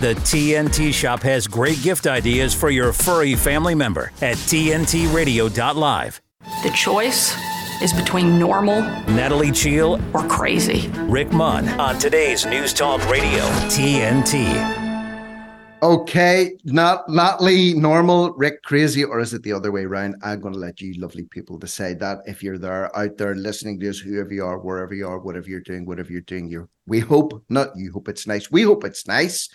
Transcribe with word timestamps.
The 0.00 0.14
TNT 0.14 0.94
Shop 0.94 1.20
has 1.24 1.48
great 1.48 1.82
gift 1.82 2.06
ideas 2.06 2.54
for 2.54 2.70
your 2.70 2.92
furry 2.92 3.34
family 3.34 3.74
member 3.74 4.12
at 4.22 4.36
TNTRadio.live. 4.36 6.20
The 6.62 6.70
choice 6.70 7.36
is 7.82 7.92
between 7.92 8.38
normal, 8.38 8.82
Natalie 9.08 9.50
Cheale, 9.50 10.00
or 10.14 10.22
crazy. 10.28 10.88
Rick 11.08 11.32
Munn 11.32 11.68
on 11.80 11.98
today's 11.98 12.46
News 12.46 12.72
Talk 12.72 13.04
Radio, 13.10 13.42
TNT. 13.66 14.86
Okay, 15.82 16.52
not 16.62 17.08
not 17.08 17.42
Lee, 17.42 17.74
normal, 17.74 18.34
Rick, 18.34 18.62
crazy, 18.62 19.02
or 19.02 19.18
is 19.18 19.34
it 19.34 19.42
the 19.42 19.52
other 19.52 19.72
way 19.72 19.82
around? 19.82 20.14
I'm 20.22 20.40
going 20.40 20.54
to 20.54 20.60
let 20.60 20.80
you 20.80 20.94
lovely 20.94 21.24
people 21.24 21.58
decide 21.58 21.98
that. 21.98 22.18
If 22.24 22.40
you're 22.40 22.58
there, 22.58 22.96
out 22.96 23.16
there 23.16 23.34
listening 23.34 23.80
to 23.80 23.88
us, 23.90 23.98
whoever 23.98 24.32
you 24.32 24.44
are, 24.44 24.60
wherever 24.60 24.94
you 24.94 25.08
are, 25.08 25.18
whatever 25.18 25.48
you're 25.48 25.60
doing, 25.60 25.86
whatever 25.86 26.12
you're 26.12 26.20
doing, 26.20 26.48
you 26.48 26.68
we 26.86 27.00
hope, 27.00 27.44
not 27.48 27.70
you 27.76 27.90
hope 27.90 28.08
it's 28.08 28.28
nice. 28.28 28.48
We 28.50 28.62
hope 28.62 28.84
it's 28.84 29.08
nice. 29.08 29.48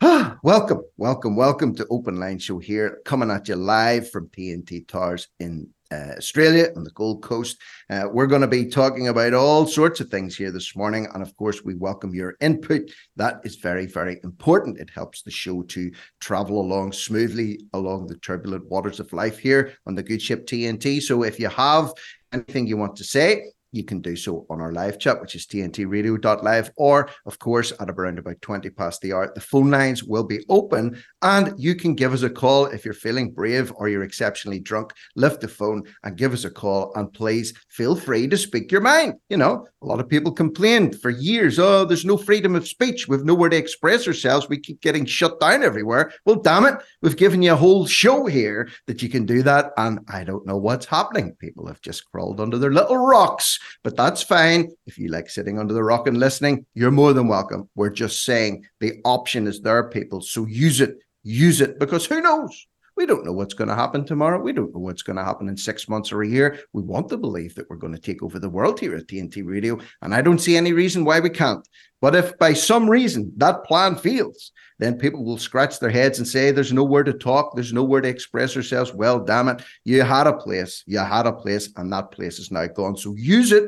welcome, 0.42 0.80
welcome, 0.96 1.36
welcome 1.36 1.74
to 1.74 1.86
Open 1.90 2.18
Line 2.18 2.38
Show 2.38 2.58
here, 2.58 3.00
coming 3.04 3.30
at 3.30 3.48
you 3.48 3.56
live 3.56 4.10
from 4.10 4.28
TNT 4.28 4.88
Towers 4.88 5.28
in 5.40 5.68
uh, 5.92 6.14
Australia 6.16 6.68
on 6.74 6.84
the 6.84 6.90
Gold 6.92 7.22
Coast. 7.22 7.58
Uh, 7.90 8.08
we're 8.10 8.26
going 8.26 8.40
to 8.40 8.48
be 8.48 8.64
talking 8.64 9.08
about 9.08 9.34
all 9.34 9.66
sorts 9.66 10.00
of 10.00 10.08
things 10.08 10.34
here 10.34 10.50
this 10.50 10.74
morning. 10.74 11.06
And 11.12 11.22
of 11.22 11.36
course, 11.36 11.62
we 11.62 11.74
welcome 11.74 12.14
your 12.14 12.36
input. 12.40 12.90
That 13.16 13.42
is 13.44 13.56
very, 13.56 13.84
very 13.84 14.18
important. 14.24 14.78
It 14.78 14.88
helps 14.88 15.20
the 15.20 15.30
show 15.30 15.60
to 15.64 15.92
travel 16.18 16.62
along 16.62 16.92
smoothly 16.92 17.60
along 17.74 18.06
the 18.06 18.16
turbulent 18.16 18.70
waters 18.70 19.00
of 19.00 19.12
life 19.12 19.38
here 19.38 19.74
on 19.86 19.94
the 19.94 20.02
good 20.02 20.22
ship 20.22 20.46
TNT. 20.46 21.02
So 21.02 21.24
if 21.24 21.38
you 21.38 21.50
have 21.50 21.92
anything 22.32 22.66
you 22.66 22.78
want 22.78 22.96
to 22.96 23.04
say, 23.04 23.52
you 23.72 23.84
can 23.84 24.00
do 24.00 24.16
so 24.16 24.46
on 24.50 24.60
our 24.60 24.72
live 24.72 24.98
chat, 24.98 25.20
which 25.20 25.34
is 25.34 25.46
tntradio.live, 25.46 26.70
or 26.76 27.08
of 27.26 27.38
course 27.38 27.72
at 27.78 27.90
around 27.90 28.18
about 28.18 28.40
20 28.42 28.70
past 28.70 29.00
the 29.00 29.12
hour. 29.12 29.30
The 29.34 29.40
phone 29.40 29.70
lines 29.70 30.04
will 30.04 30.24
be 30.24 30.44
open 30.48 31.02
and 31.22 31.52
you 31.58 31.74
can 31.74 31.94
give 31.94 32.12
us 32.12 32.22
a 32.22 32.30
call 32.30 32.66
if 32.66 32.84
you're 32.84 32.94
feeling 32.94 33.30
brave 33.30 33.72
or 33.76 33.88
you're 33.88 34.02
exceptionally 34.02 34.58
drunk. 34.58 34.92
Lift 35.16 35.40
the 35.40 35.48
phone 35.48 35.82
and 36.02 36.16
give 36.16 36.32
us 36.32 36.44
a 36.44 36.50
call. 36.50 36.92
And 36.94 37.12
please 37.12 37.54
feel 37.68 37.96
free 37.96 38.28
to 38.28 38.36
speak 38.36 38.72
your 38.72 38.80
mind. 38.80 39.14
You 39.28 39.36
know, 39.36 39.66
a 39.82 39.86
lot 39.86 40.00
of 40.00 40.08
people 40.08 40.32
complained 40.32 41.00
for 41.00 41.10
years, 41.10 41.58
oh, 41.58 41.84
there's 41.84 42.04
no 42.04 42.16
freedom 42.16 42.54
of 42.54 42.68
speech. 42.68 43.08
We've 43.08 43.24
nowhere 43.24 43.50
to 43.50 43.56
express 43.56 44.06
ourselves. 44.06 44.48
We 44.48 44.58
keep 44.58 44.80
getting 44.80 45.04
shut 45.04 45.40
down 45.40 45.62
everywhere. 45.62 46.12
Well, 46.24 46.36
damn 46.36 46.66
it, 46.66 46.76
we've 47.02 47.16
given 47.16 47.42
you 47.42 47.52
a 47.52 47.56
whole 47.56 47.86
show 47.86 48.26
here 48.26 48.68
that 48.86 49.02
you 49.02 49.08
can 49.08 49.26
do 49.26 49.42
that. 49.42 49.72
And 49.76 50.00
I 50.08 50.24
don't 50.24 50.46
know 50.46 50.56
what's 50.56 50.86
happening. 50.86 51.34
People 51.34 51.66
have 51.66 51.80
just 51.80 52.10
crawled 52.10 52.40
under 52.40 52.58
their 52.58 52.72
little 52.72 52.96
rocks 52.96 53.58
but 53.82 53.96
that's 53.96 54.22
fine. 54.22 54.70
If 54.86 54.98
you 54.98 55.08
like 55.08 55.28
sitting 55.28 55.58
under 55.58 55.74
the 55.74 55.82
rock 55.82 56.06
and 56.06 56.18
listening, 56.18 56.66
you're 56.74 56.90
more 56.90 57.12
than 57.12 57.28
welcome. 57.28 57.68
We're 57.74 57.90
just 57.90 58.24
saying 58.24 58.64
the 58.80 59.00
option 59.04 59.46
is 59.46 59.60
there, 59.60 59.88
people. 59.88 60.20
So 60.20 60.46
use 60.46 60.80
it, 60.80 60.98
use 61.22 61.60
it, 61.60 61.78
because 61.78 62.06
who 62.06 62.20
knows? 62.20 62.66
We 62.96 63.06
don't 63.06 63.24
know 63.24 63.32
what's 63.32 63.54
going 63.54 63.68
to 63.68 63.74
happen 63.74 64.04
tomorrow. 64.04 64.42
We 64.42 64.52
don't 64.52 64.74
know 64.74 64.80
what's 64.80 65.02
going 65.02 65.16
to 65.16 65.24
happen 65.24 65.48
in 65.48 65.56
six 65.56 65.88
months 65.88 66.12
or 66.12 66.22
a 66.22 66.28
year. 66.28 66.58
We 66.74 66.82
want 66.82 67.08
to 67.08 67.16
believe 67.16 67.54
that 67.54 67.70
we're 67.70 67.76
going 67.76 67.94
to 67.94 68.00
take 68.00 68.22
over 68.22 68.38
the 68.38 68.50
world 68.50 68.78
here 68.78 68.94
at 68.94 69.06
TNT 69.06 69.42
Radio, 69.46 69.78
and 70.02 70.14
I 70.14 70.20
don't 70.20 70.40
see 70.40 70.56
any 70.56 70.74
reason 70.74 71.04
why 71.04 71.20
we 71.20 71.30
can't. 71.30 71.66
But 72.02 72.14
if 72.14 72.36
by 72.38 72.52
some 72.52 72.90
reason 72.90 73.32
that 73.38 73.64
plan 73.64 73.96
fails, 73.96 74.52
then 74.78 74.98
people 74.98 75.24
will 75.24 75.38
scratch 75.38 75.78
their 75.78 75.90
heads 75.90 76.18
and 76.18 76.28
say, 76.28 76.50
There's 76.50 76.72
nowhere 76.72 77.04
to 77.04 77.12
talk, 77.12 77.54
there's 77.54 77.72
nowhere 77.72 78.02
to 78.02 78.08
express 78.08 78.56
ourselves. 78.56 78.92
Well, 78.92 79.24
damn 79.24 79.48
it, 79.48 79.62
you 79.84 80.02
had 80.02 80.26
a 80.26 80.36
place, 80.36 80.82
you 80.86 80.98
had 80.98 81.26
a 81.26 81.32
place, 81.32 81.72
and 81.76 81.92
that 81.92 82.10
place 82.10 82.38
is 82.38 82.50
now 82.50 82.66
gone. 82.66 82.96
So 82.96 83.14
use 83.16 83.52
it 83.52 83.64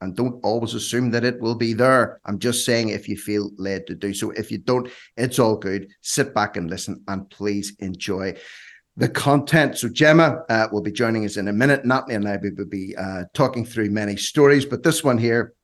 and 0.00 0.16
don't 0.16 0.40
always 0.42 0.74
assume 0.74 1.10
that 1.10 1.24
it 1.24 1.40
will 1.40 1.54
be 1.54 1.72
there. 1.72 2.20
I'm 2.24 2.38
just 2.38 2.64
saying 2.64 2.88
if 2.88 3.08
you 3.08 3.16
feel 3.16 3.50
led 3.56 3.86
to 3.86 3.94
do 3.94 4.14
so. 4.14 4.30
If 4.30 4.50
you 4.50 4.58
don't, 4.58 4.88
it's 5.16 5.38
all 5.38 5.56
good. 5.56 5.88
Sit 6.00 6.34
back 6.34 6.56
and 6.56 6.70
listen 6.70 7.02
and 7.08 7.28
please 7.30 7.76
enjoy 7.80 8.36
the 8.96 9.08
content. 9.08 9.78
So 9.78 9.88
Gemma 9.88 10.42
uh, 10.48 10.68
will 10.72 10.82
be 10.82 10.92
joining 10.92 11.24
us 11.24 11.36
in 11.36 11.48
a 11.48 11.52
minute. 11.52 11.84
Natalie 11.84 12.14
and 12.14 12.28
I 12.28 12.38
will 12.42 12.66
be 12.66 12.94
uh, 12.96 13.24
talking 13.34 13.64
through 13.64 13.90
many 13.90 14.16
stories, 14.16 14.64
but 14.64 14.82
this 14.82 15.04
one 15.04 15.18
here 15.18 15.54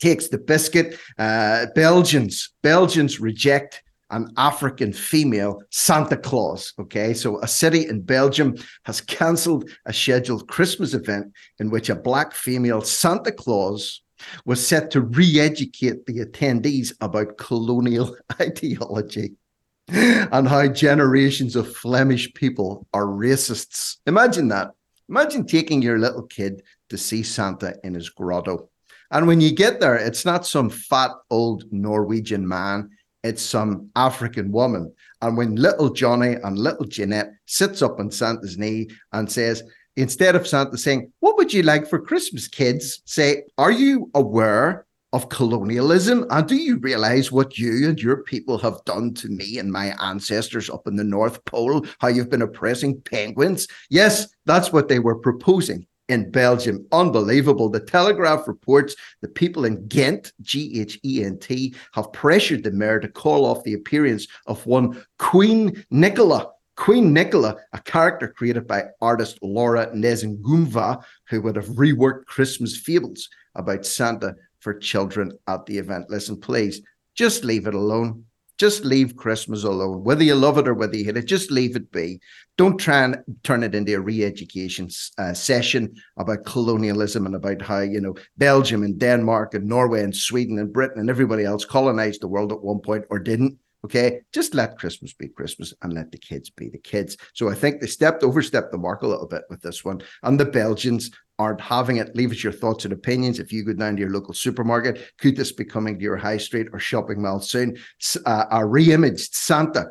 takes 0.00 0.28
the 0.28 0.38
biscuit. 0.38 0.98
Uh, 1.18 1.66
Belgians, 1.74 2.50
Belgians 2.62 3.20
reject 3.20 3.82
an 4.10 4.32
African 4.36 4.92
female 4.92 5.62
Santa 5.70 6.16
Claus. 6.16 6.72
Okay, 6.78 7.14
so 7.14 7.40
a 7.40 7.48
city 7.48 7.88
in 7.88 8.02
Belgium 8.02 8.56
has 8.84 9.00
cancelled 9.00 9.70
a 9.86 9.92
scheduled 9.92 10.48
Christmas 10.48 10.94
event 10.94 11.32
in 11.58 11.70
which 11.70 11.90
a 11.90 11.94
black 11.94 12.32
female 12.32 12.80
Santa 12.80 13.32
Claus 13.32 14.02
was 14.44 14.64
set 14.64 14.90
to 14.92 15.00
re 15.00 15.40
educate 15.40 16.06
the 16.06 16.24
attendees 16.24 16.92
about 17.00 17.36
colonial 17.38 18.16
ideology 18.40 19.32
and 19.88 20.48
how 20.48 20.66
generations 20.68 21.56
of 21.56 21.76
Flemish 21.76 22.32
people 22.34 22.86
are 22.94 23.06
racists. 23.06 23.96
Imagine 24.06 24.48
that. 24.48 24.70
Imagine 25.08 25.46
taking 25.46 25.82
your 25.82 25.98
little 25.98 26.22
kid 26.22 26.62
to 26.88 26.96
see 26.96 27.22
Santa 27.22 27.76
in 27.84 27.94
his 27.94 28.08
grotto. 28.08 28.70
And 29.10 29.26
when 29.26 29.40
you 29.40 29.54
get 29.54 29.80
there, 29.80 29.96
it's 29.96 30.24
not 30.24 30.46
some 30.46 30.70
fat 30.70 31.10
old 31.30 31.64
Norwegian 31.70 32.48
man 32.48 32.90
it's 33.24 33.42
some 33.42 33.90
African 33.96 34.52
woman. 34.52 34.92
And 35.22 35.36
when 35.36 35.56
little 35.56 35.90
Johnny 35.90 36.34
and 36.34 36.58
little 36.58 36.84
Jeanette 36.84 37.32
sits 37.46 37.82
up 37.82 37.98
on 37.98 38.10
Santa's 38.10 38.58
knee 38.58 38.88
and 39.12 39.32
says, 39.32 39.62
instead 39.96 40.36
of 40.36 40.46
Santa 40.46 40.76
saying, 40.76 41.10
What 41.20 41.36
would 41.38 41.52
you 41.52 41.62
like 41.62 41.88
for 41.88 41.98
Christmas, 41.98 42.46
kids? 42.46 43.02
Say, 43.06 43.44
Are 43.58 43.72
you 43.72 44.10
aware 44.14 44.86
of 45.14 45.30
colonialism? 45.30 46.26
And 46.30 46.46
do 46.46 46.56
you 46.56 46.76
realize 46.78 47.32
what 47.32 47.56
you 47.56 47.88
and 47.88 48.00
your 48.00 48.22
people 48.24 48.58
have 48.58 48.84
done 48.84 49.14
to 49.14 49.28
me 49.28 49.58
and 49.58 49.72
my 49.72 49.96
ancestors 50.00 50.68
up 50.68 50.86
in 50.86 50.96
the 50.96 51.04
North 51.04 51.42
Pole? 51.46 51.86
How 52.00 52.08
you've 52.08 52.30
been 52.30 52.42
oppressing 52.42 53.00
penguins? 53.00 53.66
Yes, 53.88 54.28
that's 54.44 54.72
what 54.72 54.88
they 54.88 54.98
were 54.98 55.18
proposing 55.18 55.86
in 56.08 56.30
Belgium. 56.30 56.86
Unbelievable. 56.92 57.68
The 57.68 57.80
Telegraph 57.80 58.46
reports 58.46 58.94
the 59.20 59.28
people 59.28 59.64
in 59.64 59.86
Ghent, 59.88 60.32
G 60.42 60.80
H 60.80 60.98
E 61.04 61.24
N 61.24 61.38
T, 61.38 61.74
have 61.92 62.12
pressured 62.12 62.62
the 62.62 62.70
mayor 62.70 63.00
to 63.00 63.08
call 63.08 63.44
off 63.44 63.64
the 63.64 63.74
appearance 63.74 64.26
of 64.46 64.64
one 64.66 65.04
Queen 65.18 65.84
Nicola. 65.90 66.50
Queen 66.76 67.12
Nicola, 67.12 67.56
a 67.72 67.80
character 67.80 68.28
created 68.28 68.66
by 68.66 68.84
artist 69.00 69.38
Laura 69.42 69.86
Nsengiyumva, 69.94 71.04
who 71.28 71.40
would 71.40 71.56
have 71.56 71.66
reworked 71.66 72.26
Christmas 72.26 72.76
fables 72.76 73.28
about 73.54 73.86
Santa 73.86 74.34
for 74.58 74.74
children 74.74 75.30
at 75.46 75.64
the 75.66 75.78
event. 75.78 76.10
Listen, 76.10 76.36
please, 76.40 76.82
just 77.14 77.44
leave 77.44 77.68
it 77.68 77.74
alone. 77.74 78.24
Just 78.58 78.84
leave 78.84 79.16
Christmas 79.16 79.64
alone. 79.64 80.04
Whether 80.04 80.22
you 80.22 80.36
love 80.36 80.58
it 80.58 80.68
or 80.68 80.74
whether 80.74 80.96
you 80.96 81.04
hate 81.04 81.16
it, 81.16 81.24
just 81.24 81.50
leave 81.50 81.74
it 81.74 81.90
be. 81.90 82.20
Don't 82.56 82.78
try 82.78 83.02
and 83.02 83.16
turn 83.42 83.64
it 83.64 83.74
into 83.74 83.94
a 83.94 84.00
re-education 84.00 84.88
uh, 85.18 85.34
session 85.34 85.92
about 86.18 86.44
colonialism 86.44 87.26
and 87.26 87.34
about 87.34 87.60
how 87.60 87.80
you 87.80 88.00
know 88.00 88.14
Belgium 88.38 88.84
and 88.84 88.98
Denmark 88.98 89.54
and 89.54 89.66
Norway 89.66 90.04
and 90.04 90.14
Sweden 90.14 90.58
and 90.58 90.72
Britain 90.72 91.00
and 91.00 91.10
everybody 91.10 91.44
else 91.44 91.64
colonized 91.64 92.22
the 92.22 92.28
world 92.28 92.52
at 92.52 92.62
one 92.62 92.78
point 92.78 93.04
or 93.10 93.18
didn't. 93.18 93.58
Okay, 93.84 94.20
just 94.32 94.54
let 94.54 94.78
Christmas 94.78 95.12
be 95.12 95.28
Christmas 95.28 95.74
and 95.82 95.92
let 95.92 96.10
the 96.10 96.16
kids 96.16 96.48
be 96.48 96.70
the 96.70 96.78
kids. 96.78 97.18
So 97.34 97.50
I 97.50 97.54
think 97.54 97.80
they 97.80 97.86
stepped 97.86 98.22
overstepped 98.22 98.72
the 98.72 98.78
mark 98.78 99.02
a 99.02 99.06
little 99.06 99.26
bit 99.26 99.42
with 99.50 99.60
this 99.60 99.84
one. 99.84 100.00
And 100.22 100.40
the 100.40 100.46
Belgians 100.46 101.10
aren't 101.38 101.60
having 101.60 101.98
it. 101.98 102.16
Leave 102.16 102.30
us 102.30 102.42
your 102.42 102.52
thoughts 102.52 102.84
and 102.84 102.94
opinions. 102.94 103.38
If 103.38 103.52
you 103.52 103.62
go 103.62 103.74
down 103.74 103.96
to 103.96 104.00
your 104.00 104.10
local 104.10 104.32
supermarket, 104.32 105.12
could 105.18 105.36
this 105.36 105.52
be 105.52 105.66
coming 105.66 105.98
to 105.98 106.02
your 106.02 106.16
high 106.16 106.38
street 106.38 106.68
or 106.72 106.78
shopping 106.78 107.20
mall 107.20 107.40
soon? 107.40 107.76
Uh, 108.24 108.46
a 108.50 108.64
re-imaged 108.64 109.34
Santa 109.34 109.86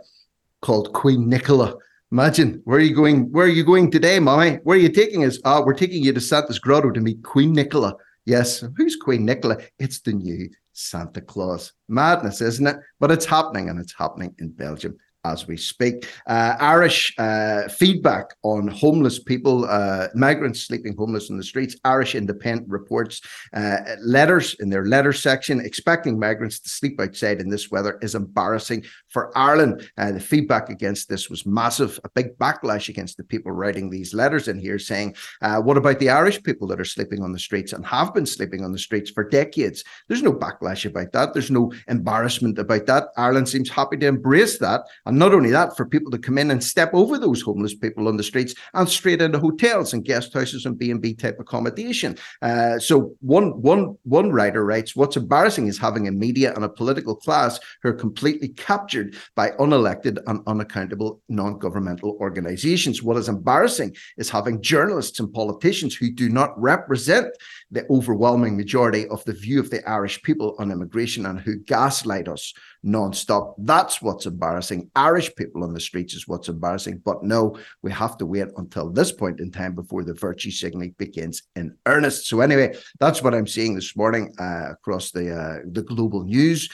called 0.63 0.91
Queen 0.93 1.29
Nicola. 1.29 1.75
Imagine 2.11 2.61
where 2.63 2.77
are 2.77 2.81
you 2.81 2.95
going? 2.95 3.31
Where 3.31 3.45
are 3.45 3.49
you 3.49 3.63
going 3.63 3.91
today, 3.91 4.19
mommy? 4.19 4.55
Where 4.63 4.77
are 4.77 4.81
you 4.81 4.89
taking 4.89 5.23
us? 5.23 5.37
Ah, 5.45 5.61
we're 5.63 5.73
taking 5.73 6.03
you 6.03 6.13
to 6.13 6.21
Santa's 6.21 6.59
grotto 6.59 6.89
to 6.89 7.01
meet 7.01 7.23
Queen 7.23 7.53
Nicola. 7.53 7.95
Yes, 8.25 8.63
who's 8.77 8.95
Queen 8.95 9.25
Nicola? 9.25 9.57
It's 9.77 9.99
the 9.99 10.13
new 10.13 10.49
Santa 10.73 11.21
Claus. 11.21 11.73
Madness, 11.87 12.41
isn't 12.41 12.67
it? 12.67 12.77
But 12.99 13.11
it's 13.11 13.25
happening, 13.25 13.69
and 13.69 13.79
it's 13.79 13.93
happening 13.97 14.35
in 14.39 14.49
Belgium 14.49 14.97
as 15.23 15.47
we 15.47 15.57
speak. 15.57 16.07
Uh, 16.27 16.55
Irish 16.59 17.13
uh, 17.17 17.67
feedback 17.69 18.25
on 18.43 18.67
homeless 18.67 19.19
people, 19.19 19.65
uh, 19.65 20.07
migrants 20.15 20.61
sleeping 20.61 20.95
homeless 20.97 21.29
in 21.29 21.37
the 21.37 21.43
streets. 21.43 21.75
Irish 21.85 22.15
Independent 22.15 22.69
reports 22.69 23.21
uh, 23.53 23.77
letters 24.01 24.55
in 24.59 24.69
their 24.69 24.85
letter 24.85 25.13
section 25.13 25.59
expecting 25.61 26.19
migrants 26.19 26.59
to 26.59 26.69
sleep 26.69 26.99
outside 26.99 27.39
in 27.39 27.49
this 27.49 27.71
weather 27.71 27.97
is 28.01 28.15
embarrassing 28.15 28.83
for 29.09 29.35
Ireland. 29.37 29.89
Uh, 29.97 30.11
the 30.11 30.19
feedback 30.19 30.69
against 30.69 31.09
this 31.09 31.29
was 31.29 31.45
massive, 31.45 31.99
a 32.03 32.09
big 32.09 32.37
backlash 32.37 32.89
against 32.89 33.17
the 33.17 33.23
people 33.23 33.51
writing 33.51 33.89
these 33.89 34.13
letters 34.13 34.47
in 34.47 34.59
here 34.59 34.79
saying, 34.79 35.15
uh, 35.41 35.61
what 35.61 35.77
about 35.77 35.99
the 35.99 36.09
Irish 36.09 36.41
people 36.43 36.67
that 36.67 36.79
are 36.79 36.85
sleeping 36.85 37.21
on 37.21 37.31
the 37.31 37.39
streets 37.39 37.73
and 37.73 37.85
have 37.85 38.13
been 38.13 38.25
sleeping 38.25 38.63
on 38.63 38.71
the 38.71 38.77
streets 38.79 39.09
for 39.09 39.27
decades? 39.27 39.83
There's 40.07 40.23
no 40.23 40.33
backlash 40.33 40.85
about 40.85 41.11
that. 41.13 41.33
There's 41.33 41.51
no 41.51 41.71
embarrassment 41.87 42.59
about 42.59 42.85
that. 42.87 43.07
Ireland 43.17 43.47
seems 43.49 43.69
happy 43.69 43.97
to 43.97 44.07
embrace 44.07 44.57
that. 44.59 44.81
And 45.05 45.12
And 45.13 45.19
not 45.19 45.35
only 45.35 45.51
that, 45.51 45.77
for 45.77 45.85
people 45.85 46.09
to 46.09 46.17
come 46.17 46.39
in 46.39 46.49
and 46.49 46.63
step 46.63 46.89
over 46.91 47.19
those 47.19 47.39
homeless 47.39 47.75
people 47.75 48.07
on 48.07 48.17
the 48.17 48.23
streets 48.23 48.55
and 48.73 48.89
straight 48.89 49.21
into 49.21 49.37
hotels 49.37 49.93
and 49.93 50.03
guest 50.03 50.33
houses 50.33 50.65
and 50.65 50.75
B&B 50.75 51.13
type 51.13 51.39
accommodation. 51.39 52.17
Uh, 52.41 52.79
so 52.79 53.13
one, 53.19 53.61
one, 53.61 53.95
one 54.05 54.31
writer 54.31 54.65
writes, 54.65 54.95
what's 54.95 55.15
embarrassing 55.15 55.67
is 55.67 55.77
having 55.77 56.07
a 56.07 56.11
media 56.11 56.51
and 56.55 56.63
a 56.63 56.69
political 56.69 57.15
class 57.15 57.59
who 57.83 57.89
are 57.89 57.93
completely 57.93 58.47
captured 58.47 59.15
by 59.35 59.51
unelected 59.59 60.17
and 60.25 60.41
unaccountable 60.47 61.21
non-governmental 61.29 62.17
organizations. 62.19 63.03
What 63.03 63.17
is 63.17 63.29
embarrassing 63.29 63.95
is 64.17 64.31
having 64.31 64.63
journalists 64.63 65.19
and 65.19 65.31
politicians 65.31 65.93
who 65.95 66.09
do 66.09 66.27
not 66.27 66.59
represent 66.59 67.27
the 67.69 67.85
overwhelming 67.91 68.57
majority 68.57 69.07
of 69.09 69.23
the 69.25 69.33
view 69.33 69.59
of 69.59 69.69
the 69.69 69.87
Irish 69.87 70.23
people 70.23 70.55
on 70.57 70.71
immigration 70.71 71.27
and 71.27 71.39
who 71.39 71.59
gaslight 71.59 72.27
us 72.27 72.51
non-stop. 72.83 73.55
That's 73.57 74.01
what's 74.01 74.25
embarrassing. 74.25 74.91
Irish 75.03 75.35
people 75.35 75.63
on 75.63 75.73
the 75.73 75.79
streets 75.79 76.13
is 76.13 76.27
what's 76.27 76.47
embarrassing. 76.47 77.01
But 77.03 77.23
no, 77.23 77.57
we 77.81 77.91
have 77.91 78.17
to 78.17 78.25
wait 78.25 78.47
until 78.55 78.89
this 78.89 79.11
point 79.11 79.41
in 79.41 79.51
time 79.51 79.75
before 79.75 80.03
the 80.03 80.13
virtue 80.13 80.51
signaling 80.51 80.95
begins 80.97 81.43
in 81.55 81.75
earnest. 81.85 82.27
So 82.27 82.39
anyway, 82.39 82.75
that's 82.99 83.21
what 83.21 83.33
I'm 83.35 83.47
seeing 83.47 83.75
this 83.75 83.95
morning 83.97 84.33
uh, 84.39 84.71
across 84.71 85.11
the 85.11 85.25
uh, 85.41 85.59
the 85.65 85.83
global 85.83 86.23
news 86.23 86.69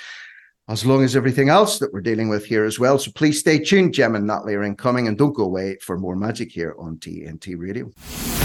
as 0.68 0.86
long 0.86 1.04
as 1.04 1.16
everything 1.16 1.50
else 1.50 1.80
that 1.80 1.92
we're 1.92 2.10
dealing 2.12 2.30
with 2.30 2.46
here 2.46 2.64
as 2.64 2.78
well. 2.78 3.00
So 3.00 3.12
please 3.12 3.40
stay 3.40 3.58
tuned. 3.58 3.96
Gem 3.96 4.16
and 4.16 4.28
Natalie 4.28 4.54
are 4.54 4.64
incoming, 4.64 5.08
and 5.08 5.18
don't 5.18 5.34
go 5.34 5.44
away 5.44 5.78
for 5.82 5.98
more 5.98 6.16
magic 6.16 6.52
here 6.52 6.76
on 6.78 6.98
TNT 6.98 7.56
Radio. 7.58 7.92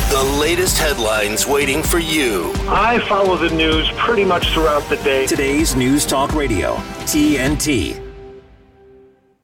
The 0.09 0.39
latest 0.41 0.79
headlines 0.79 1.47
waiting 1.47 1.83
for 1.83 1.99
you. 1.99 2.51
I 2.69 3.01
follow 3.09 3.37
the 3.37 3.55
news 3.55 3.91
pretty 3.99 4.25
much 4.25 4.49
throughout 4.55 4.89
the 4.89 4.97
day. 4.97 5.27
Today's 5.27 5.77
News 5.77 6.07
Talk 6.07 6.33
Radio, 6.35 6.77
TNT. 7.05 8.04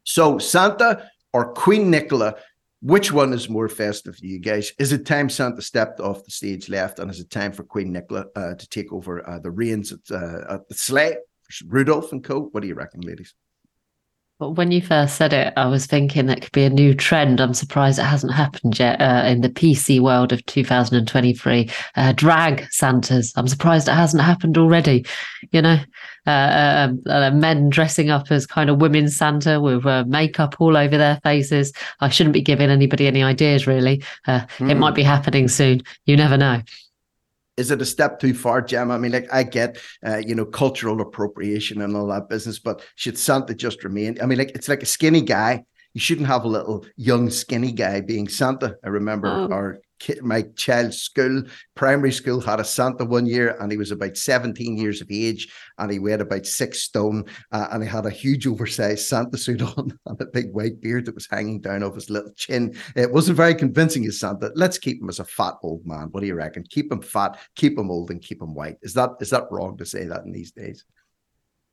So, 0.05 0.39
Santa 0.39 1.11
or 1.33 1.53
Queen 1.53 1.91
Nicola, 1.91 2.35
which 2.83 3.13
one 3.13 3.33
is 3.33 3.49
more 3.49 3.69
festive 3.69 4.17
to 4.19 4.27
you 4.27 4.39
guys? 4.39 4.73
Is 4.79 4.93
it 4.93 5.07
time 5.07 5.29
Santa 5.29 5.63
stepped 5.63 6.01
off 6.01 6.25
the 6.25 6.31
stage 6.31 6.69
left, 6.69 6.99
and 6.99 7.11
is 7.11 7.21
it 7.21 7.31
time 7.31 7.53
for 7.53 7.63
Queen 7.63 7.93
Nicola 7.93 8.27
uh, 8.35 8.55
to 8.55 8.69
take 8.69 8.93
over 8.93 9.29
uh, 9.29 9.39
the 9.39 9.51
reins 9.51 9.93
at, 9.93 10.11
uh, 10.11 10.55
at 10.55 10.69
the 10.69 10.75
sleigh? 10.75 11.17
Rudolph 11.67 12.13
and 12.13 12.23
Co. 12.23 12.43
What 12.53 12.61
do 12.61 12.69
you 12.69 12.75
reckon, 12.75 13.01
ladies? 13.01 13.35
Well, 14.41 14.55
when 14.55 14.71
you 14.71 14.81
first 14.81 15.17
said 15.17 15.35
it, 15.35 15.53
I 15.59 15.67
was 15.67 15.85
thinking 15.85 16.25
that 16.27 16.41
could 16.41 16.53
be 16.53 16.65
a 16.65 16.71
new 16.71 16.95
trend. 16.95 17.43
I'm 17.43 17.53
surprised 17.53 17.99
it 17.99 18.05
hasn't 18.05 18.33
happened 18.33 18.79
yet 18.79 18.99
uh, 18.99 19.25
in 19.27 19.43
the 19.43 19.51
PC 19.51 20.01
world 20.01 20.33
of 20.33 20.45
2023. 20.47 21.69
Uh, 21.95 22.13
drag 22.13 22.67
Santas. 22.71 23.35
I'm 23.37 23.49
surprised 23.49 23.87
it 23.87 23.93
hasn't 23.93 24.23
happened 24.23 24.57
already. 24.57 25.05
You 25.53 25.61
know, 25.61 25.79
uh, 26.27 26.31
uh, 26.31 26.89
um, 26.89 27.03
uh 27.07 27.31
men 27.33 27.69
dressing 27.69 28.09
up 28.09 28.31
as 28.31 28.47
kind 28.47 28.71
of 28.71 28.81
women 28.81 29.11
Santa 29.11 29.61
with 29.61 29.85
uh, 29.85 30.05
makeup 30.09 30.57
all 30.59 30.75
over 30.75 30.97
their 30.97 31.21
faces. 31.23 31.75
I 32.01 32.09
shouldn't 32.09 32.33
be 32.33 32.41
giving 32.41 32.71
anybody 32.71 33.07
any 33.07 33.23
ideas, 33.23 33.67
really. 33.67 34.03
Mm. 34.27 34.71
It 34.71 34.77
might 34.77 34.91
hmm. 34.91 34.97
be 34.97 35.03
happening 35.03 35.49
soon. 35.49 35.83
You 36.07 36.17
never 36.17 36.39
know 36.39 36.63
is 37.57 37.71
it 37.71 37.83
a 37.83 37.87
step 37.87 38.19
too 38.21 38.35
far, 38.35 38.63
Gemma? 38.63 38.95
I 38.95 38.99
mean, 38.99 39.13
like 39.13 39.33
I 39.33 39.43
get, 39.43 39.79
uh, 40.07 40.19
you 40.19 40.35
know, 40.35 40.45
cultural 40.45 41.01
appropriation 41.01 41.83
and 41.83 41.97
all 41.97 42.07
that 42.07 42.29
business, 42.29 42.59
but 42.59 42.83
should 42.97 43.19
Santa 43.19 43.55
just 43.55 43.85
remain? 43.85 44.19
I 44.23 44.27
mean, 44.27 44.39
like 44.39 44.53
it's 44.55 44.69
like 44.69 44.83
a 44.83 44.87
skinny 44.87 45.21
guy. 45.21 45.65
You 45.93 46.01
shouldn't 46.01 46.29
have 46.29 46.45
a 46.45 46.49
little 46.49 46.87
young 46.97 47.31
skinny 47.31 47.73
guy 47.73 48.01
being 48.01 48.29
Santa. 48.29 48.77
I 48.85 48.89
remember 48.89 49.29
oh. 49.29 49.53
our 49.53 49.81
my 50.23 50.43
child's 50.57 50.99
school, 50.99 51.43
primary 51.75 52.13
school, 52.13 52.41
had 52.41 52.61
a 52.61 52.65
Santa 52.65 53.05
one 53.05 53.27
year, 53.27 53.57
and 53.61 53.71
he 53.71 53.79
was 53.79 53.91
about 53.91 54.17
17 54.17 54.77
years 54.77 55.01
of 55.01 55.11
age, 55.11 55.49
and 55.79 55.91
he 55.91 55.99
weighed 55.99 56.21
about 56.21 56.47
six 56.47 56.81
stone, 56.81 57.25
uh, 57.53 57.69
and 57.71 57.83
he 57.83 57.89
had 57.89 58.07
a 58.07 58.11
huge 58.11 58.47
oversized 58.47 59.07
Santa 59.07 59.39
suit 59.39 59.63
on 59.79 59.99
and 60.07 60.21
a 60.21 60.27
big 60.27 60.53
white 60.53 60.81
beard 60.81 61.07
that 61.07 61.15
was 61.15 61.29
hanging 61.31 61.61
down 61.61 61.83
off 61.83 61.95
his 61.95 62.11
little 62.11 62.33
chin. 62.33 62.75
It 62.97 63.13
wasn't 63.13 63.37
very 63.37 63.55
convincing 63.55 64.05
as 64.07 64.21
Santa. 64.21 64.51
Let's 64.55 64.79
keep 64.79 65.01
him 65.01 65.09
as 65.09 65.21
a 65.21 65.25
fat 65.25 65.55
old 65.63 65.87
man. 65.87 66.09
What 66.11 66.21
do 66.21 66.27
you 66.27 66.35
reckon? 66.35 66.65
Keep 66.69 66.93
him 66.93 67.03
fat, 67.03 67.39
keep 67.55 67.79
him 67.79 67.91
old, 67.91 68.11
and 68.11 68.23
keep 68.23 68.41
him 68.41 68.55
white. 68.55 68.77
Is 68.83 68.95
that 68.95 69.11
is 69.21 69.31
that 69.31 69.51
wrong 69.51 69.77
to 69.79 69.87
say 69.87 70.05
that 70.07 70.25
in 70.25 70.33
these 70.33 70.53
days? 70.53 70.85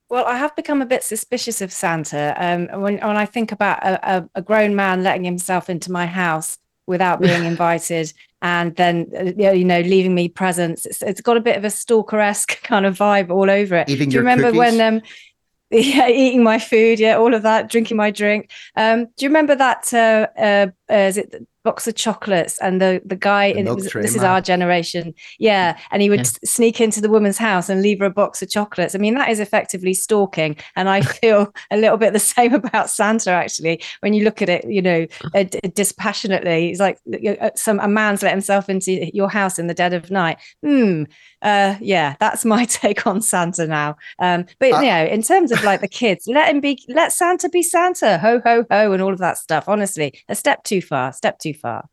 Well, 0.09 0.25
I 0.25 0.37
have 0.37 0.55
become 0.55 0.81
a 0.81 0.85
bit 0.85 1.03
suspicious 1.03 1.59
of 1.61 1.71
Santa. 1.71 2.33
Um, 2.37 2.81
when 2.81 2.97
when 2.99 3.17
I 3.17 3.25
think 3.25 3.51
about 3.51 3.83
a, 3.83 4.17
a, 4.17 4.29
a 4.35 4.41
grown 4.41 4.75
man 4.75 5.03
letting 5.03 5.25
himself 5.25 5.69
into 5.69 5.91
my 5.91 6.05
house 6.05 6.57
without 6.87 7.21
being 7.21 7.45
invited. 7.53 8.11
And 8.41 8.75
then 8.75 9.11
uh, 9.17 9.51
you 9.51 9.65
know 9.65 9.81
leaving 9.81 10.13
me 10.13 10.29
presents 10.29 10.85
it's, 10.85 11.01
it's 11.01 11.21
got 11.21 11.37
a 11.37 11.41
bit 11.41 11.57
of 11.57 11.63
a 11.63 11.69
stalker-esque 11.69 12.61
kind 12.63 12.85
of 12.85 12.97
vibe 12.97 13.29
all 13.31 13.49
over 13.49 13.75
it. 13.75 13.87
Do 13.87 13.95
you 13.95 14.19
remember 14.19 14.51
cookies? 14.51 14.57
when 14.57 14.81
um 14.81 15.01
yeah 15.71 16.07
eating 16.07 16.43
my 16.43 16.59
food 16.59 16.97
yeah 16.99 17.17
all 17.17 17.33
of 17.33 17.43
that 17.43 17.69
drinking 17.69 17.97
my 17.97 18.11
drink. 18.11 18.51
Um 18.75 19.05
do 19.17 19.25
you 19.25 19.29
remember 19.29 19.55
that 19.55 19.91
uh, 19.93 20.27
uh, 20.39 20.67
uh 20.89 20.95
is 20.95 21.17
it 21.17 21.47
box 21.63 21.85
of 21.85 21.95
chocolates? 21.95 22.57
And 22.59 22.81
the 22.81 23.01
the 23.03 23.15
guy 23.15 23.51
the 23.51 23.59
in, 23.59 23.75
was, 23.75 23.91
this 23.91 24.15
is 24.15 24.23
our 24.23 24.39
generation. 24.39 25.13
Yeah 25.37 25.77
and 25.91 26.01
he 26.01 26.09
would 26.09 26.19
yeah. 26.19 26.31
sneak 26.45 26.79
into 26.79 27.01
the 27.01 27.09
woman's 27.09 27.37
house 27.37 27.67
and 27.67 27.81
leave 27.81 27.99
her 27.99 28.05
a 28.05 28.09
box 28.09 28.41
of 28.41 28.49
chocolates. 28.49 28.95
I 28.95 28.99
mean 28.99 29.15
that 29.15 29.29
is 29.29 29.39
effectively 29.39 29.93
stalking 29.93 30.55
and 30.75 30.89
i 30.89 31.01
feel 31.19 31.53
a 31.71 31.77
little 31.77 31.97
bit 31.97 32.13
the 32.13 32.19
same 32.19 32.53
about 32.53 32.89
santa 32.89 33.31
actually. 33.31 33.81
When 33.99 34.13
you 34.13 34.23
look 34.23 34.41
at 34.41 34.49
it 34.49 34.65
you 34.69 34.81
know 34.81 35.05
uh, 35.35 35.43
dispassionately 35.73 36.69
it's 36.69 36.79
like 36.79 36.99
uh, 37.41 37.49
some 37.55 37.79
a 37.79 37.87
man's 37.87 38.23
let 38.23 38.31
himself 38.31 38.69
into 38.69 39.13
your 39.13 39.29
house 39.29 39.59
in 39.59 39.67
the 39.67 39.73
dead 39.73 39.93
of 39.93 40.09
night. 40.09 40.37
Hmm 40.63 41.03
uh 41.41 41.75
yeah 41.79 42.15
that's 42.19 42.45
my 42.45 42.65
take 42.81 43.05
on 43.05 43.21
santa 43.21 43.67
now. 43.67 43.95
Um 44.19 44.45
but 44.59 44.71
uh, 44.73 44.79
you 44.79 44.87
know 44.87 45.05
in 45.05 45.21
terms 45.21 45.51
of 45.51 45.63
like 45.63 45.81
the 45.81 45.87
kids 45.87 46.25
let 46.27 46.49
him 46.49 46.61
be 46.61 46.81
let 46.87 47.11
santa 47.11 47.49
be 47.49 47.61
santa. 47.61 48.17
Ho 48.19 48.41
ho 48.45 48.65
ho 48.71 48.91
and 48.93 49.01
all 49.01 49.11
of 49.11 49.19
that 49.19 49.37
stuff 49.37 49.67
honestly. 49.67 50.13
A 50.29 50.35
step 50.35 50.63
too 50.63 50.76
far 50.81 51.13
step 51.13 51.39
too 51.39 51.53
far. 51.53 51.89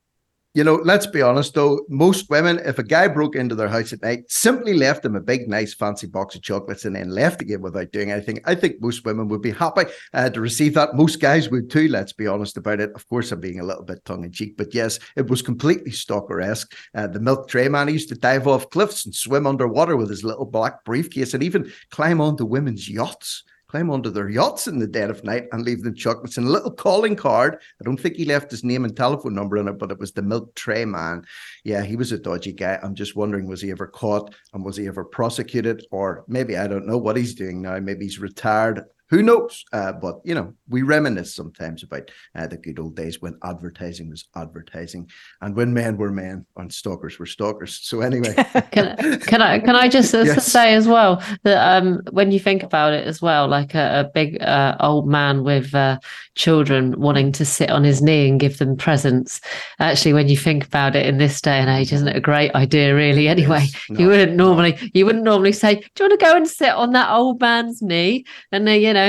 You 0.56 0.62
know, 0.62 0.76
let's 0.84 1.08
be 1.08 1.20
honest 1.20 1.54
though, 1.54 1.80
most 1.88 2.30
women, 2.30 2.60
if 2.64 2.78
a 2.78 2.84
guy 2.84 3.08
broke 3.08 3.34
into 3.34 3.56
their 3.56 3.66
house 3.66 3.92
at 3.92 4.02
night, 4.02 4.30
simply 4.30 4.72
left 4.72 5.02
them 5.02 5.16
a 5.16 5.20
big, 5.20 5.48
nice, 5.48 5.74
fancy 5.74 6.06
box 6.06 6.36
of 6.36 6.42
chocolates 6.42 6.84
and 6.84 6.94
then 6.94 7.08
left 7.08 7.42
again 7.42 7.60
without 7.60 7.90
doing 7.90 8.12
anything, 8.12 8.38
I 8.44 8.54
think 8.54 8.76
most 8.80 9.04
women 9.04 9.26
would 9.26 9.42
be 9.42 9.50
happy 9.50 9.86
uh, 10.12 10.30
to 10.30 10.40
receive 10.40 10.74
that. 10.74 10.94
Most 10.94 11.18
guys 11.18 11.50
would 11.50 11.70
too, 11.70 11.88
let's 11.88 12.12
be 12.12 12.28
honest 12.28 12.56
about 12.56 12.78
it. 12.78 12.92
Of 12.94 13.08
course, 13.08 13.32
I'm 13.32 13.40
being 13.40 13.58
a 13.58 13.64
little 13.64 13.82
bit 13.82 14.04
tongue 14.04 14.22
in 14.22 14.30
cheek, 14.30 14.56
but 14.56 14.72
yes, 14.72 15.00
it 15.16 15.28
was 15.28 15.42
completely 15.42 15.90
stalker 15.90 16.40
esque. 16.40 16.72
Uh, 16.94 17.08
the 17.08 17.18
milk 17.18 17.48
tray 17.48 17.66
man 17.66 17.88
used 17.88 18.10
to 18.10 18.14
dive 18.14 18.46
off 18.46 18.70
cliffs 18.70 19.06
and 19.06 19.12
swim 19.14 19.48
underwater 19.48 19.96
with 19.96 20.08
his 20.08 20.22
little 20.22 20.46
black 20.46 20.84
briefcase 20.84 21.34
and 21.34 21.42
even 21.42 21.68
climb 21.90 22.20
onto 22.20 22.44
women's 22.44 22.88
yachts 22.88 23.42
climb 23.74 23.90
onto 23.90 24.08
their 24.08 24.28
yachts 24.28 24.68
in 24.68 24.78
the 24.78 24.86
dead 24.86 25.10
of 25.10 25.24
night 25.24 25.48
and 25.50 25.64
leave 25.64 25.82
them 25.82 25.96
chocolates 25.96 26.36
and 26.36 26.46
a 26.46 26.50
little 26.50 26.70
calling 26.70 27.16
card. 27.16 27.56
I 27.80 27.84
don't 27.84 27.96
think 27.96 28.14
he 28.14 28.24
left 28.24 28.52
his 28.52 28.62
name 28.62 28.84
and 28.84 28.96
telephone 28.96 29.34
number 29.34 29.56
in 29.56 29.66
it, 29.66 29.80
but 29.80 29.90
it 29.90 29.98
was 29.98 30.12
the 30.12 30.22
milk 30.22 30.54
tray 30.54 30.84
man. 30.84 31.24
Yeah, 31.64 31.82
he 31.82 31.96
was 31.96 32.12
a 32.12 32.18
dodgy 32.18 32.52
guy. 32.52 32.78
I'm 32.80 32.94
just 32.94 33.16
wondering, 33.16 33.48
was 33.48 33.60
he 33.60 33.72
ever 33.72 33.88
caught 33.88 34.32
and 34.52 34.64
was 34.64 34.76
he 34.76 34.86
ever 34.86 35.04
prosecuted? 35.04 35.84
Or 35.90 36.24
maybe 36.28 36.56
I 36.56 36.68
don't 36.68 36.86
know 36.86 36.98
what 36.98 37.16
he's 37.16 37.34
doing 37.34 37.62
now. 37.62 37.80
Maybe 37.80 38.04
he's 38.04 38.20
retired 38.20 38.84
who 39.14 39.22
knows? 39.22 39.64
Uh, 39.72 39.92
but 39.92 40.20
you 40.24 40.34
know, 40.34 40.52
we 40.68 40.82
reminisce 40.82 41.34
sometimes 41.34 41.84
about 41.84 42.10
uh, 42.34 42.48
the 42.48 42.56
good 42.56 42.80
old 42.80 42.96
days 42.96 43.22
when 43.22 43.38
advertising 43.44 44.10
was 44.10 44.24
advertising, 44.34 45.08
and 45.40 45.54
when 45.54 45.72
men 45.72 45.96
were 45.96 46.10
men 46.10 46.44
and 46.56 46.72
stalkers 46.72 47.16
were 47.18 47.26
stalkers. 47.26 47.78
So 47.82 48.00
anyway, 48.00 48.34
can, 48.72 49.20
can 49.20 49.40
I 49.40 49.60
can 49.60 49.76
I 49.76 49.88
just 49.88 50.12
yes. 50.14 50.44
say 50.44 50.74
as 50.74 50.88
well 50.88 51.22
that 51.44 51.76
um, 51.76 52.00
when 52.10 52.32
you 52.32 52.40
think 52.40 52.64
about 52.64 52.92
it 52.92 53.06
as 53.06 53.22
well, 53.22 53.46
like 53.46 53.76
a, 53.76 54.00
a 54.00 54.10
big 54.12 54.42
uh, 54.42 54.76
old 54.80 55.06
man 55.06 55.44
with 55.44 55.72
uh, 55.76 56.00
children 56.34 56.98
wanting 56.98 57.30
to 57.32 57.44
sit 57.44 57.70
on 57.70 57.84
his 57.84 58.02
knee 58.02 58.28
and 58.28 58.40
give 58.40 58.58
them 58.58 58.76
presents. 58.76 59.40
Actually, 59.78 60.14
when 60.14 60.28
you 60.28 60.36
think 60.36 60.66
about 60.66 60.96
it 60.96 61.06
in 61.06 61.18
this 61.18 61.40
day 61.40 61.58
and 61.58 61.70
age, 61.70 61.92
isn't 61.92 62.08
it 62.08 62.16
a 62.16 62.20
great 62.20 62.52
idea? 62.56 62.96
Really, 62.96 63.28
anyway, 63.28 63.60
yes. 63.60 63.90
no, 63.90 64.00
you 64.00 64.06
wouldn't 64.08 64.36
normally 64.36 64.72
no. 64.72 64.88
you 64.92 65.06
wouldn't 65.06 65.24
normally 65.24 65.52
say, 65.52 65.76
"Do 65.76 66.04
you 66.04 66.10
want 66.10 66.20
to 66.20 66.26
go 66.26 66.36
and 66.36 66.48
sit 66.48 66.70
on 66.70 66.90
that 66.92 67.12
old 67.12 67.40
man's 67.40 67.80
knee?" 67.80 68.24
And 68.50 68.66
then 68.66 68.80
you 68.80 68.92
know, 68.92 69.03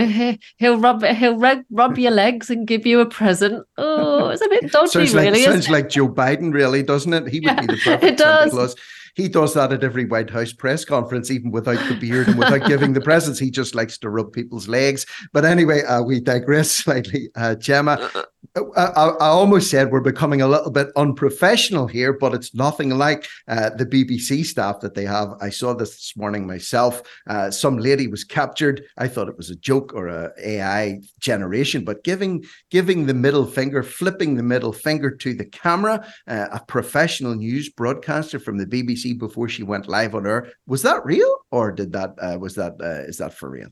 he'll 0.57 0.79
rub 0.79 1.03
he'll 1.03 1.37
rub, 1.37 1.63
rub 1.71 1.97
your 1.97 2.11
legs 2.11 2.49
and 2.49 2.67
give 2.67 2.85
you 2.85 2.99
a 2.99 3.05
present. 3.05 3.65
Oh, 3.77 4.29
it's 4.29 4.41
a 4.41 4.49
bit 4.49 4.71
dodgy, 4.71 4.91
sounds 4.91 5.13
really. 5.13 5.31
Like, 5.31 5.51
sounds 5.51 5.69
like 5.69 5.89
Joe 5.89 6.09
Biden, 6.09 6.53
really, 6.53 6.83
doesn't 6.83 7.13
it? 7.13 7.27
He 7.27 7.39
would 7.39 7.45
yeah, 7.45 7.61
be 7.61 7.67
the 7.67 7.77
perfect 7.83 8.19
Santa 8.19 8.49
Claus 8.49 8.75
he 9.15 9.29
does 9.29 9.53
that 9.53 9.71
at 9.71 9.83
every 9.83 10.05
White 10.05 10.29
House 10.29 10.51
press 10.51 10.83
conference, 10.83 11.31
even 11.31 11.49
without 11.49 11.79
the 11.87 11.95
beard 11.95 12.27
and 12.27 12.37
without 12.37 12.67
giving 12.67 12.93
the 12.93 13.01
presents. 13.01 13.39
He 13.39 13.49
just 13.49 13.73
likes 13.73 13.97
to 13.99 14.09
rub 14.09 14.33
people's 14.33 14.67
legs. 14.67 15.05
But 15.31 15.45
anyway, 15.45 15.83
uh, 15.83 16.03
we 16.03 16.19
digress 16.19 16.71
slightly. 16.83 17.29
Uh, 17.35 17.55
Gemma, 17.55 18.11
uh, 18.13 18.23
uh, 18.55 18.91
I, 18.95 19.25
I, 19.25 19.27
almost 19.27 19.69
said 19.69 19.91
we're 19.91 19.99
becoming 19.99 20.41
a 20.41 20.47
little 20.47 20.71
bit 20.71 20.89
unprofessional 20.95 21.87
here, 21.87 22.13
but 22.13 22.33
it's 22.33 22.53
nothing 22.53 22.91
like 22.91 23.27
uh, 23.47 23.71
the 23.71 23.85
BBC 23.85 24.45
staff 24.45 24.79
that 24.81 24.93
they 24.93 25.05
have. 25.05 25.33
I 25.41 25.49
saw 25.49 25.73
this 25.73 25.91
this 25.91 26.13
morning 26.15 26.45
myself. 26.47 27.01
Uh, 27.27 27.51
some 27.51 27.77
lady 27.77 28.07
was 28.07 28.23
captured. 28.23 28.83
I 28.97 29.07
thought 29.07 29.29
it 29.29 29.37
was 29.37 29.49
a 29.49 29.55
joke 29.55 29.93
or 29.93 30.07
a 30.07 30.31
AI 30.41 31.01
generation, 31.19 31.83
but 31.83 32.03
giving 32.03 32.45
giving 32.69 33.05
the 33.05 33.13
middle 33.13 33.45
finger, 33.45 33.83
flipping 33.83 34.35
the 34.35 34.43
middle 34.43 34.73
finger 34.73 35.11
to 35.11 35.33
the 35.33 35.45
camera, 35.45 36.05
uh, 36.27 36.47
a 36.51 36.61
professional 36.67 37.35
news 37.35 37.69
broadcaster 37.69 38.39
from 38.39 38.57
the 38.57 38.65
BBC 38.65 39.04
before 39.13 39.49
she 39.49 39.63
went 39.63 39.87
live 39.87 40.15
on 40.15 40.25
air. 40.25 40.51
Was 40.67 40.81
that 40.83 41.05
real, 41.05 41.37
or 41.51 41.71
did 41.71 41.91
that 41.93 42.15
uh, 42.19 42.37
was 42.39 42.55
that 42.55 42.73
uh, 42.81 43.07
is 43.07 43.17
that 43.17 43.33
for 43.33 43.49
real? 43.49 43.69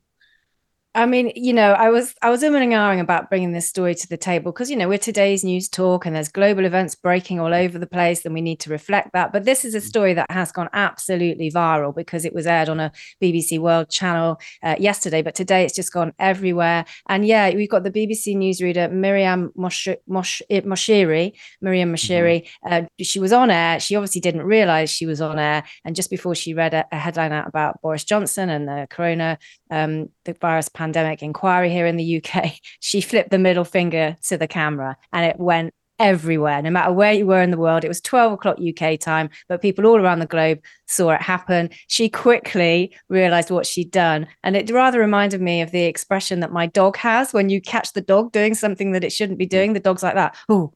I 0.96 1.08
mean, 1.08 1.32
you 1.36 1.54
know, 1.54 1.72
I 1.72 1.90
was 1.90 2.14
I 2.22 2.30
was 2.30 2.44
umming 2.44 2.66
and 2.66 2.74
ahhing 2.74 3.00
about 3.00 3.28
bringing 3.28 3.52
this 3.52 3.68
story 3.68 3.96
to 3.96 4.08
the 4.08 4.18
table 4.18 4.52
because 4.52 4.70
you 4.70 4.76
know 4.76 4.88
we're 4.88 5.00
today's 5.00 5.44
news 5.44 5.68
talk 5.68 6.06
and 6.06 6.16
there's 6.16 6.30
global 6.30 6.66
events 6.66 6.94
breaking 6.94 7.40
all 7.40 7.52
over 7.52 7.80
the 7.80 7.88
place, 7.88 8.24
and 8.24 8.34
we 8.34 8.42
need 8.42 8.60
to 8.60 8.70
reflect 8.70 9.12
that. 9.14 9.34
But 9.34 9.44
this 9.44 9.66
is 9.66 9.74
a 9.74 9.80
mm. 9.80 9.84
story 9.84 10.14
that 10.14 10.30
has 10.30 10.52
gone 10.52 10.70
absolutely 10.72 11.50
viral 11.50 11.96
because 11.96 12.26
it 12.26 12.34
was 12.34 12.46
aired 12.46 12.70
on 12.70 12.80
a 12.80 12.92
BBC 13.20 13.58
World 13.58 13.90
channel 13.90 14.40
uh, 14.62 14.76
yesterday, 14.78 15.24
but 15.24 15.34
today 15.34 15.66
it's 15.66 15.74
just 15.76 15.92
gone 15.92 16.14
everywhere. 16.20 16.86
And 17.10 17.26
yeah, 17.26 17.50
we've 17.56 17.70
got 17.70 17.84
the 17.84 17.92
BBC 17.92 18.36
newsreader 18.36 18.92
Maryam 18.92 19.52
Moshiri, 19.58 21.34
Maryam 21.60 21.92
Moshiri. 21.92 22.46
Mm-hmm. 22.46 22.72
Uh, 22.72 22.82
she 23.02 23.20
was 23.20 23.34
on 23.34 23.50
air. 23.50 23.80
She 23.80 23.96
obviously 23.96 24.22
didn't 24.22 24.44
realise 24.44 24.92
she 24.92 25.08
was 25.08 25.22
on 25.22 25.40
air, 25.40 25.64
and 25.86 25.96
just 25.96 26.12
before 26.12 26.36
she 26.36 26.54
read 26.54 26.76
a, 26.76 26.86
a 26.92 27.00
headline 27.00 27.32
out 27.32 27.48
about 27.48 27.82
Boris 27.82 28.04
Johnson 28.04 28.52
and 28.52 28.68
the 28.68 28.88
corona 28.92 29.40
um, 29.72 30.10
the 30.26 30.34
virus 30.34 30.70
pandemic 30.70 30.83
inquiry 31.22 31.70
here 31.70 31.86
in 31.86 31.98
the 31.98 32.24
UK, 32.24 32.54
she 32.80 33.02
flipped 33.02 33.30
the 33.30 33.40
middle 33.40 33.66
finger 33.66 34.18
to 34.24 34.38
the 34.38 34.48
camera 34.48 34.98
and 35.12 35.26
it 35.26 35.40
went 35.40 35.74
everywhere, 36.00 36.62
no 36.62 36.70
matter 36.70 36.92
where 36.92 37.14
you 37.14 37.26
were 37.26 37.42
in 37.42 37.52
the 37.52 37.58
world. 37.58 37.84
It 37.84 37.88
was 37.88 38.02
12 38.02 38.34
o'clock 38.34 38.58
UK 38.60 39.00
time, 39.00 39.30
but 39.48 39.62
people 39.62 39.86
all 39.86 39.98
around 39.98 40.20
the 40.20 40.26
globe 40.26 40.60
saw 40.88 41.12
it 41.12 41.22
happen. 41.22 41.70
She 41.88 42.10
quickly 42.10 42.96
realized 43.10 43.52
what 43.52 43.66
she'd 43.66 43.92
done. 43.92 44.28
And 44.44 44.56
it 44.56 44.70
rather 44.72 45.00
reminded 45.00 45.42
me 45.42 45.62
of 45.62 45.72
the 45.72 45.84
expression 45.84 46.40
that 46.42 46.52
my 46.52 46.68
dog 46.68 46.98
has 46.98 47.34
when 47.34 47.50
you 47.50 47.62
catch 47.62 47.94
the 47.94 48.02
dog 48.02 48.32
doing 48.32 48.54
something 48.54 48.92
that 48.92 49.04
it 49.04 49.12
shouldn't 49.12 49.40
be 49.40 49.46
hmm. 49.46 49.50
doing. 49.50 49.74
The 49.74 49.80
dog's 49.80 50.04
like 50.04 50.16
that. 50.16 50.36
Oh, 50.50 50.74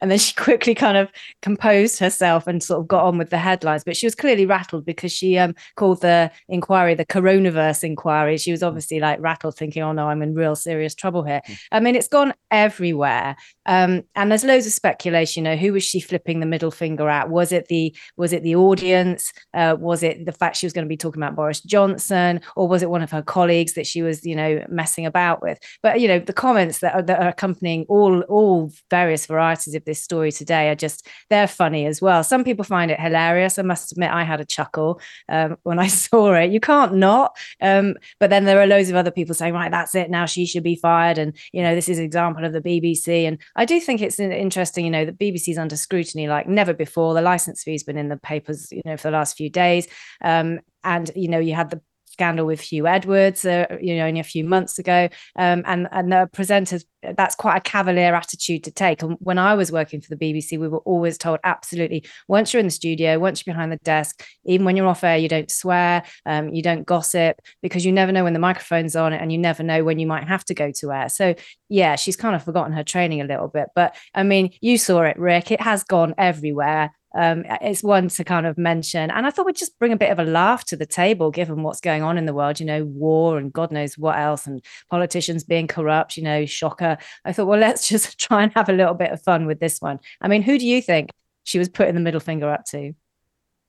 and 0.00 0.10
then 0.10 0.18
she 0.18 0.34
quickly 0.36 0.74
kind 0.74 0.96
of 0.96 1.10
composed 1.42 1.98
herself 1.98 2.46
and 2.46 2.62
sort 2.62 2.80
of 2.80 2.88
got 2.88 3.04
on 3.04 3.18
with 3.18 3.30
the 3.30 3.38
headlines. 3.38 3.84
But 3.84 3.96
she 3.96 4.06
was 4.06 4.14
clearly 4.14 4.46
rattled 4.46 4.84
because 4.84 5.12
she 5.12 5.38
um, 5.38 5.54
called 5.76 6.02
the 6.02 6.30
inquiry 6.48 6.94
the 6.94 7.06
coronavirus 7.06 7.84
inquiry. 7.84 8.38
She 8.38 8.50
was 8.50 8.60
hmm. 8.60 8.66
obviously 8.66 9.00
like 9.00 9.20
rattled, 9.20 9.56
thinking, 9.56 9.82
oh 9.82 9.92
no, 9.92 10.08
I'm 10.08 10.22
in 10.22 10.34
real 10.34 10.56
serious 10.56 10.94
trouble 10.94 11.22
here. 11.22 11.40
Hmm. 11.46 11.54
I 11.72 11.80
mean, 11.80 11.96
it's 11.96 12.08
gone 12.08 12.34
everywhere. 12.50 13.36
Um, 13.66 14.02
and 14.14 14.30
there's 14.30 14.44
loads 14.44 14.66
of 14.66 14.72
speculation. 14.72 15.44
You 15.44 15.50
know, 15.50 15.56
who 15.56 15.72
was 15.72 15.82
she 15.82 16.00
flipping 16.00 16.40
the 16.40 16.46
middle 16.46 16.70
finger 16.70 17.08
at? 17.08 17.30
Was 17.30 17.52
it 17.52 17.66
the 17.68 17.94
was 18.16 18.32
it 18.32 18.42
the 18.42 18.56
audience? 18.56 19.32
Uh, 19.54 19.76
was 19.78 20.02
it 20.02 20.24
the 20.24 20.32
fact 20.32 20.56
she 20.56 20.66
was 20.66 20.72
going 20.72 20.84
to 20.84 20.88
be 20.88 20.96
talking 20.96 21.22
about 21.22 21.36
Boris 21.36 21.60
Johnson, 21.60 22.40
or 22.54 22.68
was 22.68 22.82
it 22.82 22.90
one 22.90 23.02
of 23.02 23.10
her 23.10 23.22
colleagues 23.22 23.74
that 23.74 23.86
she 23.86 24.02
was, 24.02 24.24
you 24.24 24.36
know, 24.36 24.64
messing 24.68 25.06
about 25.06 25.42
with? 25.42 25.58
But 25.82 26.00
you 26.00 26.08
know, 26.08 26.18
the 26.18 26.32
comments 26.32 26.78
that 26.80 26.94
are, 26.94 27.02
that 27.02 27.20
are 27.20 27.28
accompanying 27.28 27.86
all 27.88 28.20
all 28.22 28.70
various 28.90 29.26
varieties 29.26 29.74
of 29.74 29.84
this 29.86 30.02
story 30.02 30.30
today 30.30 30.68
are 30.68 30.74
just 30.74 31.06
they're 31.30 31.48
funny 31.48 31.86
as 31.86 32.02
well. 32.02 32.22
Some 32.22 32.44
people 32.44 32.64
find 32.64 32.90
it 32.90 33.00
hilarious. 33.00 33.58
I 33.58 33.62
must 33.62 33.92
admit, 33.92 34.10
I 34.10 34.24
had 34.24 34.40
a 34.40 34.44
chuckle 34.44 35.00
um, 35.28 35.56
when 35.62 35.78
I 35.78 35.86
saw 35.86 36.34
it. 36.34 36.50
You 36.50 36.60
can't 36.60 36.94
not. 36.94 37.36
Um, 37.60 37.94
but 38.20 38.30
then 38.30 38.44
there 38.44 38.60
are 38.60 38.66
loads 38.66 38.90
of 38.90 38.96
other 38.96 39.10
people 39.10 39.34
saying, 39.34 39.54
right, 39.54 39.70
that's 39.70 39.94
it. 39.94 40.10
Now 40.10 40.26
she 40.26 40.46
should 40.46 40.62
be 40.62 40.76
fired, 40.76 41.18
and 41.18 41.36
you 41.52 41.62
know, 41.62 41.74
this 41.74 41.88
is 41.88 41.98
an 41.98 42.04
example 42.04 42.44
of 42.44 42.52
the 42.52 42.60
BBC 42.60 43.06
and 43.24 43.38
I 43.54 43.64
do 43.64 43.80
think 43.80 44.02
it's 44.02 44.18
interesting, 44.18 44.84
you 44.84 44.90
know, 44.90 45.04
that 45.04 45.18
BBC's 45.18 45.58
under 45.58 45.76
scrutiny 45.76 46.28
like 46.28 46.46
never 46.48 46.72
before. 46.72 47.14
The 47.14 47.22
license 47.22 47.62
fee's 47.62 47.82
been 47.82 47.98
in 47.98 48.08
the 48.08 48.16
papers, 48.16 48.70
you 48.72 48.82
know, 48.84 48.96
for 48.96 49.08
the 49.08 49.16
last 49.16 49.36
few 49.36 49.50
days. 49.50 49.86
Um, 50.22 50.60
and, 50.84 51.10
you 51.14 51.28
know, 51.28 51.38
you 51.38 51.54
had 51.54 51.70
the 51.70 51.80
scandal 52.16 52.46
with 52.46 52.62
Huw 52.62 52.88
Edwards, 52.88 53.44
uh, 53.44 53.66
you 53.78 53.94
know, 53.94 54.06
only 54.06 54.20
a 54.20 54.24
few 54.24 54.42
months 54.42 54.78
ago. 54.78 55.10
Um, 55.36 55.62
and 55.66 55.86
and 55.92 56.10
the 56.10 56.30
presenters, 56.32 56.82
that's 57.14 57.34
quite 57.34 57.58
a 57.58 57.60
cavalier 57.60 58.14
attitude 58.14 58.64
to 58.64 58.70
take. 58.70 59.02
And 59.02 59.18
when 59.20 59.36
I 59.36 59.52
was 59.52 59.70
working 59.70 60.00
for 60.00 60.14
the 60.14 60.16
BBC, 60.16 60.58
we 60.58 60.66
were 60.66 60.78
always 60.78 61.18
told 61.18 61.40
absolutely 61.44 62.06
once 62.26 62.52
you're 62.52 62.60
in 62.60 62.66
the 62.66 62.70
studio, 62.70 63.18
once 63.18 63.44
you're 63.44 63.54
behind 63.54 63.70
the 63.70 63.76
desk, 63.78 64.24
even 64.46 64.64
when 64.64 64.76
you're 64.76 64.86
off 64.86 65.04
air, 65.04 65.18
you 65.18 65.28
don't 65.28 65.50
swear, 65.50 66.04
um, 66.24 66.48
you 66.54 66.62
don't 66.62 66.86
gossip, 66.86 67.40
because 67.60 67.84
you 67.84 67.92
never 67.92 68.12
know 68.12 68.24
when 68.24 68.32
the 68.32 68.38
microphone's 68.38 68.96
on, 68.96 69.12
and 69.12 69.30
you 69.30 69.36
never 69.36 69.62
know 69.62 69.84
when 69.84 69.98
you 69.98 70.06
might 70.06 70.24
have 70.24 70.44
to 70.46 70.54
go 70.54 70.72
to 70.76 70.92
air. 70.92 71.10
So 71.10 71.34
yeah, 71.68 71.96
she's 71.96 72.16
kind 72.16 72.34
of 72.34 72.42
forgotten 72.42 72.72
her 72.72 72.84
training 72.84 73.20
a 73.20 73.24
little 73.24 73.48
bit. 73.48 73.68
But 73.74 73.94
I 74.14 74.22
mean, 74.22 74.52
you 74.62 74.78
saw 74.78 75.02
it, 75.02 75.18
Rick. 75.18 75.50
It 75.50 75.60
has 75.60 75.84
gone 75.84 76.14
everywhere 76.16 76.92
um, 77.16 77.44
it's 77.62 77.82
one 77.82 78.08
to 78.08 78.24
kind 78.24 78.46
of 78.46 78.58
mention. 78.58 79.10
And 79.10 79.26
I 79.26 79.30
thought 79.30 79.46
we'd 79.46 79.56
just 79.56 79.78
bring 79.78 79.92
a 79.92 79.96
bit 79.96 80.10
of 80.10 80.18
a 80.18 80.24
laugh 80.24 80.64
to 80.66 80.76
the 80.76 80.84
table, 80.84 81.30
given 81.30 81.62
what's 81.62 81.80
going 81.80 82.02
on 82.02 82.18
in 82.18 82.26
the 82.26 82.34
world, 82.34 82.60
you 82.60 82.66
know, 82.66 82.84
war 82.84 83.38
and 83.38 83.52
God 83.52 83.72
knows 83.72 83.96
what 83.96 84.18
else, 84.18 84.46
and 84.46 84.62
politicians 84.90 85.42
being 85.42 85.66
corrupt, 85.66 86.16
you 86.16 86.22
know, 86.22 86.44
shocker. 86.44 86.98
I 87.24 87.32
thought, 87.32 87.46
well, 87.46 87.58
let's 87.66 87.88
just 87.88 88.18
try 88.20 88.42
and 88.42 88.52
have 88.54 88.68
a 88.68 88.74
little 88.74 88.94
bit 88.94 89.10
of 89.10 89.22
fun 89.22 89.46
with 89.46 89.60
this 89.60 89.80
one. 89.80 89.98
I 90.20 90.28
mean, 90.28 90.42
who 90.42 90.58
do 90.58 90.66
you 90.66 90.82
think 90.82 91.10
she 91.44 91.58
was 91.58 91.68
putting 91.68 91.94
the 91.94 92.00
middle 92.00 92.20
finger 92.20 92.50
up 92.50 92.64
to? 92.66 92.94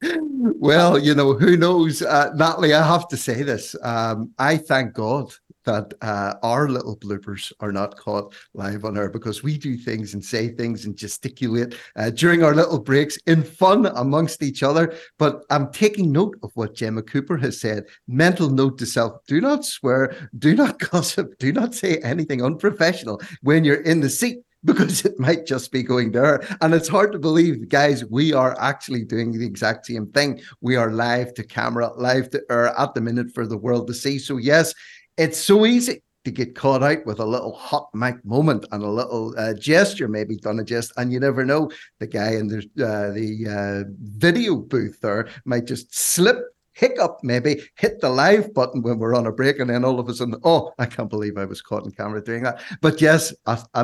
Well, 0.01 0.99
you 0.99 1.15
know, 1.15 1.33
who 1.33 1.57
knows? 1.57 2.01
Uh, 2.01 2.31
Natalie, 2.35 2.73
I 2.73 2.85
have 2.85 3.07
to 3.07 3.17
say 3.17 3.41
this. 3.41 3.75
Um, 3.81 4.31
I 4.37 4.57
thank 4.57 4.93
God 4.93 5.33
that 5.67 5.93
uh, 6.01 6.33
our 6.43 6.69
little 6.69 6.95
bloopers 6.97 7.51
are 7.59 7.74
not 7.74 7.97
caught 7.97 8.33
live 8.53 8.86
on 8.86 8.97
air 8.97 9.09
because 9.09 9.43
we 9.43 9.57
do 9.57 9.77
things 9.77 10.13
and 10.13 10.24
say 10.24 10.47
things 10.47 10.86
and 10.86 10.95
gesticulate 10.95 11.75
uh, 11.97 12.09
during 12.09 12.41
our 12.41 12.55
little 12.55 12.79
breaks 12.79 13.17
in 13.27 13.43
fun 13.43 13.86
amongst 13.97 14.41
each 14.41 14.63
other. 14.63 14.95
But 15.19 15.43
I'm 15.50 15.71
taking 15.71 16.12
note 16.12 16.38
of 16.41 16.51
what 16.55 16.74
Gemma 16.74 17.03
Cooper 17.03 17.38
has 17.38 17.59
said. 17.59 17.83
Mental 18.07 18.50
note 18.50 18.77
to 18.79 18.86
self 18.86 19.24
do 19.27 19.41
not 19.41 19.65
swear, 19.65 20.15
do 20.39 20.55
not 20.55 20.79
gossip, 20.91 21.38
do 21.38 21.51
not 21.51 21.75
say 21.75 21.97
anything 21.97 22.41
unprofessional 22.41 23.21
when 23.41 23.65
you're 23.65 23.81
in 23.81 24.00
the 24.00 24.09
seat 24.09 24.39
because 24.67 25.05
it 25.05 25.19
might 25.19 25.45
just 25.45 25.71
be 25.71 25.83
going 25.83 26.12
there. 26.12 26.41
And 26.62 26.74
it's 26.74 26.88
hard 26.88 27.12
to 27.13 27.19
believe, 27.19 27.69
guys, 27.69 28.05
we 28.05 28.33
are 28.33 28.59
actually 28.59 29.03
doing 29.05 29.31
the 29.31 29.45
exact 29.45 29.86
same 29.86 30.07
thing. 30.07 30.41
We 30.62 30.75
are 30.75 30.91
live 30.91 31.33
to 31.36 31.43
camera, 31.43 31.91
live 31.95 32.29
to 32.31 32.43
air 32.50 32.77
at 32.77 32.93
the 32.93 33.01
minute 33.01 33.33
for 33.33 33.47
the 33.47 33.57
world 33.57 33.88
to 33.88 33.93
see. 33.93 34.19
So, 34.19 34.38
yes, 34.38 34.74
it's 35.17 35.39
so 35.39 35.65
easy 35.65 36.03
to 36.27 36.31
get 36.31 36.55
caught 36.55 36.83
out 36.83 37.05
with 37.05 37.21
a 37.21 37.25
little 37.25 37.53
hot 37.53 37.89
mic 37.93 38.24
moment 38.25 38.65
and 38.74 38.83
a 38.83 38.89
little 38.89 39.33
uh, 39.38 39.53
gesture, 39.53 40.09
maybe 40.09 40.36
done 40.36 40.59
a 40.59 40.63
gest, 40.63 40.91
and 40.97 41.12
you 41.12 41.21
never 41.21 41.45
know. 41.45 41.71
The 42.00 42.07
guy 42.07 42.33
in 42.33 42.47
the 42.47 42.57
uh, 42.57 43.13
the 43.13 43.86
uh, 43.88 43.89
video 44.01 44.57
booth 44.57 45.00
there 45.00 45.29
might 45.45 45.65
just 45.65 45.95
slip, 45.95 46.38
hiccup, 46.74 47.19
maybe 47.24 47.62
hit 47.75 48.01
the 48.01 48.09
live 48.09 48.53
button 48.53 48.81
when 48.81 49.00
we're 49.00 49.15
on 49.15 49.27
a 49.27 49.31
break, 49.31 49.59
and 49.59 49.69
then 49.69 49.86
all 49.86 50.01
of 50.01 50.09
a 50.09 50.13
sudden, 50.13 50.36
oh, 50.43 50.74
I 50.77 50.86
can't 50.86 51.09
believe 51.09 51.38
I 51.38 51.45
was 51.45 51.62
caught 51.62 51.86
in 51.86 51.91
camera 51.91 52.21
doing 52.21 52.43
that. 52.43 52.62
But 52.81 53.00
yes, 53.00 53.33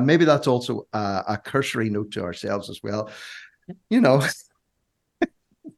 maybe 0.02 0.26
that's 0.26 0.48
also 0.48 0.86
a, 0.92 1.24
a 1.30 1.38
cursory 1.38 1.90
note 1.90 2.12
to 2.12 2.24
ourselves 2.24 2.70
as 2.70 2.82
well. 2.84 3.10
You 3.90 4.02
know. 4.02 4.22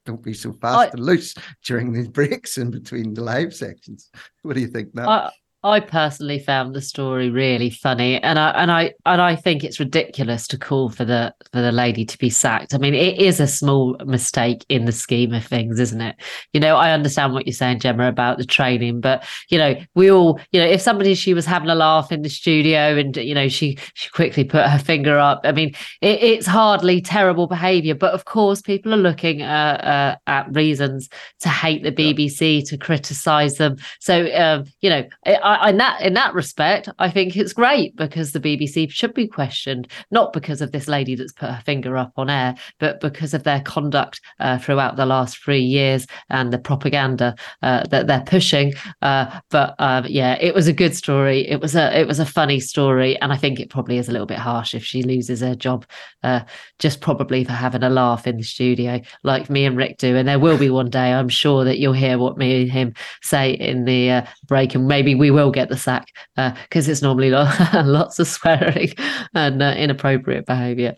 don't 0.05 0.24
be 0.24 0.33
so 0.33 0.51
fast 0.53 0.77
I, 0.77 0.85
and 0.88 1.00
loose 1.00 1.35
during 1.63 1.91
these 1.91 2.07
breaks 2.19 2.57
in 2.57 2.71
between 2.71 3.13
the 3.13 3.24
live 3.24 3.53
sections. 3.53 4.09
What 4.41 4.55
do 4.55 4.62
you 4.62 4.67
think 4.67 4.95
now? 4.95 5.29
I 5.65 5.79
personally 5.79 6.38
found 6.38 6.75
the 6.75 6.81
story 6.81 7.31
really 7.31 7.72
funny, 7.72 8.22
and 8.22 8.38
I 8.38 8.51
and 8.51 8.72
I 8.72 8.93
and 9.07 9.19
I 9.19 9.36
think 9.36 9.63
it's 9.63 9.79
ridiculous 9.79 10.48
to 10.50 10.60
call 10.60 10.89
for 10.89 11.03
the 11.03 11.34
for 11.51 11.60
the 11.60 11.72
lady 11.72 12.05
to 12.05 12.17
be 12.19 12.29
sacked. 12.29 12.75
I 12.75 12.77
mean, 12.77 12.93
it 12.93 13.17
is 13.17 13.39
a 13.39 13.48
small 13.48 13.98
mistake 14.05 14.63
in 14.69 14.86
the 14.86 14.91
scheme 14.91 15.34
of 15.34 15.43
things, 15.43 15.79
isn't 15.79 16.01
it? 16.01 16.17
You 16.53 16.60
know, 16.60 16.75
I 16.75 16.91
understand 16.91 17.34
what 17.34 17.48
you're 17.48 17.53
saying, 17.53 17.79
Gemma, 17.79 18.07
about 18.07 18.38
the 18.38 18.45
training, 18.45 19.01
but 19.01 19.25
you 19.50 19.57
know, 19.57 19.75
we 19.95 20.12
all, 20.12 20.39
you 20.51 20.60
know, 20.60 20.67
if 20.67 20.81
somebody 20.81 21.15
she 21.15 21.34
was 21.34 21.48
having 21.48 21.69
a 21.69 21.75
laugh 21.75 22.12
in 22.12 22.22
the 22.22 22.29
studio 22.29 22.95
and 22.95 23.17
you 23.17 23.34
know 23.34 23.50
she 23.50 23.79
she 23.95 24.12
quickly 24.12 24.43
put 24.43 24.67
her 24.67 24.77
finger 24.77 25.17
up. 25.17 25.41
I 25.45 25.51
mean, 25.51 25.69
it, 26.01 26.22
it's 26.22 26.45
hardly 26.45 27.01
terrible 27.01 27.48
behaviour, 27.48 27.95
but 27.95 28.13
of 28.13 28.25
course, 28.25 28.62
people 28.62 28.93
are 28.93 28.98
looking 28.98 29.41
uh, 29.41 30.15
uh, 30.15 30.15
at 30.29 30.55
reasons 30.55 31.10
to 31.39 31.50
hate 31.50 31.81
the 31.81 31.91
BBC, 31.91 32.69
to 32.69 32.77
criticise 32.77 33.55
them. 33.55 33.77
So, 34.00 34.31
um, 34.36 34.65
you 34.81 34.91
know, 34.91 35.07
I 35.25 35.54
I, 35.62 35.69
in 35.69 35.77
that 35.77 36.01
in 36.01 36.13
that 36.13 36.33
respect, 36.33 36.89
I 37.00 37.09
think 37.09 37.35
it's 37.35 37.53
great 37.53 37.95
because 37.95 38.31
the 38.31 38.39
BBC 38.39 38.89
should 38.91 39.13
be 39.13 39.27
questioned, 39.27 39.88
not 40.12 40.33
because 40.33 40.62
of 40.62 40.71
this 40.71 40.88
lady 40.88 41.15
that's 41.15 41.33
put 41.33 41.50
her 41.50 41.62
finger 41.65 41.97
up 41.97 42.13
on 42.17 42.29
air, 42.29 42.55
but 42.79 43.00
because 43.00 43.33
of 43.33 43.43
their 43.43 43.62
conduct 43.62 44.21
uh, 44.39 44.57
throughout 44.57 44.95
the 44.95 45.05
last 45.05 45.38
three 45.38 45.62
years 45.62 46.07
and 46.29 46.51
the 46.51 46.59
propaganda 46.59 47.35
uh, 47.62 47.83
that 47.88 48.07
they're 48.07 48.24
pushing. 48.25 48.74
Uh, 49.01 49.39
but 49.50 49.75
um, 49.79 50.05
yeah, 50.07 50.38
it 50.39 50.53
was 50.53 50.67
a 50.67 50.74
good 50.74 50.95
story. 50.95 51.47
It 51.47 51.62
was 51.62 51.75
a 51.75 51.97
it 52.00 52.07
was 52.07 52.19
a 52.19 52.25
funny 52.25 52.59
story, 52.59 53.19
and 53.21 53.31
I 53.31 53.38
think 53.38 53.59
it 53.59 53.69
probably 53.69 53.97
is 53.97 54.09
a 54.09 54.12
little 54.12 54.27
bit 54.27 54.38
harsh 54.38 54.74
if 54.74 54.83
she 54.83 55.03
loses 55.03 55.41
her 55.41 55.55
job, 55.55 55.85
uh, 56.24 56.41
just 56.79 57.01
probably 57.01 57.43
for 57.43 57.53
having 57.53 57.83
a 57.83 57.89
laugh 57.89 58.27
in 58.27 58.38
the 58.38 58.43
studio 58.43 59.01
like 59.24 59.50
me 59.50 59.65
and 59.65 59.77
Rick 59.77 59.97
do. 59.97 60.15
And 60.15 60.27
there 60.27 60.39
will 60.39 60.57
be 60.57 60.69
one 60.69 60.89
day, 60.89 61.13
I'm 61.13 61.29
sure 61.29 61.63
that 61.63 61.79
you'll 61.79 61.93
hear 61.93 62.17
what 62.17 62.38
me 62.38 62.62
and 62.63 62.71
him 62.71 62.93
say 63.21 63.51
in 63.51 63.85
the 63.85 64.12
uh, 64.12 64.25
break, 64.47 64.75
and 64.75 64.88
maybe 64.88 65.15
we 65.15 65.31
will 65.35 65.51
get 65.51 65.69
the 65.69 65.77
sack 65.77 66.07
because 66.35 66.87
uh, 66.87 66.91
it's 66.91 67.01
normally 67.01 67.29
lots 67.73 68.17
of 68.19 68.27
swearing 68.27 68.93
and 69.33 69.61
uh, 69.61 69.75
inappropriate 69.77 70.45
behavior. 70.45 70.95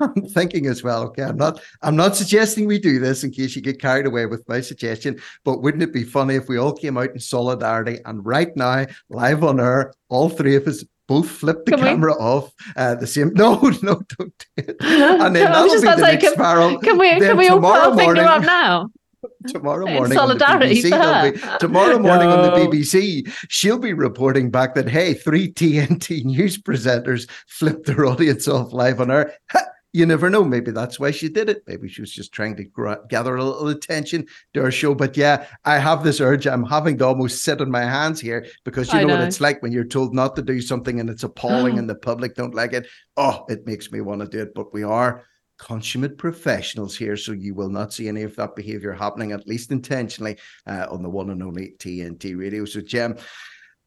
I'm 0.00 0.26
thinking 0.26 0.66
as 0.66 0.82
well. 0.82 1.02
Okay, 1.04 1.22
I'm 1.22 1.36
not. 1.36 1.60
I'm 1.82 1.96
not 1.96 2.16
suggesting 2.16 2.66
we 2.66 2.78
do 2.78 2.98
this 2.98 3.22
in 3.22 3.30
case 3.30 3.54
you 3.54 3.62
get 3.62 3.80
carried 3.80 4.06
away 4.06 4.26
with 4.26 4.46
my 4.48 4.60
suggestion. 4.60 5.20
But 5.44 5.62
wouldn't 5.62 5.82
it 5.82 5.92
be 5.92 6.02
funny 6.02 6.34
if 6.34 6.48
we 6.48 6.58
all 6.58 6.72
came 6.72 6.98
out 6.98 7.10
in 7.10 7.20
solidarity 7.20 7.98
and 8.04 8.24
right 8.24 8.54
now, 8.56 8.86
live 9.08 9.44
on 9.44 9.60
air, 9.60 9.92
all 10.08 10.28
three 10.28 10.56
of 10.56 10.66
us 10.66 10.84
both 11.06 11.28
flip 11.28 11.64
the 11.64 11.72
can 11.72 11.80
camera 11.80 12.12
we? 12.18 12.24
off 12.24 12.52
uh, 12.76 12.94
the 12.96 13.06
same. 13.06 13.32
No, 13.34 13.54
no, 13.82 14.00
don't 14.16 14.16
do 14.16 14.24
it. 14.56 14.76
And 14.80 15.36
then 15.36 15.44
that'll 15.44 15.64
be 15.64 15.80
the 15.80 15.96
say, 15.96 16.16
next 16.16 16.34
can, 16.34 16.80
Can 16.80 16.98
we? 16.98 17.10
Then 17.10 17.20
can 17.20 17.36
we 17.36 17.48
all 17.48 17.60
put 17.60 17.66
our 17.66 17.96
finger 17.96 18.22
up 18.22 18.42
now? 18.42 18.88
tomorrow 19.48 19.86
morning 19.86 20.16
solidarity 20.16 20.92
on 20.92 21.00
the 21.00 21.38
BBC, 21.38 21.52
be, 21.52 21.58
tomorrow 21.58 21.98
morning 21.98 22.28
no. 22.28 22.36
on 22.36 22.42
the 22.42 22.66
BBC, 22.66 23.32
she'll 23.48 23.78
be 23.78 23.92
reporting 23.92 24.50
back 24.50 24.74
that 24.74 24.88
hey, 24.88 25.14
three 25.14 25.52
TNT 25.52 26.24
news 26.24 26.58
presenters 26.58 27.28
flipped 27.46 27.86
their 27.86 28.06
audience 28.06 28.48
off 28.48 28.72
live 28.72 29.00
on 29.00 29.10
air 29.10 29.36
you 29.94 30.04
never 30.04 30.28
know. 30.28 30.44
Maybe 30.44 30.72
that's 30.72 30.98
why 30.98 31.12
she 31.12 31.28
did 31.28 31.48
it. 31.48 31.62
Maybe 31.68 31.88
she 31.88 32.00
was 32.00 32.10
just 32.10 32.32
trying 32.32 32.56
to 32.56 32.98
gather 33.08 33.36
a 33.36 33.44
little 33.44 33.68
attention 33.68 34.26
to 34.52 34.62
her 34.62 34.72
show. 34.72 34.92
But 34.92 35.16
yeah, 35.16 35.46
I 35.64 35.78
have 35.78 36.02
this 36.02 36.20
urge. 36.20 36.48
I'm 36.48 36.64
having 36.64 36.98
to 36.98 37.06
almost 37.06 37.44
sit 37.44 37.60
on 37.60 37.70
my 37.70 37.82
hands 37.82 38.20
here 38.20 38.44
because 38.64 38.92
you 38.92 39.02
know, 39.02 39.06
know, 39.06 39.14
what 39.18 39.28
it's 39.28 39.40
like 39.40 39.62
when 39.62 39.70
you're 39.70 39.84
told 39.84 40.12
not 40.12 40.34
to 40.34 40.42
do 40.42 40.60
something 40.60 40.98
and 40.98 41.08
it's 41.08 41.22
appalling 41.22 41.78
and 41.78 41.88
the 41.88 41.94
public 41.94 42.34
don't 42.34 42.56
like 42.56 42.72
it. 42.72 42.88
Oh, 43.16 43.44
it 43.48 43.66
makes 43.66 43.92
me 43.92 44.00
want 44.00 44.20
to 44.20 44.26
do 44.26 44.42
it. 44.42 44.52
But 44.52 44.74
we 44.74 44.82
are 44.82 45.24
consummate 45.58 46.18
professionals 46.18 46.96
here, 46.96 47.16
so 47.16 47.32
you 47.32 47.54
will 47.54 47.70
not 47.70 47.92
see 47.92 48.08
any 48.08 48.22
of 48.22 48.36
that 48.36 48.56
behavior 48.56 48.92
happening, 48.92 49.32
at 49.32 49.46
least 49.46 49.70
intentionally, 49.70 50.36
uh, 50.66 50.86
on 50.90 51.02
the 51.02 51.10
one 51.10 51.30
and 51.30 51.42
only 51.42 51.74
TNT 51.78 52.38
radio. 52.38 52.64
So, 52.64 52.80
Jem, 52.80 53.16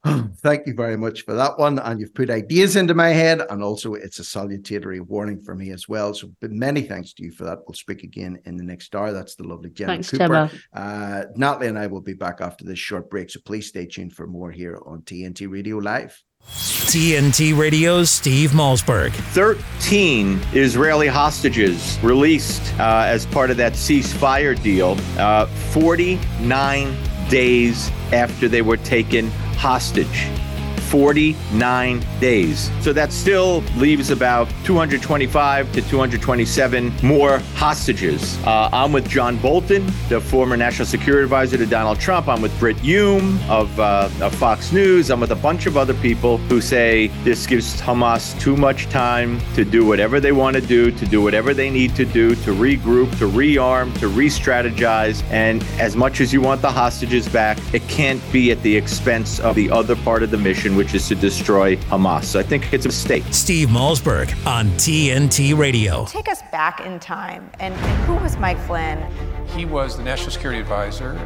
Thank 0.37 0.67
you 0.67 0.73
very 0.73 0.97
much 0.97 1.23
for 1.23 1.33
that 1.33 1.57
one. 1.57 1.79
And 1.79 1.99
you've 1.99 2.13
put 2.13 2.29
ideas 2.29 2.75
into 2.75 2.93
my 2.93 3.09
head. 3.09 3.41
And 3.49 3.63
also, 3.63 3.95
it's 3.95 4.19
a 4.19 4.23
salutatory 4.23 5.01
warning 5.01 5.41
for 5.41 5.55
me 5.55 5.71
as 5.71 5.87
well. 5.87 6.13
So, 6.13 6.31
many 6.41 6.81
thanks 6.81 7.13
to 7.13 7.23
you 7.23 7.31
for 7.31 7.45
that. 7.45 7.59
We'll 7.67 7.73
speak 7.75 8.03
again 8.03 8.39
in 8.45 8.57
the 8.57 8.63
next 8.63 8.93
hour. 8.95 9.11
That's 9.11 9.35
the 9.35 9.47
lovely 9.47 9.69
Gemma 9.69 9.93
thanks, 9.93 10.11
Cooper. 10.11 10.27
Gemma. 10.27 10.51
Uh, 10.73 11.23
Natalie 11.35 11.67
and 11.67 11.79
I 11.79 11.87
will 11.87 12.01
be 12.01 12.13
back 12.13 12.41
after 12.41 12.65
this 12.65 12.79
short 12.79 13.09
break. 13.09 13.29
So, 13.29 13.39
please 13.43 13.67
stay 13.67 13.85
tuned 13.85 14.13
for 14.13 14.27
more 14.27 14.51
here 14.51 14.79
on 14.85 15.01
TNT 15.01 15.49
Radio 15.49 15.77
Live. 15.77 16.21
TNT 16.49 17.57
Radio's 17.57 18.09
Steve 18.09 18.51
Malzberg. 18.51 19.11
13 19.11 20.39
Israeli 20.53 21.07
hostages 21.07 21.99
released 22.01 22.61
uh, 22.79 23.03
as 23.05 23.25
part 23.25 23.51
of 23.51 23.57
that 23.57 23.73
ceasefire 23.73 24.61
deal, 24.61 24.97
uh, 25.17 25.45
49 25.45 26.97
days 27.29 27.89
after 28.13 28.47
they 28.47 28.61
were 28.61 28.77
taken 28.77 29.29
hostage. 29.57 30.29
49 30.87 32.03
days. 32.19 32.71
So 32.81 32.93
that 32.93 33.11
still 33.11 33.61
leaves 33.75 34.09
about 34.09 34.49
225 34.63 35.71
to 35.73 35.81
227 35.81 36.93
more 37.03 37.39
hostages. 37.55 38.37
Uh, 38.45 38.69
I'm 38.71 38.91
with 38.91 39.07
John 39.09 39.37
Bolton, 39.37 39.85
the 40.07 40.21
former 40.21 40.55
national 40.55 40.85
security 40.85 41.23
advisor 41.23 41.57
to 41.57 41.65
Donald 41.65 41.99
Trump. 41.99 42.27
I'm 42.27 42.41
with 42.41 42.57
Brit 42.59 42.77
Hume 42.77 43.39
of, 43.49 43.77
uh, 43.79 44.09
of 44.21 44.33
Fox 44.35 44.71
News. 44.71 45.09
I'm 45.09 45.19
with 45.19 45.31
a 45.31 45.35
bunch 45.35 45.65
of 45.65 45.75
other 45.75 45.93
people 45.95 46.37
who 46.37 46.61
say 46.61 47.07
this 47.23 47.45
gives 47.45 47.81
Hamas 47.81 48.39
too 48.39 48.55
much 48.55 48.87
time 48.89 49.41
to 49.55 49.65
do 49.65 49.85
whatever 49.85 50.19
they 50.19 50.31
want 50.31 50.55
to 50.55 50.61
do, 50.61 50.91
to 50.91 51.05
do 51.05 51.21
whatever 51.21 51.53
they 51.53 51.69
need 51.69 51.95
to 51.95 52.05
do, 52.05 52.35
to 52.35 52.53
regroup, 52.53 53.11
to 53.19 53.29
rearm, 53.29 53.97
to 53.99 54.07
re 54.07 54.27
strategize. 54.27 55.23
And 55.31 55.63
as 55.79 55.95
much 55.95 56.21
as 56.21 56.31
you 56.31 56.39
want 56.39 56.61
the 56.61 56.71
hostages 56.71 57.27
back, 57.27 57.57
it 57.73 57.85
can't 57.89 58.21
be 58.31 58.51
at 58.51 58.61
the 58.61 58.75
expense 58.75 59.39
of 59.39 59.55
the 59.55 59.69
other 59.69 59.95
part 59.97 60.23
of 60.23 60.31
the 60.31 60.37
mission 60.37 60.76
which 60.77 60.93
is 60.93 61.07
to 61.07 61.15
destroy 61.15 61.75
Hamas. 61.75 62.25
So 62.25 62.39
I 62.39 62.43
think 62.43 62.71
it's 62.71 62.85
a 62.85 62.89
mistake. 62.89 63.23
Steve 63.31 63.69
Malzberg 63.69 64.29
on 64.45 64.67
TNT 64.77 65.57
Radio. 65.57 66.05
Take 66.05 66.29
us 66.29 66.43
back 66.51 66.81
in 66.81 66.99
time. 66.99 67.49
And, 67.59 67.73
and 67.73 68.03
who 68.03 68.15
was 68.15 68.37
Mike 68.37 68.59
Flynn? 68.59 69.03
He 69.47 69.65
was 69.65 69.97
the 69.97 70.03
national 70.03 70.31
security 70.31 70.61
advisor 70.61 71.19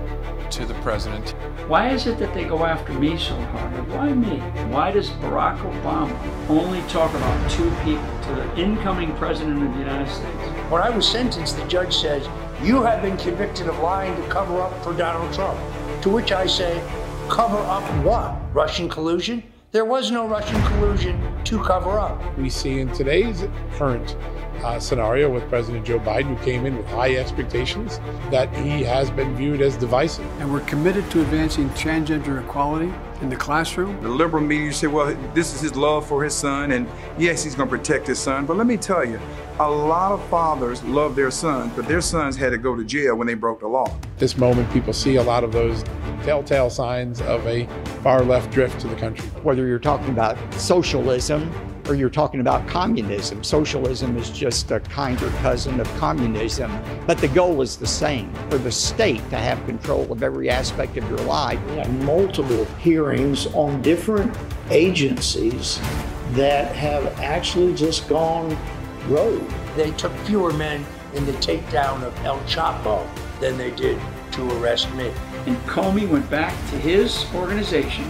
to 0.52 0.66
the 0.66 0.74
president. 0.76 1.32
Why 1.68 1.90
is 1.90 2.08
it 2.08 2.18
that 2.20 2.34
they 2.34 2.46
go 2.46 2.66
after 2.66 2.94
me 2.94 3.18
so 3.18 3.36
hard? 3.36 3.90
Why 3.90 4.14
me? 4.14 4.38
Why 4.72 4.92
does 4.92 5.10
Barack 5.10 5.60
Obama 5.60 6.50
only 6.50 6.82
talk 6.84 7.14
about 7.14 7.52
two 7.52 7.70
people 7.84 8.04
to 8.24 8.36
the 8.36 8.58
incoming 8.58 9.14
president 9.18 9.64
of 9.64 9.74
the 9.74 9.80
United 9.80 10.10
States? 10.10 10.72
When 10.72 10.82
I 10.82 10.90
was 10.90 11.08
sentenced, 11.08 11.58
the 11.58 11.68
judge 11.68 11.96
says, 11.96 12.28
You 12.62 12.82
have 12.84 13.02
been 13.02 13.18
convicted 13.18 13.68
of 13.68 13.78
lying 13.80 14.16
to 14.16 14.28
cover 14.30 14.62
up 14.62 14.84
for 14.84 14.94
Donald 14.94 15.34
Trump. 15.34 15.60
To 16.04 16.10
which 16.10 16.32
I 16.32 16.48
say, 16.48 16.82
Cover 17.30 17.58
up 17.58 17.84
what? 18.04 18.36
Russian 18.54 18.90
collusion? 18.90 19.44
There 19.72 19.86
was 19.86 20.12
no 20.12 20.28
Russian 20.28 20.62
collusion 20.64 21.18
to 21.46 21.64
cover 21.64 21.98
up. 21.98 22.38
We 22.38 22.50
see 22.50 22.82
in 22.82 22.92
today's 22.92 23.46
current 23.78 24.18
uh, 24.64 24.80
scenario 24.80 25.30
with 25.30 25.48
President 25.48 25.86
Joe 25.86 26.00
Biden, 26.00 26.36
who 26.36 26.44
came 26.44 26.66
in 26.66 26.76
with 26.76 26.86
high 26.88 27.16
expectations, 27.16 28.02
that 28.32 28.54
he 28.54 28.84
has 28.84 29.10
been 29.12 29.34
viewed 29.36 29.62
as 29.62 29.78
divisive. 29.78 30.26
And 30.42 30.52
we're 30.52 30.60
committed 30.62 31.10
to 31.12 31.22
advancing 31.22 31.70
transgender 31.70 32.44
equality 32.44 32.94
in 33.22 33.30
the 33.30 33.38
classroom. 33.38 34.02
The 34.02 34.10
liberal 34.10 34.44
media 34.44 34.74
say, 34.74 34.88
well, 34.88 35.16
this 35.34 35.56
is 35.56 35.62
his 35.62 35.76
love 35.78 36.06
for 36.06 36.22
his 36.22 36.34
son, 36.34 36.74
and 36.74 36.86
yes, 37.18 37.44
he's 37.44 37.56
going 37.56 37.70
to 37.70 37.78
protect 37.78 38.08
his 38.08 38.20
son. 38.20 38.46
But 38.46 38.58
let 38.58 38.68
me 38.68 38.76
tell 38.76 39.06
you, 39.06 39.22
a 39.60 39.70
lot 39.70 40.12
of 40.12 40.22
fathers 40.28 40.84
love 40.84 41.16
their 41.16 41.32
sons, 41.32 41.72
but 41.78 41.88
their 41.88 42.02
sons 42.02 42.36
had 42.36 42.50
to 42.50 42.58
go 42.58 42.76
to 42.76 42.84
jail 42.84 43.16
when 43.16 43.28
they 43.28 43.36
broke 43.36 43.62
the 43.62 43.68
law. 43.68 43.88
This 44.22 44.38
moment, 44.38 44.72
people 44.72 44.94
see 44.94 45.16
a 45.16 45.24
lot 45.24 45.44
of 45.44 45.52
those 45.52 45.84
telltale 46.22 46.70
signs 46.70 47.22
of 47.22 47.44
a 47.48 47.66
far 48.04 48.22
left 48.22 48.52
drift 48.52 48.80
to 48.82 48.88
the 48.88 48.96
country. 48.98 49.28
Whether 49.42 49.66
you're 49.66 49.80
talking 49.80 50.10
about 50.10 50.38
socialism 50.54 51.52
or 51.88 51.96
you're 51.96 52.12
talking 52.12 52.40
about 52.40 52.68
communism, 52.68 53.44
socialism 53.44 54.16
is 54.18 54.30
just 54.30 54.70
a 54.70 54.80
kinder 54.80 55.28
cousin 55.40 55.80
of 55.80 55.92
communism, 55.98 56.72
but 57.08 57.18
the 57.18 57.30
goal 57.30 57.64
is 57.64 57.78
the 57.78 57.88
same 57.88 58.32
for 58.52 58.60
the 58.60 58.72
state 58.72 59.28
to 59.32 59.38
have 59.38 59.66
control 59.66 60.12
of 60.12 60.22
every 60.22 60.52
aspect 60.52 60.98
of 60.98 61.10
your 61.10 61.22
life. 61.22 61.60
We 61.72 61.78
have 61.78 62.06
multiple 62.06 62.66
hearings 62.78 63.48
on 63.56 63.82
different 63.82 64.38
agencies 64.70 65.80
that 66.34 66.76
have 66.76 67.08
actually 67.22 67.74
just 67.74 68.08
gone 68.08 68.56
rogue. 69.08 69.50
They 69.76 69.90
took 69.94 70.14
fewer 70.28 70.54
men 70.54 70.86
in 71.16 71.26
the 71.26 71.34
takedown 71.34 72.04
of 72.04 72.18
El 72.26 72.40
Chapo 72.42 73.08
than 73.40 73.58
they 73.58 73.72
did 73.72 74.00
to 74.32 74.50
arrest 74.60 74.92
me. 74.94 75.12
And 75.46 75.58
Comey 75.66 76.08
went 76.08 76.30
back 76.30 76.54
to 76.70 76.78
his 76.78 77.26
organization 77.34 78.06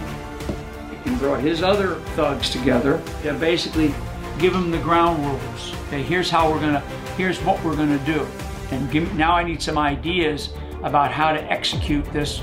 and 1.04 1.18
brought 1.18 1.40
his 1.40 1.62
other 1.62 1.96
thugs 2.14 2.50
together 2.50 3.02
to 3.22 3.32
basically 3.34 3.94
give 4.38 4.52
them 4.52 4.70
the 4.70 4.78
ground 4.78 5.24
rules. 5.24 5.74
Okay, 5.88 6.02
here's 6.02 6.30
how 6.30 6.50
we're 6.50 6.60
gonna, 6.60 6.80
here's 7.16 7.38
what 7.40 7.62
we're 7.64 7.76
gonna 7.76 8.04
do. 8.04 8.26
And 8.70 8.90
give, 8.90 9.14
now 9.14 9.32
I 9.32 9.42
need 9.42 9.60
some 9.60 9.78
ideas 9.78 10.50
about 10.82 11.10
how 11.10 11.32
to 11.32 11.42
execute 11.50 12.04
this 12.12 12.42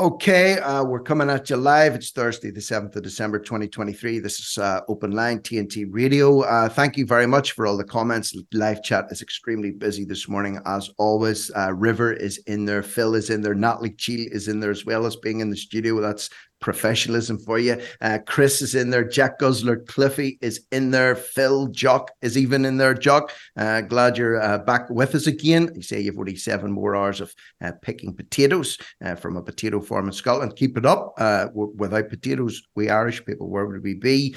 Okay, 0.00 0.60
uh, 0.60 0.84
we're 0.84 1.02
coming 1.02 1.28
at 1.28 1.50
you 1.50 1.56
live. 1.56 1.96
It's 1.96 2.12
Thursday, 2.12 2.52
the 2.52 2.60
7th 2.60 2.94
of 2.94 3.02
December, 3.02 3.40
2023. 3.40 4.20
This 4.20 4.38
is 4.38 4.56
uh, 4.56 4.82
Open 4.86 5.10
Line 5.10 5.40
TNT 5.40 5.86
Radio. 5.90 6.42
Uh, 6.42 6.68
thank 6.68 6.96
you 6.96 7.04
very 7.04 7.26
much 7.26 7.50
for 7.50 7.66
all 7.66 7.76
the 7.76 7.82
comments. 7.82 8.32
Live 8.52 8.84
chat 8.84 9.06
is 9.10 9.22
extremely 9.22 9.72
busy 9.72 10.04
this 10.04 10.28
morning, 10.28 10.60
as 10.66 10.88
always. 10.98 11.50
Uh, 11.56 11.74
River 11.74 12.12
is 12.12 12.38
in 12.46 12.64
there, 12.64 12.84
Phil 12.84 13.16
is 13.16 13.28
in 13.30 13.42
there, 13.42 13.56
Natalie 13.56 13.90
Cheale 13.90 14.28
is 14.30 14.46
in 14.46 14.60
there, 14.60 14.70
as 14.70 14.86
well 14.86 15.04
as 15.04 15.16
being 15.16 15.40
in 15.40 15.50
the 15.50 15.56
studio. 15.56 16.00
That's 16.00 16.30
professionalism 16.60 17.38
for 17.38 17.58
you. 17.58 17.80
Uh, 18.00 18.18
Chris 18.26 18.62
is 18.62 18.74
in 18.74 18.90
there. 18.90 19.04
Jack 19.04 19.38
Guzzler, 19.38 19.76
Cliffy 19.86 20.38
is 20.40 20.66
in 20.72 20.90
there. 20.90 21.14
Phil 21.14 21.68
Jock 21.68 22.10
is 22.22 22.36
even 22.36 22.64
in 22.64 22.76
there. 22.76 22.94
Jock, 22.94 23.32
uh, 23.56 23.80
glad 23.82 24.18
you're 24.18 24.40
uh, 24.40 24.58
back 24.58 24.90
with 24.90 25.14
us 25.14 25.26
again. 25.26 25.70
You 25.74 25.82
say 25.82 26.00
you've 26.00 26.18
only 26.18 26.36
seven 26.36 26.72
more 26.72 26.96
hours 26.96 27.20
of 27.20 27.34
uh, 27.62 27.72
picking 27.82 28.14
potatoes 28.14 28.78
uh, 29.04 29.14
from 29.14 29.36
a 29.36 29.42
potato 29.42 29.80
farm 29.80 30.06
in 30.06 30.12
Scotland. 30.12 30.56
Keep 30.56 30.78
it 30.78 30.86
up. 30.86 31.14
Uh, 31.18 31.46
w- 31.46 31.72
without 31.76 32.08
potatoes, 32.08 32.62
we 32.74 32.90
Irish 32.90 33.24
people, 33.24 33.48
where 33.48 33.66
would 33.66 33.82
we 33.82 33.94
be? 33.94 34.34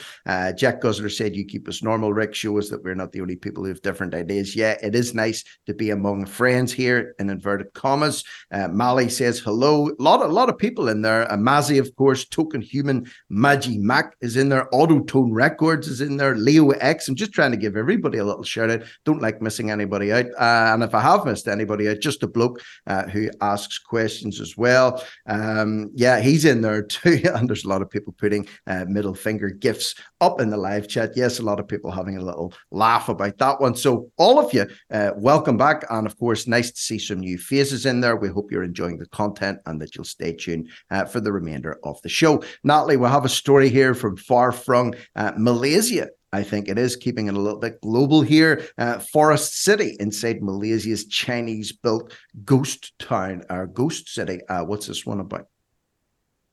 Jack 0.56 0.82
Guzzler 0.82 1.10
said, 1.10 1.36
You 1.36 1.46
keep 1.46 1.68
us 1.68 1.84
normal. 1.84 2.14
Rick, 2.14 2.36
show 2.36 2.58
us 2.58 2.70
that 2.70 2.84
we're 2.84 2.96
not 2.96 3.12
the 3.12 3.22
only 3.22 3.36
people 3.36 3.64
who 3.64 3.70
have 3.70 3.82
different 3.82 4.14
ideas. 4.14 4.56
Yeah, 4.56 4.78
it 4.82 4.96
is 4.96 5.14
nice 5.14 5.44
to 5.66 5.74
be 5.74 5.90
among 5.90 6.26
friends 6.26 6.72
here 6.72 7.16
in 7.20 7.30
inverted 7.30 7.74
commas. 7.74 8.24
Mali 8.52 9.10
says, 9.10 9.40
Hello. 9.40 9.90
A 9.90 10.04
lot, 10.04 10.22
a 10.22 10.28
lot 10.28 10.50
of 10.50 10.58
people 10.58 10.90
in 10.90 11.02
there. 11.02 11.32
Uh, 11.32 11.38
Mazzy, 11.38 11.80
of 11.80 11.96
course 11.96 12.11
course, 12.12 12.26
Token 12.26 12.60
Human, 12.60 13.10
Maggie 13.30 13.78
Mac 13.78 14.18
is 14.20 14.36
in 14.36 14.50
there, 14.50 14.68
Autotone 14.74 15.30
Records 15.32 15.88
is 15.88 16.02
in 16.02 16.18
there, 16.18 16.36
Leo 16.36 16.72
X. 16.72 17.08
I'm 17.08 17.16
just 17.16 17.32
trying 17.32 17.52
to 17.52 17.58
give 17.58 17.78
everybody 17.78 18.18
a 18.18 18.26
little 18.26 18.44
shout 18.44 18.70
out. 18.70 18.82
Don't 19.06 19.22
like 19.22 19.42
missing 19.42 19.72
anybody 19.72 20.12
out. 20.12 20.26
Uh, 20.38 20.74
and 20.74 20.84
if 20.84 20.94
I 20.94 21.00
have 21.00 21.26
missed 21.26 21.48
anybody 21.48 21.88
out, 21.88 22.02
just 22.02 22.22
a 22.22 22.28
bloke 22.28 22.62
uh, 22.86 23.04
who 23.04 23.30
asks 23.40 23.80
questions 23.80 24.42
as 24.42 24.58
well. 24.58 25.02
Um, 25.26 25.90
yeah, 25.96 26.20
he's 26.20 26.44
in 26.44 26.60
there 26.60 26.84
too. 26.84 27.22
and 27.34 27.48
there's 27.48 27.64
a 27.64 27.70
lot 27.70 27.82
of 27.82 27.90
people 27.90 28.14
putting 28.18 28.46
uh, 28.68 28.84
middle 28.90 29.16
finger 29.16 29.50
gifts 29.50 29.96
up 30.20 30.42
in 30.42 30.50
the 30.50 30.58
live 30.58 30.90
chat. 30.90 31.12
Yes, 31.16 31.40
a 31.40 31.44
lot 31.44 31.62
of 31.62 31.68
people 31.70 31.92
having 31.92 32.18
a 32.18 32.22
little 32.22 32.54
laugh 32.72 33.08
about 33.08 33.38
that 33.38 33.62
one. 33.62 33.74
So, 33.74 34.12
all 34.18 34.38
of 34.38 34.54
you, 34.54 34.68
uh, 34.92 35.12
welcome 35.16 35.56
back. 35.56 35.86
And 35.90 36.06
of 36.06 36.18
course, 36.18 36.46
nice 36.46 36.72
to 36.72 36.82
see 36.82 37.00
some 37.00 37.22
new 37.22 37.38
faces 37.38 37.86
in 37.86 38.02
there. 38.02 38.18
We 38.18 38.28
hope 38.28 38.52
you're 38.52 38.64
enjoying 38.64 38.98
the 38.98 39.08
content 39.08 39.60
and 39.66 39.82
that 39.82 39.96
you'll 39.96 40.04
stay 40.04 40.34
tuned 40.34 40.70
uh, 40.90 41.06
for 41.06 41.22
the 41.22 41.32
remainder 41.32 41.80
of 41.86 42.01
the 42.04 42.10
show. 42.10 42.44
Natalie, 42.64 42.98
we'll 42.98 43.10
have 43.10 43.26
a 43.26 43.30
story 43.30 43.70
here 43.70 43.94
from 43.94 44.18
far 44.18 44.52
from 44.52 44.94
uh, 45.16 45.34
Malaysia. 45.38 46.10
I 46.34 46.44
think 46.44 46.70
it 46.70 46.78
is 46.78 46.96
keeping 46.96 47.28
it 47.28 47.34
a 47.34 47.40
little 47.40 47.60
bit 47.60 47.82
global 47.82 48.22
here. 48.22 48.66
Uh, 48.78 49.00
Forest 49.00 49.64
City 49.64 49.98
inside 50.00 50.42
Malaysia's 50.42 51.06
Chinese 51.06 51.74
built 51.74 52.14
ghost 52.46 52.94
town 53.00 53.44
or 53.50 53.68
ghost 53.68 54.08
city. 54.10 54.40
Uh, 54.48 54.64
what's 54.64 54.88
this 54.88 55.06
one 55.06 55.20
about? 55.20 55.48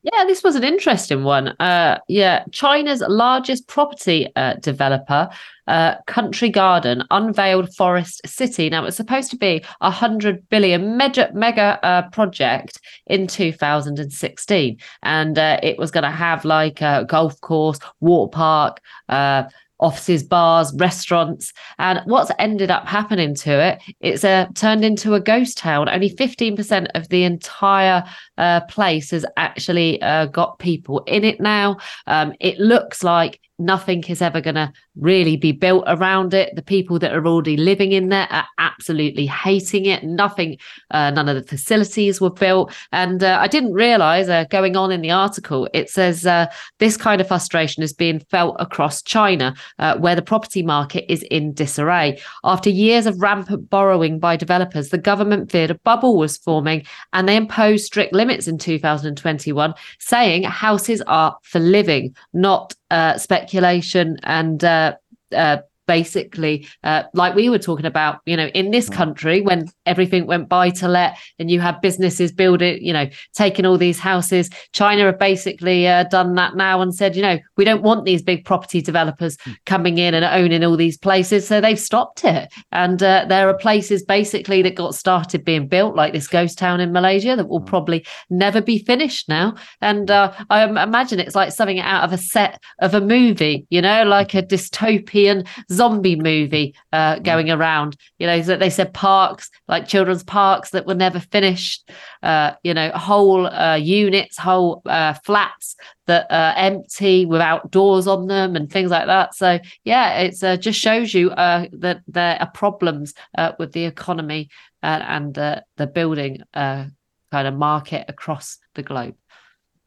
Yeah, 0.02 0.24
this 0.26 0.44
was 0.44 0.54
an 0.54 0.62
interesting 0.62 1.24
one. 1.24 1.48
Uh, 1.58 1.98
yeah, 2.06 2.44
China's 2.52 3.02
largest 3.08 3.66
property 3.66 4.28
uh, 4.36 4.54
developer, 4.54 5.28
uh, 5.66 5.96
Country 6.06 6.50
Garden, 6.50 7.02
unveiled 7.10 7.74
Forest 7.74 8.20
City. 8.24 8.70
Now, 8.70 8.84
it's 8.84 8.96
supposed 8.96 9.28
to 9.32 9.36
be 9.36 9.64
a 9.80 9.90
hundred 9.90 10.48
billion 10.50 10.96
mega 10.96 11.30
mega 11.34 11.80
uh, 11.82 12.08
project 12.10 12.80
in 13.08 13.26
2016, 13.26 14.78
and 15.02 15.36
uh, 15.36 15.58
it 15.64 15.78
was 15.78 15.90
going 15.90 16.04
to 16.04 16.10
have 16.10 16.44
like 16.44 16.80
a 16.80 17.04
golf 17.08 17.40
course, 17.40 17.80
water 18.00 18.30
park 18.30 18.80
uh, 19.08 19.44
offices, 19.80 20.22
bars, 20.22 20.72
restaurants. 20.76 21.52
And 21.78 22.00
what's 22.04 22.30
ended 22.38 22.70
up 22.70 22.86
happening 22.86 23.34
to 23.36 23.50
it, 23.60 23.82
it's 24.00 24.24
uh, 24.24 24.46
turned 24.54 24.84
into 24.84 25.14
a 25.14 25.20
ghost 25.20 25.58
town. 25.58 25.88
Only 25.88 26.10
15% 26.10 26.88
of 26.94 27.08
the 27.08 27.24
entire 27.24 28.04
uh, 28.38 28.60
place 28.62 29.10
has 29.10 29.26
actually 29.36 30.00
uh, 30.00 30.26
got 30.26 30.58
people 30.58 31.00
in 31.00 31.24
it 31.24 31.40
now. 31.40 31.76
Um, 32.06 32.32
it 32.40 32.58
looks 32.58 33.02
like 33.04 33.40
nothing 33.58 34.04
is 34.04 34.22
ever 34.22 34.40
going 34.40 34.54
to 34.54 34.72
really 34.96 35.36
be 35.36 35.52
built 35.52 35.84
around 35.86 36.32
it. 36.32 36.54
The 36.54 36.62
people 36.62 36.98
that 37.00 37.12
are 37.12 37.26
already 37.26 37.56
living 37.56 37.92
in 37.92 38.08
there 38.08 38.28
are 38.30 38.46
absolutely 38.58 39.26
hating 39.26 39.86
it. 39.86 40.04
Nothing, 40.04 40.58
uh, 40.90 41.10
none 41.10 41.28
of 41.28 41.36
the 41.36 41.42
facilities 41.42 42.20
were 42.20 42.30
built. 42.30 42.72
And 42.92 43.22
uh, 43.22 43.38
I 43.40 43.48
didn't 43.48 43.72
realize, 43.72 44.28
uh, 44.28 44.44
going 44.44 44.76
on 44.76 44.92
in 44.92 45.00
the 45.00 45.10
article, 45.10 45.68
it 45.74 45.90
says 45.90 46.26
uh, 46.26 46.46
this 46.78 46.96
kind 46.96 47.20
of 47.20 47.28
frustration 47.28 47.82
is 47.82 47.92
being 47.92 48.20
felt 48.30 48.56
across 48.60 49.02
China, 49.02 49.54
uh, 49.78 49.96
where 49.98 50.14
the 50.14 50.22
property 50.22 50.62
market 50.62 51.10
is 51.12 51.22
in 51.24 51.52
disarray. 51.52 52.20
After 52.44 52.70
years 52.70 53.06
of 53.06 53.20
rampant 53.20 53.68
borrowing 53.70 54.18
by 54.18 54.36
developers, 54.36 54.90
the 54.90 54.98
government 54.98 55.50
feared 55.50 55.70
a 55.70 55.78
bubble 55.78 56.16
was 56.16 56.36
forming 56.36 56.84
and 57.12 57.28
they 57.28 57.36
imposed 57.36 57.86
strict 57.86 58.12
limits 58.12 58.27
in 58.30 58.58
2021, 58.58 59.74
saying 59.98 60.42
houses 60.44 61.02
are 61.02 61.36
for 61.42 61.58
living, 61.58 62.14
not 62.32 62.74
uh, 62.90 63.16
speculation 63.18 64.18
and 64.22 64.64
uh, 64.64 64.94
uh, 65.32 65.58
basically 65.88 66.68
uh, 66.84 67.02
like 67.14 67.34
we 67.34 67.48
were 67.48 67.58
talking 67.58 67.86
about 67.86 68.20
you 68.26 68.36
know 68.36 68.46
in 68.48 68.70
this 68.70 68.88
mm. 68.88 68.94
country 68.94 69.40
when 69.40 69.66
everything 69.86 70.26
went 70.26 70.48
buy 70.48 70.68
to 70.68 70.86
let 70.86 71.18
and 71.38 71.50
you 71.50 71.58
had 71.58 71.80
businesses 71.80 72.30
building 72.30 72.78
you 72.84 72.92
know 72.92 73.08
taking 73.34 73.64
all 73.64 73.78
these 73.78 73.98
houses 73.98 74.50
china 74.72 75.04
have 75.04 75.18
basically 75.18 75.88
uh, 75.88 76.04
done 76.04 76.34
that 76.34 76.54
now 76.54 76.80
and 76.82 76.94
said 76.94 77.16
you 77.16 77.22
know 77.22 77.38
we 77.56 77.64
don't 77.64 77.82
want 77.82 78.04
these 78.04 78.22
big 78.22 78.44
property 78.44 78.82
developers 78.82 79.38
mm. 79.38 79.56
coming 79.64 79.96
in 79.96 80.12
and 80.12 80.24
owning 80.26 80.62
all 80.62 80.76
these 80.76 80.98
places 80.98 81.48
so 81.48 81.60
they've 81.60 81.80
stopped 81.80 82.22
it 82.22 82.52
and 82.70 83.02
uh, 83.02 83.24
there 83.26 83.48
are 83.48 83.56
places 83.56 84.04
basically 84.04 84.60
that 84.60 84.74
got 84.74 84.94
started 84.94 85.42
being 85.42 85.66
built 85.66 85.96
like 85.96 86.12
this 86.12 86.28
ghost 86.28 86.58
town 86.58 86.80
in 86.80 86.92
malaysia 86.92 87.34
that 87.34 87.48
will 87.48 87.62
mm. 87.62 87.66
probably 87.66 88.06
never 88.28 88.60
be 88.60 88.78
finished 88.84 89.26
now 89.26 89.54
and 89.80 90.10
uh, 90.10 90.30
i 90.50 90.64
imagine 90.64 91.18
it's 91.18 91.34
like 91.34 91.50
something 91.50 91.80
out 91.80 92.04
of 92.04 92.12
a 92.12 92.18
set 92.18 92.62
of 92.80 92.92
a 92.92 93.00
movie 93.00 93.66
you 93.70 93.80
know 93.80 94.04
like 94.04 94.34
a 94.34 94.42
dystopian 94.42 95.48
zombie 95.78 96.16
movie 96.16 96.74
uh, 96.92 97.14
mm. 97.14 97.22
going 97.22 97.50
around. 97.50 97.96
You 98.18 98.26
know, 98.26 98.40
that 98.42 98.60
they 98.60 98.70
said 98.70 98.92
parks 98.92 99.50
like 99.68 99.86
children's 99.86 100.24
parks 100.24 100.70
that 100.70 100.86
were 100.86 100.94
never 101.06 101.20
finished. 101.20 101.90
Uh, 102.22 102.52
you 102.64 102.74
know, 102.74 102.90
whole 102.90 103.46
uh, 103.46 103.76
units, 103.76 104.36
whole 104.38 104.82
uh, 104.86 105.14
flats 105.24 105.76
that 106.06 106.26
are 106.30 106.54
empty 106.56 107.26
without 107.26 107.70
doors 107.70 108.06
on 108.06 108.26
them 108.26 108.56
and 108.56 108.70
things 108.70 108.90
like 108.90 109.06
that. 109.06 109.34
So 109.34 109.58
yeah, 109.84 110.18
it 110.18 110.42
uh, 110.42 110.56
just 110.56 110.80
shows 110.80 111.14
you 111.14 111.30
uh, 111.30 111.66
that 111.72 112.00
there 112.08 112.36
are 112.40 112.50
problems 112.50 113.14
with 113.58 113.72
the 113.72 113.84
economy 113.84 114.48
and 114.82 115.34
the 115.34 115.86
building 115.94 116.42
kind 116.54 117.46
of 117.46 117.54
market 117.54 118.04
across 118.08 118.58
the 118.74 118.82
globe. 118.82 119.14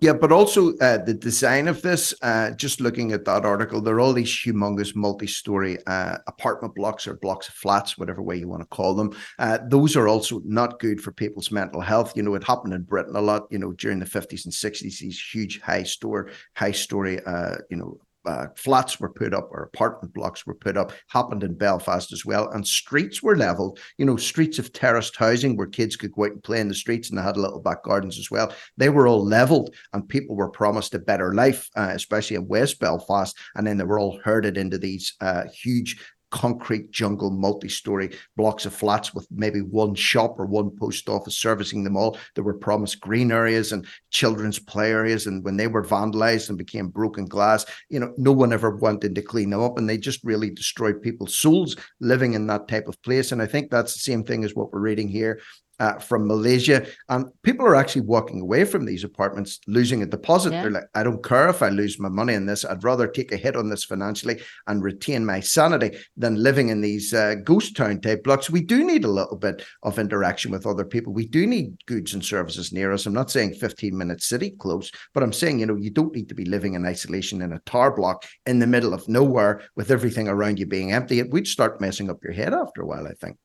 Yeah, 0.02 0.14
but 0.14 0.32
also 0.32 0.76
uh, 0.78 0.98
the 0.98 1.14
design 1.14 1.68
of 1.68 1.84
this, 1.84 2.12
uh, 2.24 2.50
just 2.52 2.82
looking 2.82 3.12
at 3.12 3.24
that 3.26 3.46
article, 3.46 3.82
there 3.82 3.94
are 3.96 4.00
all 4.00 4.14
these 4.14 4.32
humongous 4.32 4.96
multi 4.96 5.28
story 5.28 5.78
uh, 5.86 6.18
apartment 6.26 6.74
blocks 6.74 7.08
or 7.08 7.14
blocks 7.18 7.48
of 7.48 7.54
flats, 7.54 8.00
whatever 8.00 8.24
way 8.24 8.36
you 8.36 8.48
want 8.48 8.64
to 8.64 8.76
call 8.76 8.96
them. 8.96 9.16
Uh, 9.38 9.60
those 9.68 9.96
are 9.96 10.08
also 10.08 10.42
not 10.44 10.80
good 10.80 11.00
for 11.00 11.12
people's 11.12 11.52
mental 11.52 11.82
health. 11.82 12.14
You 12.18 12.24
know, 12.24 12.34
it 12.34 12.44
happened 12.44 12.74
in 12.74 12.82
Britain 12.82 13.16
a 13.16 13.22
lot, 13.22 13.44
you 13.52 13.60
know, 13.60 13.74
during 13.74 14.00
the 14.00 14.06
50s 14.08 14.44
and 14.46 14.54
60s, 14.54 14.98
these 14.98 15.22
huge 15.22 15.62
high 15.62 15.84
store, 15.84 16.32
high 16.56 16.72
story, 16.72 17.24
uh, 17.24 17.58
you 17.70 17.78
know, 17.78 18.00
uh, 18.26 18.48
flats 18.56 19.00
were 19.00 19.12
put 19.12 19.34
up 19.34 19.50
or 19.52 19.64
apartment 19.64 20.14
blocks 20.14 20.46
were 20.46 20.56
put 20.56 20.78
up 20.78 20.92
happened 21.08 21.44
in 21.44 21.54
belfast 21.58 22.12
as 22.12 22.26
well 22.26 22.50
and 22.52 22.66
streets 22.68 23.22
were 23.22 23.38
leveled. 23.38 23.80
You 23.98 24.06
know 24.06 24.18
streets 24.18 24.60
of 24.60 24.74
terraced 24.74 25.16
housing 25.16 25.58
where 25.58 25.68
kids 25.68 25.96
could 25.96 26.12
go 26.12 26.26
out 26.26 26.32
and 26.32 26.44
play 26.44 26.60
in 26.60 26.68
the 26.68 26.76
streets 26.76 27.10
and 27.10 27.18
they 27.18 27.24
had 27.24 27.38
little 27.38 27.62
back 27.62 27.84
gardens 27.84 28.20
as 28.20 28.30
well. 28.30 28.54
They 28.78 28.90
were 28.90 29.08
all 29.08 29.24
leveled 29.24 29.76
and 29.94 30.08
people 30.08 30.36
were 30.36 30.50
promised 30.50 30.94
a 30.94 31.00
better 31.00 31.34
life 31.34 31.70
uh, 31.76 31.92
especially 31.94 32.36
in 32.36 32.48
west 32.48 32.80
belfast 32.80 33.38
and 33.56 33.66
then 33.66 33.78
they 33.78 33.84
were 33.84 34.00
all 34.00 34.20
herded 34.24 34.58
into 34.58 34.78
these 34.78 35.14
uh, 35.22 35.44
huge 35.48 35.98
concrete 36.32 36.92
jungle, 36.92 37.30
multi 37.30 37.70
story 37.70 38.12
blocks 38.36 38.66
of 38.66 38.74
flats 38.74 39.14
with 39.14 39.28
maybe 39.30 39.62
one 39.62 39.94
shop 39.94 40.40
or 40.40 40.46
one 40.46 40.72
post 40.72 41.08
office 41.08 41.38
servicing 41.38 41.84
them 41.84 41.96
all. 41.96 42.18
There 42.36 42.44
were 42.44 42.54
promised 42.54 43.02
green 43.02 43.32
areas 43.32 43.72
and 43.72 43.86
children's 44.10 44.58
play 44.58 44.92
areas. 44.92 45.28
And 45.28 45.44
when 45.44 45.58
they 45.58 45.68
were 45.68 45.84
vandalized 45.84 46.50
and 46.50 46.58
became 46.58 46.88
broken 46.88 47.26
glass, 47.26 47.66
you 47.90 48.00
know, 48.00 48.14
no 48.18 48.32
one 48.32 48.54
ever 48.54 48.76
went 48.76 49.04
in 49.04 49.14
to 49.16 49.22
clean 49.22 49.50
them 49.52 49.62
up. 49.62 49.78
And 49.78 49.88
they 49.88 49.98
just 49.98 50.24
really 50.24 50.50
destroyed 50.50 51.02
people's 51.02 51.36
souls 51.36 51.76
living 52.00 52.34
in 52.34 52.48
that 52.48 52.68
type 52.68 52.88
of 52.88 53.02
place. 53.04 53.32
And 53.32 53.42
I 53.42 53.46
think 53.46 53.70
that's 53.70 53.94
the 53.94 54.00
same 54.00 54.24
thing 54.24 54.44
as 54.44 54.56
what 54.56 54.72
we're 54.74 54.80
reading 54.80 55.08
here 55.08 55.40
uh, 55.82 55.98
from 55.98 56.28
Malaysia. 56.28 56.86
And 57.10 57.26
people 57.42 57.66
are 57.66 57.76
actually 57.76 58.04
walking 58.04 58.40
away 58.40 58.66
from 58.66 58.86
these 58.86 59.04
apartments, 59.04 59.60
losing 59.66 60.04
a 60.04 60.06
deposit. 60.06 60.54
Yeah. 60.54 60.62
They're 60.62 60.72
like, 60.72 60.90
I 60.94 61.02
don't 61.02 61.26
care 61.26 61.50
if 61.50 61.64
I 61.64 61.70
lose 61.70 62.00
my 62.00 62.08
money 62.08 62.36
in 62.36 62.46
this. 62.46 62.64
I'd 62.64 62.84
rather 62.84 63.08
take 63.08 63.32
a 63.32 63.38
hit 63.38 63.56
on 63.56 63.68
this 63.68 63.84
financially 63.84 64.40
and 64.68 64.84
retain 64.84 65.26
my 65.26 65.40
sanity 65.40 65.98
than 66.16 66.36
living 66.36 66.70
in 66.70 66.82
these 66.82 67.16
uh, 67.16 67.36
ghost 67.44 67.76
town 67.76 68.00
type 68.00 68.24
blocks. 68.24 68.48
We 68.48 68.62
do 68.62 68.86
need 68.86 69.06
a 69.06 69.12
little 69.12 69.38
bit 69.38 69.64
of 69.82 69.98
interaction 69.98 70.52
with 70.52 70.68
other 70.68 70.86
people. 70.86 71.14
We 71.14 71.26
do 71.26 71.48
need 71.48 71.84
goods 71.88 72.14
and 72.14 72.24
services 72.24 72.72
near 72.72 72.92
us. 72.92 73.08
I'm 73.08 73.14
not 73.14 73.32
saying 73.32 73.56
15 73.56 73.98
minute 73.98 74.22
city 74.22 74.52
close, 74.52 74.92
but 75.16 75.24
I'm 75.24 75.34
saying, 75.34 75.60
you 75.60 75.66
know, 75.66 75.76
you 75.76 75.90
don't 75.90 76.16
need 76.16 76.30
to 76.30 76.36
be 76.36 76.46
living 76.46 76.76
in 76.76 76.86
isolation 76.86 77.42
in 77.42 77.54
a 77.54 77.60
tar 77.66 77.96
block 77.96 78.28
in 78.46 78.60
the 78.60 78.68
middle 78.68 78.94
of 78.94 79.10
nowhere 79.10 79.64
with 79.76 79.90
everything 79.90 80.28
around 80.28 80.60
you 80.60 80.68
being 80.68 80.92
empty. 80.92 81.18
It 81.18 81.32
would 81.32 81.48
start 81.48 81.82
messing 81.82 82.12
up 82.12 82.24
your 82.24 82.34
head 82.34 82.54
after 82.54 82.84
a 82.84 82.86
while, 82.86 83.08
I 83.08 83.14
think. 83.14 83.38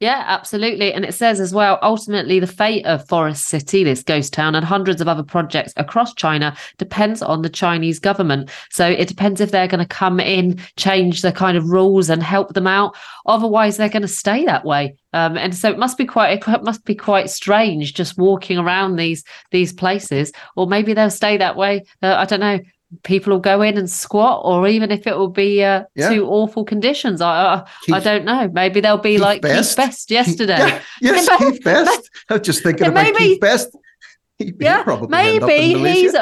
Yeah, 0.00 0.24
absolutely. 0.26 0.92
And 0.92 1.04
it 1.04 1.14
says 1.14 1.38
as 1.38 1.54
well, 1.54 1.78
ultimately, 1.80 2.40
the 2.40 2.48
fate 2.48 2.84
of 2.84 3.06
Forest 3.08 3.46
City, 3.46 3.84
this 3.84 4.02
ghost 4.02 4.32
town, 4.32 4.56
and 4.56 4.64
hundreds 4.64 5.00
of 5.00 5.06
other 5.06 5.22
projects 5.22 5.72
across 5.76 6.12
China 6.14 6.56
depends 6.78 7.22
on 7.22 7.42
the 7.42 7.48
Chinese 7.48 8.00
government. 8.00 8.50
So 8.70 8.86
it 8.86 9.06
depends 9.06 9.40
if 9.40 9.52
they're 9.52 9.68
going 9.68 9.86
to 9.86 9.86
come 9.86 10.18
in, 10.18 10.60
change 10.76 11.22
the 11.22 11.30
kind 11.30 11.56
of 11.56 11.70
rules 11.70 12.10
and 12.10 12.22
help 12.22 12.54
them 12.54 12.66
out. 12.66 12.96
Otherwise, 13.26 13.76
they're 13.76 13.88
going 13.88 14.02
to 14.02 14.08
stay 14.08 14.44
that 14.44 14.64
way. 14.64 14.96
Um, 15.12 15.38
and 15.38 15.54
so 15.54 15.70
it 15.70 15.78
must 15.78 15.96
be 15.96 16.06
quite 16.06 16.44
it 16.44 16.64
must 16.64 16.84
be 16.84 16.96
quite 16.96 17.30
strange 17.30 17.94
just 17.94 18.18
walking 18.18 18.58
around 18.58 18.96
these 18.96 19.22
these 19.52 19.72
places, 19.72 20.32
or 20.56 20.66
maybe 20.66 20.92
they'll 20.92 21.08
stay 21.08 21.36
that 21.36 21.56
way. 21.56 21.84
Uh, 22.02 22.16
I 22.16 22.24
don't 22.24 22.40
know 22.40 22.58
people 23.02 23.32
will 23.32 23.40
go 23.40 23.62
in 23.62 23.76
and 23.76 23.90
squat, 23.90 24.42
or 24.44 24.66
even 24.68 24.90
if 24.90 25.06
it 25.06 25.16
will 25.16 25.28
be 25.28 25.62
uh, 25.62 25.84
yeah. 25.94 26.10
two 26.10 26.26
awful 26.26 26.64
conditions. 26.64 27.20
I 27.20 27.68
Keith, 27.82 27.94
I 27.94 28.00
don't 28.00 28.24
know. 28.24 28.48
Maybe 28.52 28.80
they'll 28.80 28.98
be 28.98 29.14
Keith 29.14 29.20
like 29.20 29.42
Best. 29.42 29.70
Keith 29.70 29.76
Best 29.76 30.10
yesterday. 30.10 30.58
Yeah, 30.58 30.82
yes, 31.00 31.28
Keith 31.38 31.64
Best. 31.64 32.10
I'm 32.28 32.42
just 32.42 32.62
thinking 32.62 32.86
about 32.88 33.04
maybe, 33.04 33.18
Keith 33.18 33.40
Best. 33.40 33.76
yeah, 34.38 34.84
maybe 35.08 35.74
he's. 35.74 36.14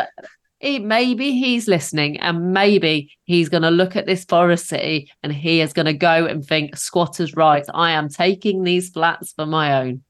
He, 0.61 0.79
maybe 0.79 1.33
he's 1.33 1.67
listening 1.67 2.21
and 2.21 2.53
maybe 2.53 3.11
he's 3.25 3.49
going 3.49 3.65
to 3.65 3.71
look 3.71 3.97
at 3.97 4.07
this 4.07 4.25
forest 4.25 4.69
city 4.69 5.11
and 5.25 5.33
he 5.33 5.61
is 5.61 5.73
going 5.73 5.87
to 5.87 5.93
go 5.93 6.25
and 6.25 6.47
think 6.47 6.77
squatters 6.77 7.35
rights 7.35 7.69
i 7.75 7.91
am 7.91 8.09
taking 8.09 8.63
these 8.63 8.89
flats 8.91 9.33
for 9.33 9.45
my 9.45 9.83
own 9.83 10.05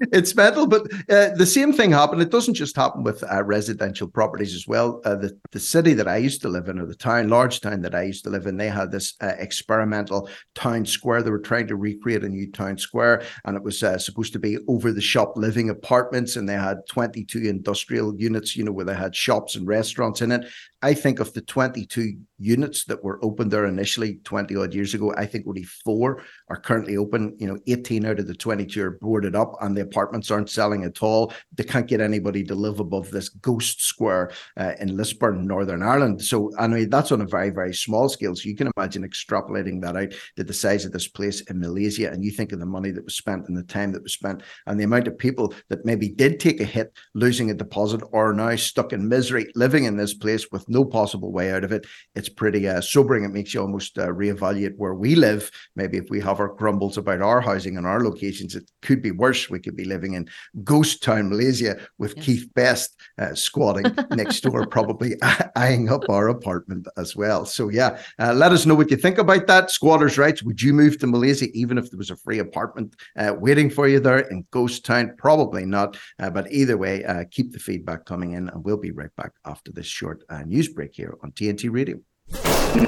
it's 0.00 0.34
mental, 0.34 0.66
but 0.66 0.82
uh, 1.10 1.30
the 1.36 1.46
same 1.46 1.72
thing 1.72 1.90
happened. 1.90 2.22
It 2.22 2.30
doesn't 2.30 2.54
just 2.54 2.76
happen 2.76 3.02
with 3.02 3.22
uh, 3.24 3.42
residential 3.44 4.08
properties 4.08 4.54
as 4.54 4.66
well. 4.66 5.00
Uh, 5.04 5.16
the 5.16 5.38
the 5.52 5.60
city 5.60 5.94
that 5.94 6.08
I 6.08 6.16
used 6.16 6.42
to 6.42 6.48
live 6.48 6.68
in, 6.68 6.78
or 6.78 6.86
the 6.86 6.94
town, 6.94 7.28
large 7.28 7.60
town 7.60 7.82
that 7.82 7.94
I 7.94 8.02
used 8.02 8.24
to 8.24 8.30
live 8.30 8.46
in, 8.46 8.56
they 8.56 8.68
had 8.68 8.90
this 8.90 9.14
uh, 9.20 9.34
experimental 9.38 10.28
town 10.54 10.86
square. 10.86 11.22
They 11.22 11.30
were 11.30 11.38
trying 11.38 11.68
to 11.68 11.76
recreate 11.76 12.24
a 12.24 12.28
new 12.28 12.50
town 12.50 12.78
square, 12.78 13.22
and 13.44 13.56
it 13.56 13.62
was 13.62 13.82
uh, 13.82 13.98
supposed 13.98 14.32
to 14.32 14.38
be 14.38 14.58
over 14.68 14.92
the 14.92 15.00
shop 15.00 15.34
living 15.36 15.70
apartments, 15.70 16.36
and 16.36 16.48
they 16.48 16.54
had 16.54 16.86
twenty 16.88 17.24
two 17.24 17.40
industrial 17.40 18.14
units, 18.18 18.56
you 18.56 18.64
know, 18.64 18.72
where 18.72 18.84
they 18.84 18.94
had 18.94 19.14
shops 19.14 19.56
and 19.56 19.66
restaurants 19.66 20.22
in 20.22 20.32
it. 20.32 20.46
I 20.80 20.94
think 20.94 21.18
of 21.18 21.32
the 21.32 21.40
22 21.40 22.18
units 22.38 22.84
that 22.84 23.02
were 23.02 23.18
opened 23.24 23.50
there 23.50 23.66
initially 23.66 24.20
20 24.24 24.54
odd 24.56 24.72
years 24.72 24.94
ago, 24.94 25.12
I 25.16 25.26
think 25.26 25.46
only 25.46 25.64
four 25.64 26.22
are 26.48 26.60
currently 26.60 26.96
open. 26.96 27.36
You 27.38 27.48
know, 27.48 27.58
18 27.66 28.04
out 28.04 28.20
of 28.20 28.28
the 28.28 28.34
22 28.34 28.82
are 28.82 28.90
boarded 28.92 29.34
up 29.34 29.54
and 29.60 29.76
the 29.76 29.82
apartments 29.82 30.30
aren't 30.30 30.50
selling 30.50 30.84
at 30.84 31.02
all. 31.02 31.32
They 31.56 31.64
can't 31.64 31.88
get 31.88 32.00
anybody 32.00 32.44
to 32.44 32.54
live 32.54 32.78
above 32.78 33.10
this 33.10 33.28
ghost 33.28 33.82
square 33.82 34.30
uh, 34.56 34.74
in 34.78 34.96
Lisburn, 34.96 35.46
Northern 35.46 35.82
Ireland. 35.82 36.22
So, 36.22 36.52
I 36.58 36.68
mean, 36.68 36.88
that's 36.90 37.10
on 37.10 37.22
a 37.22 37.26
very, 37.26 37.50
very 37.50 37.74
small 37.74 38.08
scale. 38.08 38.36
So 38.36 38.48
you 38.48 38.54
can 38.54 38.70
imagine 38.76 39.08
extrapolating 39.08 39.80
that 39.82 39.96
out 39.96 40.12
to 40.36 40.44
the 40.44 40.54
size 40.54 40.84
of 40.84 40.92
this 40.92 41.08
place 41.08 41.40
in 41.42 41.58
Malaysia. 41.58 42.10
And 42.10 42.24
you 42.24 42.30
think 42.30 42.52
of 42.52 42.60
the 42.60 42.66
money 42.66 42.92
that 42.92 43.04
was 43.04 43.16
spent 43.16 43.48
and 43.48 43.56
the 43.56 43.64
time 43.64 43.92
that 43.92 44.02
was 44.02 44.12
spent 44.12 44.42
and 44.66 44.78
the 44.78 44.84
amount 44.84 45.08
of 45.08 45.18
people 45.18 45.54
that 45.70 45.84
maybe 45.84 46.08
did 46.08 46.38
take 46.38 46.60
a 46.60 46.64
hit 46.64 46.92
losing 47.14 47.50
a 47.50 47.54
deposit 47.54 48.02
or 48.12 48.30
are 48.30 48.34
now 48.34 48.54
stuck 48.56 48.92
in 48.92 49.08
misery 49.08 49.50
living 49.54 49.84
in 49.84 49.96
this 49.96 50.14
place 50.14 50.50
with 50.52 50.67
no 50.68 50.84
possible 50.84 51.32
way 51.32 51.52
out 51.52 51.64
of 51.64 51.72
it. 51.72 51.86
It's 52.14 52.28
pretty 52.28 52.68
uh, 52.68 52.80
sobering. 52.80 53.24
It 53.24 53.32
makes 53.32 53.54
you 53.54 53.60
almost 53.60 53.98
uh, 53.98 54.08
reevaluate 54.08 54.76
where 54.76 54.94
we 54.94 55.14
live. 55.14 55.50
Maybe 55.76 55.98
if 55.98 56.10
we 56.10 56.20
have 56.20 56.40
our 56.40 56.48
grumbles 56.48 56.98
about 56.98 57.22
our 57.22 57.40
housing 57.40 57.76
and 57.76 57.86
our 57.86 58.02
locations, 58.02 58.54
it 58.54 58.70
could 58.82 59.02
be 59.02 59.10
worse. 59.10 59.50
We 59.50 59.60
could 59.60 59.76
be 59.76 59.84
living 59.84 60.14
in 60.14 60.28
ghost 60.64 61.02
town 61.02 61.30
Malaysia 61.30 61.78
with 61.98 62.14
yes. 62.16 62.24
Keith 62.24 62.54
Best 62.54 62.96
uh, 63.18 63.34
squatting 63.34 63.94
next 64.10 64.40
door, 64.40 64.66
probably 64.66 65.14
eyeing 65.56 65.88
up 65.88 66.08
our 66.08 66.28
apartment 66.28 66.86
as 66.96 67.16
well. 67.16 67.44
So 67.44 67.68
yeah, 67.68 67.98
uh, 68.18 68.34
let 68.34 68.52
us 68.52 68.66
know 68.66 68.74
what 68.74 68.90
you 68.90 68.96
think 68.96 69.18
about 69.18 69.46
that. 69.46 69.70
Squatters' 69.70 70.18
rights. 70.18 70.42
Would 70.42 70.62
you 70.62 70.72
move 70.72 70.98
to 70.98 71.06
Malaysia 71.06 71.46
even 71.54 71.78
if 71.78 71.90
there 71.90 71.98
was 71.98 72.10
a 72.10 72.16
free 72.16 72.38
apartment 72.38 72.96
uh, 73.16 73.34
waiting 73.38 73.70
for 73.70 73.88
you 73.88 74.00
there 74.00 74.20
in 74.20 74.44
ghost 74.50 74.84
town? 74.84 75.14
Probably 75.18 75.64
not. 75.64 75.96
Uh, 76.18 76.30
but 76.30 76.50
either 76.50 76.76
way, 76.76 77.04
keep 77.30 77.52
the 77.52 77.58
feedback 77.58 78.04
coming 78.04 78.32
in, 78.32 78.48
and 78.48 78.64
we'll 78.64 78.76
be 78.76 78.90
right 78.90 79.14
back 79.16 79.32
after 79.44 79.72
this 79.72 79.86
short 79.86 80.22
news 80.46 80.57
news 80.58 80.68
break 80.68 80.96
here 80.96 81.16
on 81.22 81.30
TNT 81.30 81.70
Radio. 81.72 82.00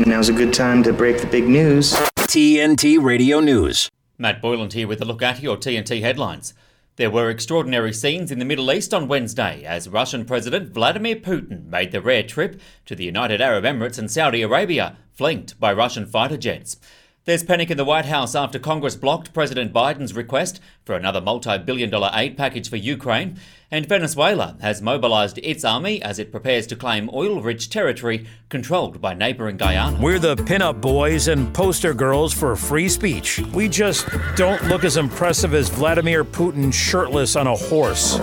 Now's 0.04 0.28
a 0.28 0.33
good 0.33 0.52
time 0.52 0.83
to 0.83 0.92
break 0.92 1.20
the 1.20 1.26
big 1.28 1.48
news. 1.48 1.92
TNT 2.16 3.00
Radio 3.00 3.38
News. 3.38 3.88
Matt 4.18 4.42
Boyland 4.42 4.72
here 4.72 4.88
with 4.88 5.00
a 5.00 5.04
look 5.04 5.22
at 5.22 5.40
your 5.40 5.56
TNT 5.56 6.00
headlines. 6.00 6.52
There 6.96 7.12
were 7.12 7.30
extraordinary 7.30 7.92
scenes 7.92 8.33
in 8.33 8.40
the 8.40 8.44
Middle 8.44 8.72
East 8.72 8.92
on 8.92 9.06
Wednesday 9.06 9.62
as 9.64 9.88
Russian 9.88 10.24
President 10.24 10.74
Vladimir 10.74 11.14
Putin 11.14 11.66
made 11.66 11.92
the 11.92 12.02
rare 12.02 12.24
trip 12.24 12.61
to 12.87 12.96
the 12.96 13.04
United 13.04 13.40
Arab 13.40 13.62
Emirates 13.62 13.98
and 14.00 14.11
Saudi 14.11 14.42
Arabia, 14.42 14.96
flanked 15.12 15.61
by 15.61 15.72
Russian 15.72 16.06
fighter 16.06 16.37
jets. 16.37 16.76
There's 17.24 17.44
panic 17.44 17.70
in 17.70 17.76
the 17.76 17.85
White 17.85 18.06
House 18.06 18.35
after 18.35 18.59
Congress 18.59 18.96
blocked 18.96 19.33
President 19.33 19.72
Biden's 19.72 20.16
request 20.16 20.61
for 20.85 20.96
another 20.96 21.20
multi 21.20 21.56
billion 21.59 21.88
dollar 21.88 22.11
aid 22.14 22.37
package 22.37 22.68
for 22.68 22.76
Ukraine, 22.76 23.38
and 23.70 23.87
Venezuela 23.87 24.56
has 24.61 24.83
mobilized 24.83 25.38
its 25.38 25.64
army 25.64 26.02
as 26.02 26.18
it 26.18 26.33
prepares 26.33 26.66
to 26.66 26.76
claim 26.76 27.09
oil 27.12 27.40
rich 27.40 27.70
territory 27.70 28.26
controlled 28.48 29.00
by 29.00 29.14
neighboring 29.14 29.56
Guyana. 29.56 29.98
We're 30.00 30.18
the 30.18 30.37
pinup 30.37 30.80
boys 30.80 31.28
and 31.28 31.52
poster 31.54 31.94
girls 31.94 32.33
for 32.33 32.56
free 32.56 32.88
speech. 32.88 33.40
We 33.52 33.68
just 33.68 34.09
don't 34.37 34.62
look 34.64 34.85
as 34.85 34.96
impressive 34.96 35.54
as 35.54 35.68
Vladimir 35.68 36.24
Putin 36.24 36.72
shirtless 36.72 37.37
on 37.37 37.46
a 37.46 37.54
horse. 37.54 38.18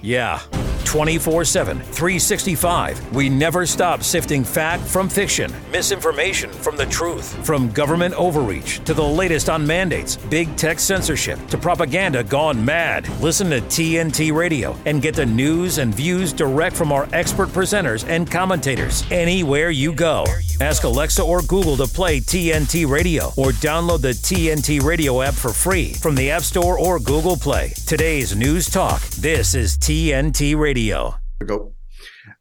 Yeah. 0.00 0.40
24 0.88 1.44
7, 1.44 1.78
365. 1.80 3.14
We 3.14 3.28
never 3.28 3.66
stop 3.66 4.02
sifting 4.02 4.42
fact 4.42 4.82
from 4.82 5.10
fiction, 5.10 5.52
misinformation 5.70 6.50
from 6.50 6.78
the 6.78 6.86
truth, 6.86 7.44
from 7.44 7.70
government 7.72 8.14
overreach 8.14 8.82
to 8.84 8.94
the 8.94 9.04
latest 9.04 9.50
on 9.50 9.66
mandates, 9.66 10.16
big 10.16 10.56
tech 10.56 10.78
censorship 10.78 11.46
to 11.48 11.58
propaganda 11.58 12.24
gone 12.24 12.64
mad. 12.64 13.06
Listen 13.20 13.50
to 13.50 13.60
TNT 13.60 14.32
Radio 14.32 14.72
and 14.84 15.02
get 15.02 15.14
the 15.14 15.26
news 15.26 15.78
and 15.78 15.94
views 15.94 16.32
direct 16.32 16.76
from 16.76 16.92
our 16.92 17.08
expert 17.12 17.48
presenters 17.48 18.06
and 18.08 18.30
commentators 18.30 19.04
anywhere 19.10 19.70
you 19.70 19.92
go. 19.92 20.24
Ask 20.60 20.84
Alexa 20.84 21.22
or 21.22 21.42
Google 21.42 21.76
to 21.76 21.86
play 21.86 22.20
TNT 22.20 22.88
Radio 22.88 23.26
or 23.36 23.52
download 23.52 24.00
the 24.00 24.10
TNT 24.10 24.82
Radio 24.82 25.22
app 25.22 25.34
for 25.34 25.52
free 25.52 25.94
from 25.94 26.14
the 26.14 26.30
App 26.30 26.42
Store 26.42 26.78
or 26.78 26.98
Google 26.98 27.36
Play. 27.36 27.72
Today's 27.86 28.34
News 28.34 28.66
Talk. 28.66 29.00
This 29.10 29.54
is 29.54 29.76
TNT 29.78 30.58
Radio. 30.58 31.14
Go. 31.44 31.77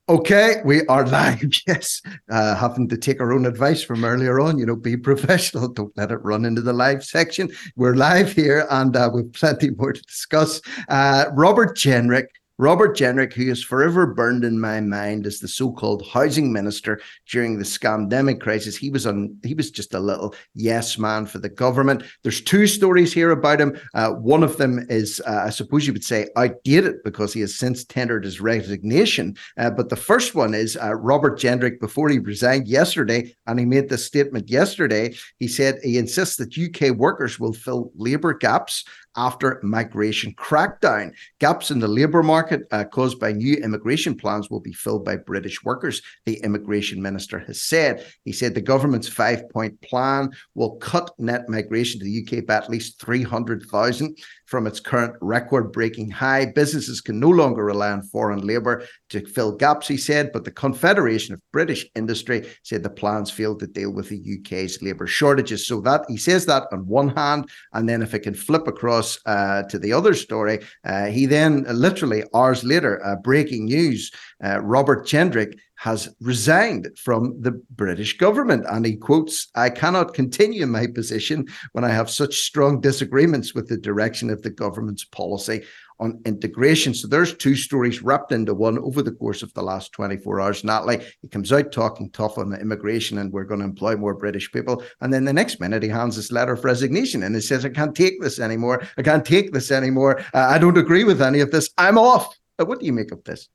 Okay, 0.09 0.61
we 0.63 0.85
are 0.87 1.05
live. 1.05 1.43
Yes, 1.67 2.01
uh, 2.29 2.55
having 2.55 2.87
to 2.87 2.97
take 2.97 3.19
our 3.19 3.33
own 3.33 3.45
advice 3.45 3.83
from 3.83 4.05
earlier 4.05 4.39
on. 4.39 4.57
You 4.57 4.65
know, 4.65 4.75
be 4.77 4.95
professional. 5.11 5.67
Don't 5.67 5.95
let 5.97 6.11
it 6.11 6.23
run 6.23 6.45
into 6.45 6.61
the 6.61 6.71
live 6.71 7.03
section. 7.03 7.51
We're 7.75 7.95
live 7.95 8.31
here, 8.31 8.65
and 8.69 8.95
uh, 8.95 9.09
we've 9.13 9.31
plenty 9.33 9.71
more 9.71 9.91
to 9.91 10.01
discuss. 10.03 10.61
Uh, 10.87 11.25
Robert 11.33 11.75
Jenrick 11.75 12.27
Robert 12.59 12.97
Jenrick, 12.97 13.33
who 13.33 13.51
is 13.51 13.63
forever 13.63 14.07
burned 14.07 14.43
in 14.43 14.59
my 14.59 14.81
mind 14.81 15.27
as 15.27 15.39
the 15.39 15.47
so-called 15.47 16.07
housing 16.07 16.51
minister 16.51 16.99
during 17.29 17.57
the 17.57 17.63
scandemic 17.63 18.41
crisis, 18.41 18.75
he 18.75 18.89
was 18.89 19.05
on. 19.05 19.37
He 19.43 19.53
was 19.53 19.69
just 19.69 19.93
a 19.93 19.99
little 19.99 20.33
yes 20.55 20.97
man 20.97 21.27
for 21.27 21.37
the 21.37 21.49
government. 21.49 22.01
There's 22.23 22.41
two 22.41 22.65
stories 22.65 23.13
here 23.13 23.29
about 23.29 23.61
him. 23.61 23.79
Uh, 23.93 24.13
one 24.13 24.41
of 24.41 24.57
them 24.57 24.83
is, 24.89 25.21
uh, 25.27 25.43
I 25.45 25.51
suppose 25.51 25.85
you 25.85 25.93
would 25.93 26.03
say, 26.03 26.29
outdated 26.35 27.03
because 27.03 27.31
he 27.31 27.41
has 27.41 27.55
since 27.55 27.85
tendered 27.85 28.23
his 28.25 28.41
resignation. 28.41 29.35
Uh, 29.57 29.69
but 29.69 29.89
the 29.89 29.95
first 29.95 30.33
one 30.33 30.55
is 30.55 30.77
uh, 30.77 30.95
Robert 30.95 31.39
Jenrick 31.39 31.79
before 31.79 32.09
he 32.09 32.17
resigned 32.17 32.67
yesterday, 32.67 33.35
and 33.45 33.59
he 33.59 33.65
made 33.65 33.89
this 33.89 34.05
statement 34.05 34.49
yesterday. 34.49 35.13
He 35.37 35.47
said 35.47 35.77
he 35.83 35.99
insists 35.99 36.37
that 36.37 36.57
UK 36.57 36.95
workers 36.97 37.39
will 37.39 37.53
fill 37.53 37.91
labour 37.95 38.33
gaps 38.33 38.83
after 39.17 39.59
migration 39.63 40.33
crackdown. 40.35 41.11
Gaps 41.39 41.71
in 41.71 41.79
the 41.79 41.87
labour 41.87 42.23
market 42.23 42.61
uh, 42.71 42.85
caused 42.85 43.19
by 43.19 43.31
new 43.31 43.55
immigration 43.55 44.15
plans 44.15 44.49
will 44.49 44.59
be 44.59 44.71
filled 44.71 45.03
by 45.03 45.15
British 45.17 45.63
workers, 45.63 46.01
the 46.25 46.39
immigration 46.43 47.01
minister 47.01 47.39
has 47.39 47.61
said. 47.61 48.05
He 48.23 48.31
said 48.31 48.53
the 48.53 48.61
government's 48.61 49.09
five 49.09 49.49
point 49.49 49.81
plan 49.81 50.29
will 50.55 50.75
cut 50.77 51.11
net 51.17 51.49
migration 51.49 51.99
to 51.99 52.05
the 52.05 52.23
UK 52.39 52.45
by 52.45 52.55
at 52.55 52.69
least 52.69 53.01
300,000 53.01 54.15
from 54.45 54.67
its 54.67 54.79
current 54.79 55.15
record 55.21 55.71
breaking 55.71 56.09
high. 56.09 56.45
Businesses 56.45 57.01
can 57.01 57.19
no 57.19 57.29
longer 57.29 57.65
rely 57.65 57.91
on 57.91 58.01
foreign 58.03 58.45
labour 58.45 58.83
to 59.09 59.25
fill 59.25 59.51
gaps, 59.51 59.87
he 59.87 59.97
said, 59.97 60.31
but 60.31 60.45
the 60.45 60.51
Confederation 60.51 61.33
of 61.33 61.41
British 61.51 61.85
Industry 61.95 62.47
said 62.63 62.83
the 62.83 62.89
plans 62.89 63.31
failed 63.31 63.59
to 63.59 63.67
deal 63.67 63.91
with 63.91 64.09
the 64.09 64.39
UK's 64.39 64.81
labour 64.81 65.07
shortages. 65.07 65.67
So 65.67 65.81
that 65.81 66.05
he 66.07 66.17
says 66.17 66.45
that 66.45 66.67
on 66.71 66.87
one 66.87 67.09
hand, 67.09 67.49
and 67.73 67.87
then 67.87 68.01
if 68.01 68.13
it 68.13 68.19
can 68.19 68.33
flip 68.33 68.67
across 68.67 69.06
uh, 69.25 69.63
to 69.71 69.77
the 69.79 69.93
other 69.93 70.13
story, 70.13 70.57
uh, 70.83 71.05
he 71.05 71.25
then 71.25 71.65
uh, 71.67 71.73
literally 71.73 72.23
hours 72.33 72.63
later, 72.63 72.93
uh, 73.05 73.15
breaking 73.29 73.65
news, 73.65 74.11
uh, 74.43 74.59
Robert 74.61 75.07
Jenrick 75.07 75.53
has 75.77 76.09
resigned 76.19 76.87
from 76.97 77.39
the 77.39 77.51
British 77.69 78.17
government. 78.17 78.65
And 78.67 78.85
he 78.85 78.95
quotes, 78.95 79.47
I 79.55 79.69
cannot 79.69 80.15
continue 80.15 80.65
my 80.65 80.87
position 80.87 81.45
when 81.73 81.83
I 81.83 81.89
have 81.89 82.09
such 82.09 82.35
strong 82.49 82.81
disagreements 82.81 83.53
with 83.53 83.67
the 83.67 83.77
direction 83.77 84.29
of 84.31 84.41
the 84.41 84.49
government's 84.49 85.05
policy 85.05 85.63
on 85.99 86.21
integration. 86.25 86.93
So 86.93 87.07
there's 87.07 87.35
two 87.35 87.55
stories 87.55 88.03
wrapped 88.03 88.31
into 88.31 88.53
one 88.53 88.77
over 88.79 89.01
the 89.01 89.11
course 89.11 89.41
of 89.41 89.53
the 89.53 89.61
last 89.61 89.91
24 89.93 90.41
hours. 90.41 90.63
Natalie, 90.63 91.05
he 91.21 91.27
comes 91.27 91.51
out 91.51 91.71
talking 91.71 92.09
tough 92.11 92.37
on 92.37 92.53
immigration 92.53 93.17
and 93.17 93.31
we're 93.31 93.43
going 93.43 93.59
to 93.59 93.65
employ 93.65 93.95
more 93.95 94.13
British 94.13 94.51
people. 94.51 94.83
And 95.01 95.11
then 95.11 95.25
the 95.25 95.33
next 95.33 95.59
minute 95.59 95.83
he 95.83 95.89
hands 95.89 96.15
this 96.15 96.31
letter 96.31 96.53
of 96.53 96.63
resignation 96.63 97.23
and 97.23 97.33
he 97.33 97.41
says, 97.41 97.65
I 97.65 97.69
can't 97.69 97.95
take 97.95 98.21
this 98.21 98.39
anymore. 98.39 98.87
I 98.97 99.01
can't 99.01 99.25
take 99.25 99.51
this 99.53 99.71
anymore. 99.71 100.19
Uh, 100.33 100.47
I 100.49 100.57
don't 100.57 100.77
agree 100.77 101.03
with 101.03 101.21
any 101.21 101.39
of 101.39 101.51
this. 101.51 101.69
I'm 101.77 101.97
off. 101.97 102.35
What 102.57 102.79
do 102.79 102.85
you 102.85 102.93
make 102.93 103.11
of 103.11 103.23
this? 103.23 103.49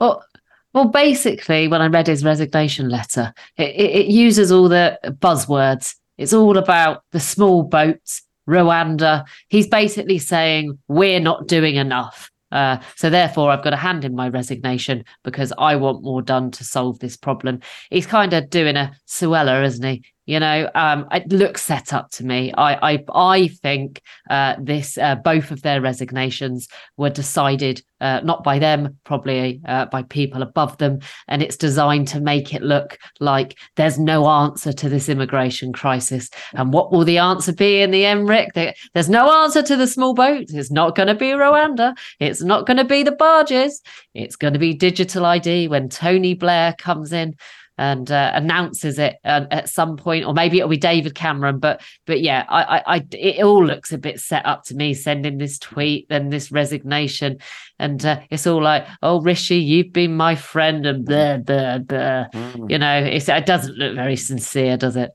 Well, 0.00 0.24
well, 0.72 0.86
basically, 0.86 1.68
when 1.68 1.82
I 1.82 1.88
read 1.88 2.06
his 2.06 2.24
resignation 2.24 2.88
letter, 2.88 3.34
it, 3.56 3.68
it, 3.68 3.96
it 3.96 4.06
uses 4.06 4.50
all 4.50 4.68
the 4.68 4.98
buzzwords. 5.04 5.96
It's 6.16 6.32
all 6.32 6.56
about 6.56 7.04
the 7.10 7.20
small 7.20 7.62
boats, 7.62 8.22
Rwanda. 8.48 9.24
He's 9.48 9.66
basically 9.66 10.18
saying 10.18 10.78
we're 10.88 11.20
not 11.20 11.48
doing 11.48 11.76
enough. 11.76 12.30
Uh, 12.50 12.78
so 12.96 13.08
therefore, 13.08 13.50
I've 13.50 13.64
got 13.64 13.70
to 13.70 13.76
hand 13.76 14.04
in 14.04 14.14
my 14.14 14.28
resignation 14.28 15.04
because 15.24 15.52
I 15.56 15.76
want 15.76 16.02
more 16.02 16.20
done 16.20 16.50
to 16.52 16.64
solve 16.64 16.98
this 16.98 17.16
problem. 17.16 17.60
He's 17.90 18.06
kind 18.06 18.34
of 18.34 18.50
doing 18.50 18.76
a 18.76 18.92
Suella, 19.08 19.64
isn't 19.64 19.84
he? 19.84 20.04
You 20.26 20.38
know, 20.38 20.70
um, 20.74 21.06
it 21.10 21.32
looks 21.32 21.62
set 21.62 21.92
up 21.92 22.10
to 22.12 22.24
me. 22.24 22.52
I 22.52 22.92
I, 22.92 23.04
I 23.12 23.48
think 23.48 24.02
uh, 24.30 24.54
this 24.60 24.96
uh, 24.96 25.16
both 25.16 25.50
of 25.50 25.62
their 25.62 25.80
resignations 25.80 26.68
were 26.96 27.10
decided 27.10 27.82
uh, 28.00 28.20
not 28.22 28.42
by 28.42 28.58
them, 28.58 28.98
probably 29.04 29.60
uh, 29.66 29.86
by 29.86 30.02
people 30.02 30.42
above 30.42 30.76
them, 30.78 30.98
and 31.28 31.42
it's 31.42 31.56
designed 31.56 32.08
to 32.08 32.20
make 32.20 32.54
it 32.54 32.62
look 32.62 32.98
like 33.20 33.58
there's 33.76 33.98
no 33.98 34.28
answer 34.28 34.72
to 34.72 34.88
this 34.88 35.08
immigration 35.08 35.72
crisis. 35.72 36.28
And 36.52 36.72
what 36.72 36.92
will 36.92 37.04
the 37.04 37.18
answer 37.18 37.52
be 37.52 37.80
in 37.80 37.90
the 37.90 38.04
end, 38.04 38.28
Rick? 38.28 38.54
There's 38.54 39.08
no 39.08 39.42
answer 39.42 39.62
to 39.62 39.76
the 39.76 39.86
small 39.86 40.14
boats. 40.14 40.52
It's 40.52 40.70
not 40.70 40.96
going 40.96 41.08
to 41.08 41.14
be 41.14 41.26
Rwanda. 41.26 41.96
It's 42.18 42.42
not 42.42 42.66
going 42.66 42.76
to 42.76 42.84
be 42.84 43.02
the 43.02 43.12
barges. 43.12 43.80
It's 44.14 44.36
going 44.36 44.52
to 44.52 44.58
be 44.58 44.74
digital 44.74 45.24
ID 45.24 45.68
when 45.68 45.88
Tony 45.88 46.34
Blair 46.34 46.74
comes 46.78 47.12
in 47.12 47.36
and 47.78 48.10
uh, 48.10 48.32
announces 48.34 48.98
it 48.98 49.16
uh, 49.24 49.46
at 49.50 49.68
some 49.68 49.96
point, 49.96 50.24
or 50.24 50.34
maybe 50.34 50.58
it'll 50.58 50.68
be 50.68 50.76
David 50.76 51.14
Cameron. 51.14 51.58
But 51.58 51.82
but 52.06 52.20
yeah, 52.20 52.44
I, 52.48 52.62
I, 52.62 52.82
I, 52.96 53.06
it 53.12 53.42
all 53.42 53.64
looks 53.64 53.92
a 53.92 53.98
bit 53.98 54.20
set 54.20 54.44
up 54.46 54.64
to 54.64 54.74
me. 54.74 54.94
Sending 54.94 55.38
this 55.38 55.58
tweet, 55.58 56.08
then 56.08 56.28
this 56.28 56.52
resignation, 56.52 57.38
and 57.78 58.04
uh, 58.04 58.20
it's 58.30 58.46
all 58.46 58.62
like, 58.62 58.86
oh 59.02 59.20
Rishi, 59.20 59.56
you've 59.56 59.92
been 59.92 60.16
my 60.16 60.34
friend, 60.34 60.86
and 60.86 61.04
blah 61.04 61.38
blah 61.38 61.78
blah. 61.78 62.26
Mm. 62.28 62.70
You 62.70 62.78
know, 62.78 62.98
it 63.04 63.46
doesn't 63.46 63.76
look 63.76 63.94
very 63.94 64.16
sincere, 64.16 64.76
does 64.76 64.96
it? 64.96 65.12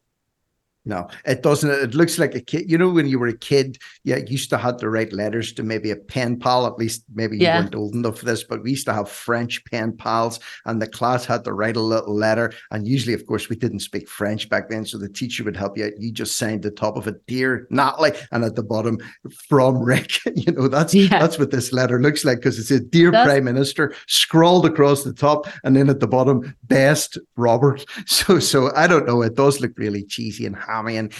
No, 0.87 1.09
it 1.25 1.43
doesn't. 1.43 1.69
It 1.69 1.95
looks 1.95 2.17
like 2.17 2.33
a 2.33 2.39
kid. 2.39 2.71
You 2.71 2.77
know, 2.77 2.89
when 2.89 3.07
you 3.07 3.19
were 3.19 3.27
a 3.27 3.37
kid, 3.37 3.77
yeah, 4.05 4.15
you 4.15 4.25
used 4.29 4.49
to 4.51 4.57
have 4.57 4.77
to 4.77 4.89
write 4.89 5.11
letters 5.11 5.51
to 5.53 5.63
maybe 5.63 5.91
a 5.91 5.97
pen 5.97 6.39
pal. 6.39 6.65
At 6.65 6.77
least 6.77 7.03
maybe 7.13 7.37
yeah. 7.37 7.57
you 7.57 7.63
weren't 7.63 7.75
old 7.75 7.93
enough 7.93 8.19
for 8.19 8.25
this, 8.25 8.45
but 8.45 8.63
we 8.63 8.71
used 8.71 8.85
to 8.85 8.93
have 8.93 9.09
French 9.09 9.65
pen 9.65 9.97
pals, 9.97 10.39
and 10.65 10.81
the 10.81 10.87
class 10.87 11.25
had 11.25 11.43
to 11.43 11.51
write 11.51 11.75
a 11.75 11.81
little 11.81 12.15
letter. 12.15 12.53
And 12.71 12.87
usually, 12.87 13.13
of 13.13 13.25
course, 13.25 13.49
we 13.49 13.57
didn't 13.57 13.81
speak 13.81 14.07
French 14.07 14.47
back 14.47 14.69
then, 14.69 14.85
so 14.85 14.97
the 14.97 15.09
teacher 15.09 15.43
would 15.43 15.57
help 15.57 15.77
you 15.77 15.87
out. 15.87 15.99
You 15.99 16.09
just 16.09 16.37
signed 16.37 16.63
the 16.63 16.71
top 16.71 16.95
of 16.95 17.05
it, 17.05 17.25
"Dear 17.27 17.67
Natalie," 17.69 18.13
and 18.31 18.45
at 18.45 18.55
the 18.55 18.63
bottom, 18.63 18.97
"From 19.49 19.83
Rick." 19.83 20.25
you 20.35 20.53
know, 20.53 20.69
that's 20.69 20.93
yeah. 20.93 21.19
that's 21.19 21.37
what 21.37 21.51
this 21.51 21.73
letter 21.73 22.01
looks 22.01 22.23
like 22.23 22.37
because 22.37 22.57
it 22.57 22.63
said 22.63 22.89
"Dear 22.91 23.11
that's... 23.11 23.27
Prime 23.27 23.43
Minister" 23.43 23.93
scrawled 24.07 24.65
across 24.65 25.03
the 25.03 25.11
top, 25.11 25.47
and 25.65 25.75
then 25.75 25.89
at 25.89 25.99
the 25.99 26.07
bottom, 26.07 26.55
"Best 26.63 27.17
Robert." 27.35 27.83
So, 28.07 28.39
so 28.39 28.71
I 28.75 28.87
don't 28.87 29.05
know. 29.05 29.21
It 29.21 29.35
does 29.35 29.59
look 29.59 29.73
really 29.77 30.03
cheesy 30.03 30.45
and 30.45 30.55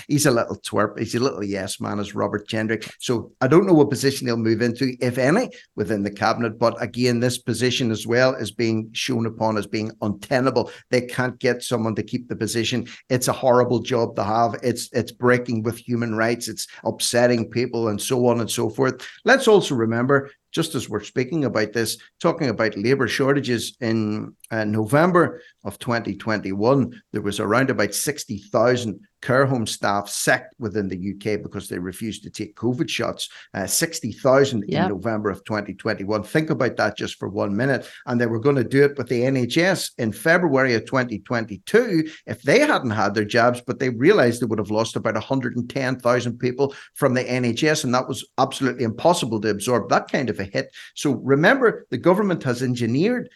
he's 0.07 0.25
a 0.25 0.31
little 0.31 0.57
twerp. 0.57 0.97
He's 0.99 1.15
a 1.15 1.19
little 1.19 1.43
yes 1.43 1.79
man, 1.79 1.99
as 1.99 2.15
Robert 2.15 2.47
Jenrick. 2.47 2.91
So 2.99 3.31
I 3.41 3.47
don't 3.47 3.65
know 3.65 3.73
what 3.73 3.89
position 3.89 4.27
he'll 4.27 4.37
move 4.37 4.61
into, 4.61 4.95
if 4.99 5.17
any, 5.17 5.49
within 5.75 6.03
the 6.03 6.11
cabinet. 6.11 6.59
But 6.59 6.81
again, 6.81 7.19
this 7.19 7.37
position 7.37 7.91
as 7.91 8.05
well 8.05 8.33
is 8.35 8.51
being 8.51 8.89
shown 8.93 9.25
upon 9.25 9.57
as 9.57 9.67
being 9.67 9.91
untenable. 10.01 10.71
They 10.89 11.01
can't 11.01 11.39
get 11.39 11.63
someone 11.63 11.95
to 11.95 12.03
keep 12.03 12.27
the 12.27 12.35
position. 12.35 12.87
It's 13.09 13.27
a 13.27 13.33
horrible 13.33 13.79
job 13.79 14.15
to 14.15 14.23
have. 14.23 14.55
It's 14.63 14.89
it's 14.93 15.11
breaking 15.11 15.63
with 15.63 15.77
human 15.77 16.15
rights. 16.15 16.47
It's 16.47 16.67
upsetting 16.83 17.49
people 17.49 17.87
and 17.87 18.01
so 18.01 18.27
on 18.27 18.39
and 18.39 18.49
so 18.49 18.69
forth. 18.69 19.07
Let's 19.25 19.47
also 19.47 19.75
remember 19.75 20.31
just 20.51 20.75
as 20.75 20.89
we're 20.89 21.03
speaking 21.03 21.45
about 21.45 21.73
this, 21.73 21.97
talking 22.19 22.49
about 22.49 22.77
labor 22.77 23.07
shortages 23.07 23.77
in 23.79 24.35
uh, 24.49 24.63
November 24.63 25.41
of 25.63 25.77
2021, 25.77 26.99
there 27.11 27.21
was 27.21 27.39
around 27.39 27.69
about 27.69 27.93
60,000 27.93 28.99
care 29.21 29.45
home 29.45 29.65
staff 29.65 30.09
sacked 30.09 30.53
within 30.59 30.87
the 30.87 31.13
UK 31.13 31.41
because 31.41 31.67
they 31.67 31.79
refused 31.79 32.23
to 32.23 32.29
take 32.29 32.55
COVID 32.55 32.89
shots. 32.89 33.29
Uh, 33.53 33.65
60,000 33.65 34.63
yep. 34.67 34.83
in 34.83 34.89
November 34.89 35.29
of 35.29 35.43
2021. 35.45 36.23
Think 36.23 36.49
about 36.49 36.77
that 36.77 36.97
just 36.97 37.15
for 37.15 37.27
one 37.27 37.55
minute. 37.55 37.89
And 38.05 38.19
they 38.19 38.25
were 38.25 38.39
going 38.39 38.55
to 38.55 38.63
do 38.63 38.83
it 38.83 38.97
with 38.97 39.07
the 39.07 39.21
NHS 39.21 39.91
in 39.97 40.11
February 40.11 40.75
of 40.75 40.85
2022 40.85 42.09
if 42.25 42.41
they 42.43 42.59
hadn't 42.59 42.91
had 42.91 43.13
their 43.13 43.25
jobs, 43.25 43.61
but 43.65 43.79
they 43.79 43.89
realized 43.89 44.41
they 44.41 44.45
would 44.45 44.59
have 44.59 44.71
lost 44.71 44.95
about 44.95 45.15
110,000 45.15 46.37
people 46.37 46.75
from 46.93 47.13
the 47.13 47.23
NHS. 47.23 47.83
And 47.83 47.93
that 47.93 48.07
was 48.07 48.25
absolutely 48.37 48.83
impossible 48.83 49.41
to 49.41 49.49
absorb 49.49 49.89
that 49.89 50.11
kind 50.11 50.29
of 50.29 50.39
a 50.39 50.43
hit. 50.43 50.73
So 50.95 51.13
remember, 51.13 51.85
the 51.89 51.97
government 51.97 52.43
has 52.43 52.61
engineered 52.61 53.29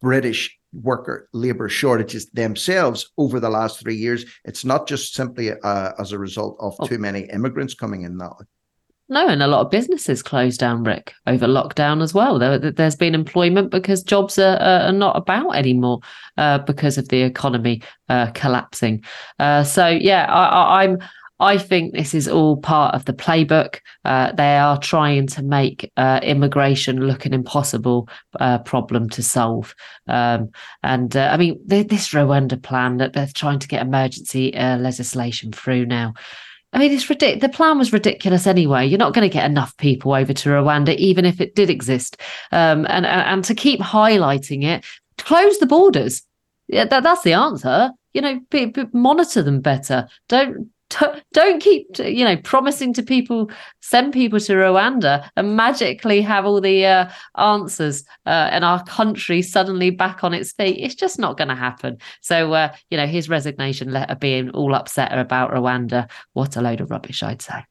British 0.00 0.58
worker 0.82 1.28
labor 1.32 1.68
shortages 1.68 2.26
themselves 2.30 3.10
over 3.18 3.40
the 3.40 3.50
last 3.50 3.80
three 3.80 3.96
years. 3.96 4.24
It's 4.44 4.64
not 4.64 4.86
just 4.86 5.14
simply 5.14 5.52
uh, 5.52 5.92
as 5.98 6.12
a 6.12 6.18
result 6.18 6.56
of 6.60 6.74
oh. 6.78 6.86
too 6.86 6.98
many 6.98 7.20
immigrants 7.32 7.74
coming 7.74 8.02
in 8.02 8.16
now. 8.16 8.36
No, 9.10 9.28
and 9.28 9.42
a 9.42 9.46
lot 9.46 9.60
of 9.60 9.70
businesses 9.70 10.22
closed 10.22 10.58
down, 10.58 10.82
Rick, 10.82 11.12
over 11.26 11.46
lockdown 11.46 12.02
as 12.02 12.14
well. 12.14 12.38
There, 12.38 12.72
has 12.78 12.96
been 12.96 13.14
employment 13.14 13.70
because 13.70 14.02
jobs 14.02 14.38
are, 14.38 14.56
are 14.56 14.92
not 14.92 15.16
about 15.16 15.56
anymore 15.56 16.00
uh, 16.38 16.58
because 16.60 16.96
of 16.96 17.08
the 17.08 17.20
economy 17.20 17.82
uh, 18.08 18.30
collapsing. 18.30 19.04
Uh, 19.38 19.62
so, 19.62 19.88
yeah, 19.88 20.24
I, 20.32 20.84
I'm 20.84 20.98
I 21.44 21.58
think 21.58 21.92
this 21.92 22.14
is 22.14 22.26
all 22.26 22.56
part 22.56 22.94
of 22.94 23.04
the 23.04 23.12
playbook. 23.12 23.80
Uh, 24.04 24.32
they 24.32 24.56
are 24.56 24.78
trying 24.78 25.26
to 25.26 25.42
make 25.42 25.92
uh, 25.98 26.20
immigration 26.22 27.06
look 27.06 27.26
an 27.26 27.34
impossible 27.34 28.08
uh, 28.40 28.58
problem 28.58 29.10
to 29.10 29.22
solve. 29.22 29.74
Um, 30.08 30.50
and 30.82 31.14
uh, 31.14 31.28
I 31.30 31.36
mean, 31.36 31.60
this 31.66 32.14
Rwanda 32.14 32.60
plan 32.60 32.96
that 32.96 33.12
they're 33.12 33.28
trying 33.34 33.58
to 33.58 33.68
get 33.68 33.82
emergency 33.82 34.56
uh, 34.56 34.78
legislation 34.78 35.52
through 35.52 35.84
now. 35.84 36.14
I 36.72 36.78
mean, 36.78 36.92
it's. 36.92 37.06
The 37.06 37.50
plan 37.52 37.78
was 37.78 37.92
ridiculous 37.92 38.46
anyway. 38.46 38.86
You're 38.86 38.98
not 38.98 39.14
going 39.14 39.28
to 39.28 39.32
get 39.32 39.48
enough 39.48 39.76
people 39.76 40.14
over 40.14 40.32
to 40.32 40.48
Rwanda, 40.48 40.96
even 40.96 41.24
if 41.26 41.40
it 41.40 41.54
did 41.54 41.68
exist. 41.70 42.16
Um, 42.52 42.86
and, 42.88 43.06
and 43.06 43.44
to 43.44 43.54
keep 43.54 43.80
highlighting 43.80 44.64
it, 44.64 44.84
close 45.18 45.58
the 45.58 45.66
borders. 45.66 46.22
Yeah, 46.68 46.86
that, 46.86 47.02
that's 47.02 47.22
the 47.22 47.34
answer. 47.34 47.90
You 48.14 48.22
know, 48.22 48.40
be, 48.50 48.66
be, 48.66 48.86
monitor 48.92 49.42
them 49.42 49.60
better. 49.60 50.08
Don't 50.28 50.70
don't 51.32 51.62
keep 51.62 51.86
you 51.98 52.24
know 52.24 52.36
promising 52.38 52.92
to 52.92 53.02
people 53.02 53.50
send 53.80 54.12
people 54.12 54.38
to 54.38 54.52
rwanda 54.52 55.28
and 55.36 55.56
magically 55.56 56.20
have 56.20 56.44
all 56.44 56.60
the 56.60 56.84
uh, 56.84 57.08
answers 57.36 58.04
uh, 58.26 58.48
and 58.50 58.64
our 58.64 58.82
country 58.84 59.42
suddenly 59.42 59.90
back 59.90 60.22
on 60.24 60.34
its 60.34 60.52
feet 60.52 60.78
it's 60.78 60.94
just 60.94 61.18
not 61.18 61.36
going 61.36 61.48
to 61.48 61.54
happen 61.54 61.96
so 62.20 62.52
uh, 62.52 62.74
you 62.90 62.96
know 62.96 63.06
his 63.06 63.28
resignation 63.28 63.92
letter 63.92 64.14
being 64.14 64.50
all 64.50 64.74
upset 64.74 65.16
about 65.16 65.50
rwanda 65.50 66.08
what 66.32 66.56
a 66.56 66.60
load 66.60 66.80
of 66.80 66.90
rubbish 66.90 67.22
i'd 67.22 67.42
say 67.42 67.64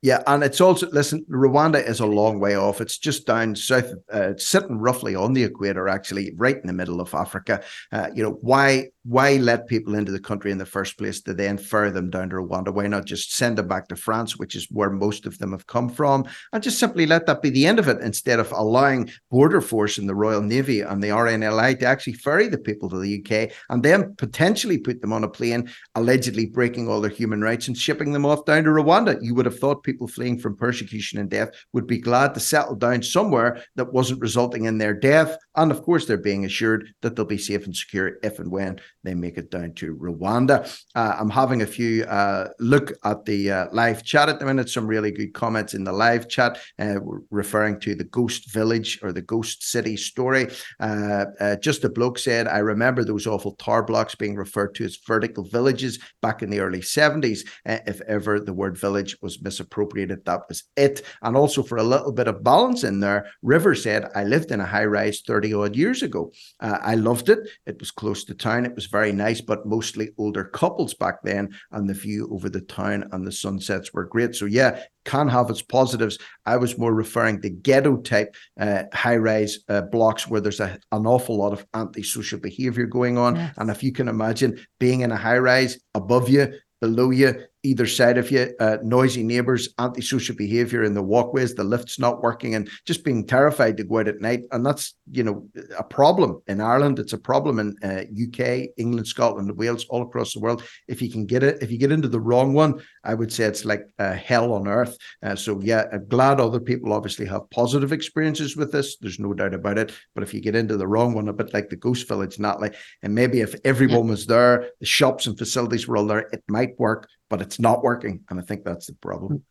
yeah, 0.00 0.22
and 0.28 0.44
it's 0.44 0.60
also 0.60 0.88
listen. 0.90 1.26
Rwanda 1.28 1.84
is 1.84 1.98
a 1.98 2.06
long 2.06 2.38
way 2.38 2.56
off. 2.56 2.80
It's 2.80 2.98
just 2.98 3.26
down 3.26 3.56
south, 3.56 3.92
uh, 4.12 4.34
sitting 4.36 4.78
roughly 4.78 5.16
on 5.16 5.32
the 5.32 5.42
equator, 5.42 5.88
actually, 5.88 6.32
right 6.36 6.56
in 6.56 6.68
the 6.68 6.72
middle 6.72 7.00
of 7.00 7.12
Africa. 7.14 7.64
Uh, 7.90 8.08
you 8.14 8.22
know 8.22 8.38
why 8.40 8.90
why 9.08 9.36
let 9.36 9.66
people 9.66 9.94
into 9.94 10.12
the 10.12 10.20
country 10.20 10.50
in 10.50 10.58
the 10.58 10.66
first 10.66 10.98
place 10.98 11.22
to 11.22 11.32
then 11.32 11.56
fur 11.56 11.90
them 11.90 12.10
down 12.10 12.28
to 12.28 12.36
Rwanda? 12.36 12.74
Why 12.74 12.86
not 12.88 13.06
just 13.06 13.34
send 13.34 13.56
them 13.56 13.66
back 13.66 13.88
to 13.88 13.96
France, 13.96 14.36
which 14.36 14.54
is 14.54 14.68
where 14.70 14.90
most 14.90 15.24
of 15.24 15.38
them 15.38 15.52
have 15.52 15.66
come 15.66 15.88
from, 15.88 16.26
and 16.52 16.62
just 16.62 16.78
simply 16.78 17.06
let 17.06 17.24
that 17.24 17.40
be 17.40 17.48
the 17.48 17.66
end 17.66 17.78
of 17.78 17.88
it 17.88 18.02
instead 18.02 18.38
of 18.38 18.52
allowing 18.52 19.10
Border 19.30 19.62
Force 19.62 19.96
and 19.96 20.06
the 20.06 20.14
Royal 20.14 20.42
Navy 20.42 20.82
and 20.82 21.02
the 21.02 21.08
RNLI 21.08 21.78
to 21.78 21.86
actually 21.86 22.12
ferry 22.12 22.48
the 22.48 22.58
people 22.58 22.90
to 22.90 22.98
the 22.98 23.24
UK 23.24 23.50
and 23.70 23.82
then 23.82 24.14
potentially 24.16 24.76
put 24.76 25.00
them 25.00 25.14
on 25.14 25.24
a 25.24 25.28
plane, 25.28 25.70
allegedly 25.94 26.44
breaking 26.44 26.86
all 26.86 27.00
their 27.00 27.10
human 27.10 27.40
rights 27.40 27.66
and 27.66 27.78
shipping 27.78 28.12
them 28.12 28.26
off 28.26 28.44
down 28.44 28.64
to 28.64 28.70
Rwanda. 28.70 29.16
You 29.22 29.34
would 29.34 29.46
have 29.46 29.58
thought 29.58 29.84
people 29.84 30.06
fleeing 30.06 30.38
from 30.38 30.54
persecution 30.54 31.18
and 31.18 31.30
death 31.30 31.48
would 31.72 31.86
be 31.86 31.98
glad 31.98 32.34
to 32.34 32.40
settle 32.40 32.74
down 32.74 33.02
somewhere 33.02 33.64
that 33.76 33.90
wasn't 33.90 34.20
resulting 34.20 34.66
in 34.66 34.76
their 34.76 34.92
death. 34.92 35.34
And 35.56 35.70
of 35.70 35.80
course, 35.80 36.04
they're 36.04 36.18
being 36.18 36.44
assured 36.44 36.88
that 37.00 37.16
they'll 37.16 37.24
be 37.24 37.38
safe 37.38 37.64
and 37.64 37.74
secure 37.74 38.18
if 38.22 38.38
and 38.38 38.50
when 38.50 38.78
they 39.04 39.14
make 39.14 39.38
it 39.38 39.50
down 39.50 39.72
to 39.74 39.94
Rwanda. 39.96 40.68
Uh, 40.94 41.16
I'm 41.18 41.30
having 41.30 41.62
a 41.62 41.66
few 41.66 42.04
uh, 42.04 42.48
look 42.58 42.92
at 43.04 43.24
the 43.24 43.50
uh, 43.50 43.66
live 43.72 44.02
chat 44.04 44.28
at 44.28 44.38
the 44.38 44.46
minute. 44.46 44.68
Some 44.68 44.86
really 44.86 45.10
good 45.10 45.34
comments 45.34 45.74
in 45.74 45.84
the 45.84 45.92
live 45.92 46.28
chat 46.28 46.58
uh, 46.78 46.96
referring 47.30 47.80
to 47.80 47.94
the 47.94 48.04
ghost 48.04 48.52
village 48.52 48.98
or 49.02 49.12
the 49.12 49.22
ghost 49.22 49.62
city 49.62 49.96
story. 49.96 50.48
Uh, 50.80 51.26
uh, 51.40 51.56
just 51.56 51.84
a 51.84 51.88
bloke 51.88 52.18
said, 52.18 52.48
I 52.48 52.58
remember 52.58 53.04
those 53.04 53.26
awful 53.26 53.52
tar 53.52 53.82
blocks 53.82 54.14
being 54.14 54.36
referred 54.36 54.74
to 54.76 54.84
as 54.84 54.98
vertical 55.06 55.44
villages 55.44 55.98
back 56.20 56.42
in 56.42 56.50
the 56.50 56.60
early 56.60 56.80
70s. 56.80 57.40
if 57.64 58.00
ever 58.02 58.40
the 58.40 58.52
word 58.52 58.76
village 58.76 59.16
was 59.22 59.40
misappropriated, 59.40 60.24
that 60.24 60.42
was 60.48 60.64
it. 60.76 61.02
And 61.22 61.36
also 61.36 61.62
for 61.62 61.78
a 61.78 61.82
little 61.84 62.12
bit 62.12 62.28
of 62.28 62.42
balance 62.42 62.84
in 62.84 63.00
there, 63.00 63.30
River 63.42 63.74
said, 63.74 64.10
I 64.14 64.24
lived 64.24 64.50
in 64.50 64.60
a 64.60 64.66
high 64.66 64.86
rise 64.86 65.22
30 65.26 65.54
odd 65.54 65.76
years 65.76 66.02
ago. 66.02 66.32
I 66.60 66.94
loved 66.96 67.28
it. 67.28 67.48
It 67.66 67.78
was 67.78 67.90
close 67.90 68.24
to 68.24 68.34
town. 68.34 68.66
It 68.66 68.74
was 68.74 68.87
very 68.88 69.12
nice, 69.12 69.40
but 69.40 69.66
mostly 69.66 70.10
older 70.18 70.44
couples 70.44 70.94
back 70.94 71.22
then. 71.22 71.54
And 71.72 71.88
the 71.88 71.94
view 71.94 72.28
over 72.32 72.48
the 72.48 72.60
town 72.60 73.08
and 73.12 73.26
the 73.26 73.32
sunsets 73.32 73.92
were 73.92 74.04
great. 74.04 74.34
So, 74.34 74.46
yeah, 74.46 74.82
can 75.04 75.28
have 75.28 75.50
its 75.50 75.62
positives. 75.62 76.18
I 76.44 76.56
was 76.56 76.78
more 76.78 76.94
referring 76.94 77.40
to 77.42 77.50
ghetto 77.50 77.96
type 77.98 78.34
uh, 78.60 78.84
high 78.92 79.16
rise 79.16 79.58
uh, 79.68 79.82
blocks 79.82 80.28
where 80.28 80.40
there's 80.40 80.60
a, 80.60 80.78
an 80.92 81.06
awful 81.06 81.36
lot 81.36 81.52
of 81.52 81.66
antisocial 81.74 82.40
behavior 82.40 82.86
going 82.86 83.18
on. 83.18 83.36
Yes. 83.36 83.54
And 83.56 83.70
if 83.70 83.82
you 83.82 83.92
can 83.92 84.08
imagine 84.08 84.58
being 84.78 85.00
in 85.00 85.12
a 85.12 85.16
high 85.16 85.38
rise 85.38 85.78
above 85.94 86.28
you, 86.28 86.52
below 86.80 87.10
you, 87.10 87.34
either 87.68 87.86
side 87.86 88.16
of 88.16 88.30
you, 88.30 88.54
uh, 88.60 88.78
noisy 88.82 89.22
neighbors, 89.22 89.68
antisocial 89.78 90.34
behavior 90.34 90.84
in 90.84 90.94
the 90.94 91.02
walkways, 91.02 91.54
the 91.54 91.64
lift's 91.64 91.98
not 91.98 92.22
working, 92.22 92.54
and 92.54 92.68
just 92.86 93.04
being 93.04 93.26
terrified 93.26 93.76
to 93.76 93.84
go 93.84 93.98
out 93.98 94.08
at 94.08 94.20
night. 94.20 94.44
And 94.52 94.64
that's 94.64 94.94
you 95.10 95.22
know 95.22 95.46
a 95.78 95.84
problem 95.84 96.40
in 96.46 96.60
Ireland. 96.60 96.98
It's 96.98 97.12
a 97.12 97.18
problem 97.18 97.58
in 97.58 97.76
uh, 97.82 98.04
UK, 98.10 98.70
England, 98.78 99.06
Scotland, 99.06 99.56
Wales, 99.56 99.84
all 99.90 100.02
across 100.02 100.32
the 100.32 100.40
world. 100.40 100.62
If 100.88 101.02
you 101.02 101.10
can 101.10 101.26
get 101.26 101.42
it, 101.42 101.62
if 101.62 101.70
you 101.70 101.78
get 101.78 101.92
into 101.92 102.08
the 102.08 102.20
wrong 102.20 102.54
one, 102.54 102.80
I 103.04 103.14
would 103.14 103.32
say 103.32 103.44
it's 103.44 103.64
like 103.64 103.82
uh, 103.98 104.14
hell 104.14 104.52
on 104.52 104.66
earth. 104.66 104.96
Uh, 105.22 105.36
so 105.36 105.60
yeah, 105.62 105.84
I'm 105.92 106.08
glad 106.08 106.40
other 106.40 106.60
people 106.60 106.92
obviously 106.92 107.26
have 107.26 107.50
positive 107.50 107.92
experiences 107.92 108.56
with 108.56 108.72
this. 108.72 108.96
There's 108.96 109.18
no 109.18 109.34
doubt 109.34 109.54
about 109.54 109.78
it. 109.78 109.92
But 110.14 110.24
if 110.24 110.32
you 110.32 110.40
get 110.40 110.56
into 110.56 110.76
the 110.76 110.86
wrong 110.86 111.14
one, 111.14 111.28
a 111.28 111.32
bit 111.32 111.52
like 111.52 111.68
the 111.68 111.76
Ghost 111.76 112.08
Village, 112.08 112.38
not 112.38 112.60
like, 112.60 112.74
and 113.02 113.14
maybe 113.14 113.40
if 113.40 113.54
everyone 113.64 114.08
was 114.08 114.26
there, 114.26 114.70
the 114.80 114.86
shops 114.86 115.26
and 115.26 115.36
facilities 115.36 115.86
were 115.86 115.96
all 115.96 116.06
there, 116.06 116.28
it 116.32 116.42
might 116.48 116.78
work, 116.78 117.08
but 117.28 117.40
it's 117.40 117.58
not 117.58 117.82
working. 117.82 118.24
And 118.30 118.38
I 118.40 118.42
think 118.42 118.64
that's 118.64 118.86
the 118.86 118.94
problem. 118.94 119.44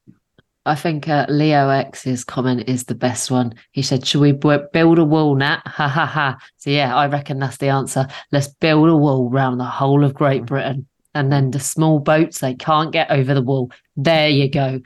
I 0.66 0.76
think 0.76 1.08
uh, 1.08 1.26
Leo 1.30 1.70
X's 1.70 2.26
comment 2.26 2.68
is 2.68 2.84
the 2.84 2.96
best 2.96 3.32
one. 3.32 3.54
He 3.72 3.82
said, 3.82 4.06
"Should 4.06 4.20
we 4.20 4.34
b- 4.34 4.58
build 4.74 5.00
a 5.00 5.06
wall, 5.06 5.34
Nat?" 5.36 5.62
Ha 5.66 5.88
ha 5.88 6.06
ha. 6.06 6.38
So 6.58 6.70
yeah, 6.70 6.94
I 6.94 7.08
reckon 7.08 7.40
that's 7.40 7.58
the 7.58 7.70
answer. 7.70 8.06
Let's 8.34 8.50
build 8.50 8.90
a 8.90 8.96
wall 8.96 9.30
around 9.32 9.60
the 9.60 9.64
whole 9.64 10.04
of 10.04 10.14
Great 10.14 10.46
Britain, 10.46 10.86
and 11.16 11.32
then 11.32 11.52
the 11.52 11.60
small 11.62 12.00
boats 12.00 12.40
they 12.40 12.54
can't 12.54 12.92
get 12.92 13.10
over 13.10 13.34
the 13.34 13.42
wall. 13.42 13.72
There 13.96 14.28
you 14.28 14.50
go, 14.50 14.82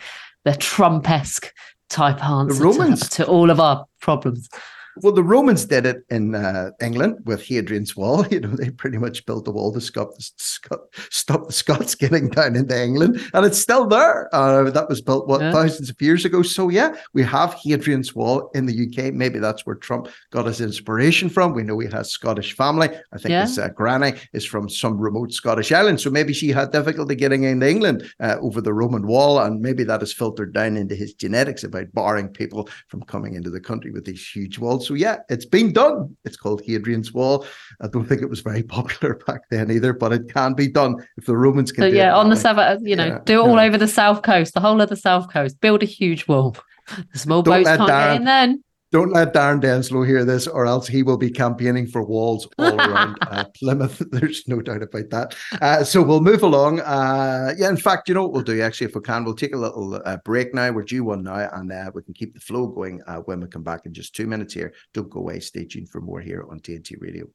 the 0.45 0.55
Trump-esque 0.55 1.51
type 1.89 2.23
answer 2.23 2.63
to, 2.63 3.09
to 3.09 3.27
all 3.27 3.49
of 3.49 3.59
our 3.59 3.85
problems. 3.99 4.49
Well, 4.97 5.13
the 5.13 5.23
Romans 5.23 5.65
did 5.65 5.85
it 5.85 6.03
in 6.09 6.35
uh, 6.35 6.71
England 6.81 7.19
with 7.25 7.43
Hadrian's 7.43 7.95
Wall. 7.95 8.25
You 8.31 8.39
know, 8.39 8.55
they 8.55 8.69
pretty 8.69 8.97
much 8.97 9.25
built 9.25 9.43
the 9.43 9.51
wall 9.51 9.73
to 9.73 9.81
stop 9.81 10.15
the, 10.15 10.79
stop 11.09 11.47
the 11.47 11.53
Scots 11.53 11.95
getting 12.03 12.29
down 12.29 12.55
into 12.55 12.81
England, 12.81 13.21
and 13.33 13.45
it's 13.45 13.59
still 13.59 13.87
there. 13.87 14.33
Uh, 14.33 14.69
that 14.69 14.87
was 14.87 15.01
built 15.01 15.27
what 15.27 15.41
yeah. 15.41 15.51
thousands 15.51 15.89
of 15.89 16.01
years 16.01 16.23
ago. 16.23 16.41
So 16.41 16.69
yeah, 16.69 16.95
we 17.13 17.23
have 17.23 17.53
Hadrian's 17.55 18.15
Wall 18.15 18.49
in 18.53 18.65
the 18.67 18.87
UK. 18.87 19.13
Maybe 19.13 19.39
that's 19.39 19.65
where 19.65 19.75
Trump 19.75 20.07
got 20.31 20.45
his 20.45 20.61
inspiration 20.61 21.27
from. 21.27 21.53
We 21.53 21.63
know 21.63 21.77
he 21.79 21.89
has 21.89 22.09
Scottish 22.09 22.55
family. 22.55 22.89
I 23.11 23.17
think 23.17 23.31
yeah. 23.31 23.41
his 23.41 23.59
uh, 23.59 23.67
granny 23.69 24.13
is 24.31 24.45
from 24.45 24.69
some 24.69 24.97
remote 24.97 25.33
Scottish 25.33 25.73
island, 25.73 25.99
so 25.99 26.09
maybe 26.09 26.31
she 26.31 26.49
had 26.49 26.71
difficulty 26.71 27.15
getting 27.15 27.43
into 27.43 27.69
England 27.69 28.09
uh, 28.21 28.37
over 28.41 28.61
the 28.61 28.73
Roman 28.73 29.05
Wall, 29.05 29.39
and 29.39 29.61
maybe 29.61 29.83
that 29.83 29.99
has 29.99 30.13
filtered 30.13 30.53
down 30.53 30.77
into 30.77 30.95
his 30.95 31.13
genetics 31.13 31.65
about 31.65 31.91
barring 31.93 32.29
people 32.29 32.69
from 32.87 33.03
coming 33.03 33.35
into 33.35 33.49
the 33.49 33.59
country 33.59 33.91
with 33.91 34.05
these 34.05 34.25
huge 34.25 34.57
walls. 34.57 34.80
So 34.81 34.93
yeah, 34.93 35.17
it's 35.29 35.45
been 35.45 35.71
done. 35.71 36.15
It's 36.25 36.37
called 36.37 36.61
Hadrian's 36.65 37.13
Wall. 37.13 37.45
I 37.81 37.87
don't 37.87 38.05
think 38.05 38.21
it 38.21 38.29
was 38.29 38.41
very 38.41 38.63
popular 38.77 39.15
back 39.27 39.41
then 39.49 39.71
either, 39.71 39.93
but 39.93 40.13
it 40.13 40.33
can 40.33 40.53
be 40.53 40.67
done 40.67 40.95
if 41.17 41.25
the 41.25 41.37
Romans 41.37 41.71
can. 41.71 41.85
Do. 41.85 41.91
So, 41.91 41.95
yeah, 41.95 42.15
on 42.15 42.29
the 42.29 42.35
south, 42.35 42.57
uh, 42.57 42.77
you 42.81 42.95
know, 42.95 43.05
yeah, 43.05 43.19
do 43.25 43.41
it 43.41 43.47
all 43.47 43.55
yeah. 43.55 43.63
over 43.63 43.77
the 43.77 43.87
south 43.87 44.21
coast, 44.21 44.53
the 44.53 44.59
whole 44.59 44.81
of 44.81 44.89
the 44.89 44.95
south 44.95 45.31
coast. 45.31 45.59
Build 45.61 45.83
a 45.83 45.87
huge 45.87 46.27
wall. 46.27 46.55
The 47.13 47.19
small 47.19 47.41
don't 47.41 47.63
boats 47.63 47.77
can't 47.77 47.87
get 47.87 48.15
in 48.17 48.25
then. 48.25 48.63
Don't 48.91 49.13
let 49.13 49.33
Darren 49.33 49.61
Denslow 49.61 50.05
hear 50.05 50.25
this, 50.25 50.47
or 50.47 50.65
else 50.65 50.85
he 50.85 51.01
will 51.01 51.17
be 51.17 51.29
campaigning 51.29 51.87
for 51.87 52.03
walls 52.03 52.45
all 52.59 52.75
around 52.79 53.17
uh, 53.21 53.45
Plymouth. 53.55 54.01
There's 54.11 54.45
no 54.47 54.61
doubt 54.61 54.83
about 54.83 55.09
that. 55.11 55.35
Uh, 55.61 55.83
so 55.85 56.01
we'll 56.01 56.19
move 56.19 56.43
along. 56.43 56.81
Uh, 56.81 57.53
yeah, 57.57 57.69
in 57.69 57.77
fact, 57.77 58.09
you 58.09 58.15
know 58.15 58.23
what 58.23 58.33
we'll 58.33 58.43
do 58.43 58.61
actually, 58.61 58.87
if 58.87 58.95
we 58.95 59.01
can, 59.01 59.23
we'll 59.23 59.33
take 59.33 59.55
a 59.55 59.57
little 59.57 60.01
uh, 60.03 60.17
break 60.25 60.53
now. 60.53 60.71
We're 60.71 60.83
due 60.83 61.05
one 61.05 61.23
now, 61.23 61.49
and 61.53 61.71
uh, 61.71 61.91
we 61.93 62.03
can 62.03 62.13
keep 62.13 62.33
the 62.33 62.41
flow 62.41 62.67
going 62.67 63.01
uh, 63.07 63.19
when 63.19 63.39
we 63.39 63.47
come 63.47 63.63
back 63.63 63.85
in 63.85 63.93
just 63.93 64.13
two 64.13 64.27
minutes 64.27 64.53
here. 64.53 64.73
Don't 64.93 65.09
go 65.09 65.21
away. 65.21 65.39
Stay 65.39 65.63
tuned 65.63 65.89
for 65.89 66.01
more 66.01 66.19
here 66.19 66.45
on 66.49 66.59
TNT 66.59 66.95
Radio. 66.99 67.27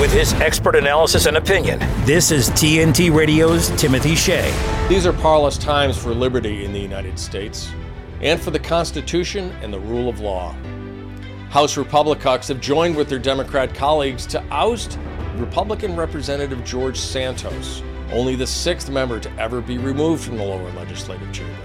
With 0.00 0.12
his 0.12 0.32
expert 0.34 0.76
analysis 0.76 1.26
and 1.26 1.36
opinion, 1.36 1.78
this 2.06 2.30
is 2.30 2.48
TNT 2.50 3.14
Radio's 3.14 3.68
Timothy 3.80 4.14
Shea. 4.14 4.54
These 4.88 5.04
are 5.04 5.12
parlous 5.12 5.58
times 5.58 5.98
for 5.98 6.14
liberty 6.14 6.64
in 6.64 6.72
the 6.72 6.80
United 6.80 7.18
States 7.18 7.70
and 8.20 8.40
for 8.40 8.50
the 8.50 8.58
Constitution 8.58 9.52
and 9.62 9.72
the 9.72 9.80
rule 9.80 10.08
of 10.08 10.20
law. 10.20 10.54
House 11.50 11.76
Republicans 11.76 12.48
have 12.48 12.60
joined 12.60 12.96
with 12.96 13.08
their 13.08 13.18
Democrat 13.18 13.74
colleagues 13.74 14.26
to 14.26 14.42
oust 14.50 14.98
Republican 15.36 15.96
Representative 15.96 16.62
George 16.64 16.98
Santos, 16.98 17.82
only 18.12 18.34
the 18.34 18.46
sixth 18.46 18.90
member 18.90 19.20
to 19.20 19.32
ever 19.38 19.60
be 19.60 19.78
removed 19.78 20.24
from 20.24 20.36
the 20.36 20.44
lower 20.44 20.70
legislative 20.72 21.32
chamber. 21.32 21.56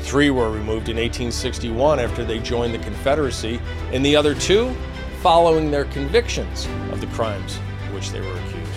Three 0.00 0.30
were 0.30 0.50
removed 0.50 0.88
in 0.88 0.96
1861 0.96 2.00
after 2.00 2.24
they 2.24 2.38
joined 2.38 2.72
the 2.72 2.78
Confederacy, 2.78 3.60
and 3.92 4.04
the 4.04 4.16
other 4.16 4.34
two 4.34 4.74
following 5.20 5.70
their 5.70 5.84
convictions 5.86 6.66
of 6.90 7.00
the 7.00 7.06
crimes 7.08 7.58
which 7.92 8.10
they 8.10 8.20
were 8.20 8.34
accused. 8.34 8.70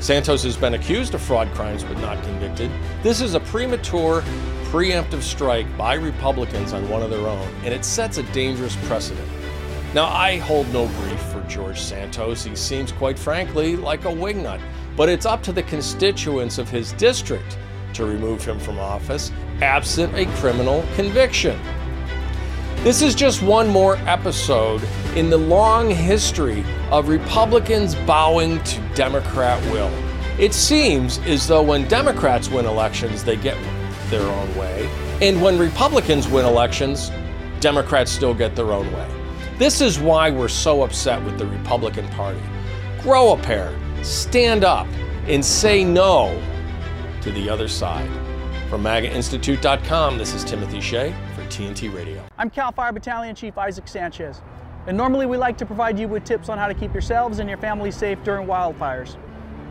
Santos 0.00 0.42
has 0.42 0.56
been 0.56 0.74
accused 0.74 1.14
of 1.14 1.22
fraud 1.22 1.48
crimes 1.54 1.82
but 1.82 1.98
not 1.98 2.22
convicted. 2.22 2.70
This 3.02 3.20
is 3.20 3.34
a 3.34 3.40
premature 3.40 4.22
preemptive 4.70 5.22
strike 5.22 5.66
by 5.76 5.94
Republicans 5.94 6.72
on 6.72 6.88
one 6.88 7.02
of 7.02 7.10
their 7.10 7.26
own, 7.26 7.48
and 7.64 7.72
it 7.72 7.84
sets 7.84 8.18
a 8.18 8.22
dangerous 8.32 8.76
precedent. 8.86 9.28
Now, 9.94 10.06
I 10.06 10.36
hold 10.38 10.70
no 10.72 10.88
grief 10.88 11.20
for 11.32 11.42
George 11.48 11.80
Santos. 11.80 12.44
He 12.44 12.54
seems, 12.56 12.92
quite 12.92 13.18
frankly, 13.18 13.76
like 13.76 14.04
a 14.04 14.08
wingnut, 14.08 14.60
but 14.96 15.08
it's 15.08 15.24
up 15.24 15.42
to 15.44 15.52
the 15.52 15.62
constituents 15.62 16.58
of 16.58 16.68
his 16.68 16.92
district 16.92 17.58
to 17.94 18.04
remove 18.04 18.44
him 18.44 18.58
from 18.58 18.78
office, 18.78 19.32
absent 19.62 20.14
a 20.14 20.26
criminal 20.38 20.84
conviction. 20.94 21.58
This 22.82 23.02
is 23.02 23.14
just 23.14 23.42
one 23.42 23.68
more 23.68 23.96
episode 24.06 24.82
in 25.16 25.30
the 25.30 25.38
long 25.38 25.90
history 25.90 26.64
of 26.90 27.08
Republicans 27.08 27.94
bowing 27.94 28.62
to 28.64 28.80
Democrat 28.94 29.62
will. 29.72 29.90
It 30.38 30.52
seems 30.52 31.18
as 31.20 31.48
though 31.48 31.62
when 31.62 31.88
Democrats 31.88 32.50
win 32.50 32.66
elections, 32.66 33.24
they 33.24 33.36
get 33.36 33.56
their 34.10 34.22
own 34.22 34.56
way. 34.56 34.88
And 35.20 35.40
when 35.40 35.58
Republicans 35.58 36.28
win 36.28 36.44
elections, 36.44 37.10
Democrats 37.60 38.10
still 38.10 38.34
get 38.34 38.54
their 38.54 38.72
own 38.72 38.92
way. 38.92 39.08
This 39.58 39.80
is 39.80 39.98
why 39.98 40.30
we're 40.30 40.48
so 40.48 40.82
upset 40.82 41.24
with 41.24 41.38
the 41.38 41.46
Republican 41.46 42.06
Party. 42.08 42.40
Grow 43.00 43.32
a 43.32 43.38
pair, 43.38 43.74
stand 44.02 44.64
up, 44.64 44.86
and 45.26 45.44
say 45.44 45.84
no 45.84 46.42
to 47.22 47.32
the 47.32 47.48
other 47.48 47.68
side. 47.68 48.08
From 48.68 48.82
MAGAInstitute.com, 48.82 50.18
this 50.18 50.34
is 50.34 50.44
Timothy 50.44 50.80
Shea 50.80 51.14
for 51.34 51.42
TNT 51.44 51.94
Radio. 51.94 52.22
I'm 52.36 52.50
CAL 52.50 52.72
FIRE 52.72 52.92
Battalion 52.92 53.34
Chief 53.34 53.56
Isaac 53.56 53.88
Sanchez, 53.88 54.42
and 54.86 54.96
normally 54.96 55.24
we 55.24 55.36
like 55.36 55.56
to 55.58 55.66
provide 55.66 55.98
you 55.98 56.08
with 56.08 56.24
tips 56.24 56.48
on 56.48 56.58
how 56.58 56.68
to 56.68 56.74
keep 56.74 56.92
yourselves 56.92 57.38
and 57.38 57.48
your 57.48 57.58
family 57.58 57.90
safe 57.90 58.22
during 58.24 58.46
wildfires. 58.46 59.16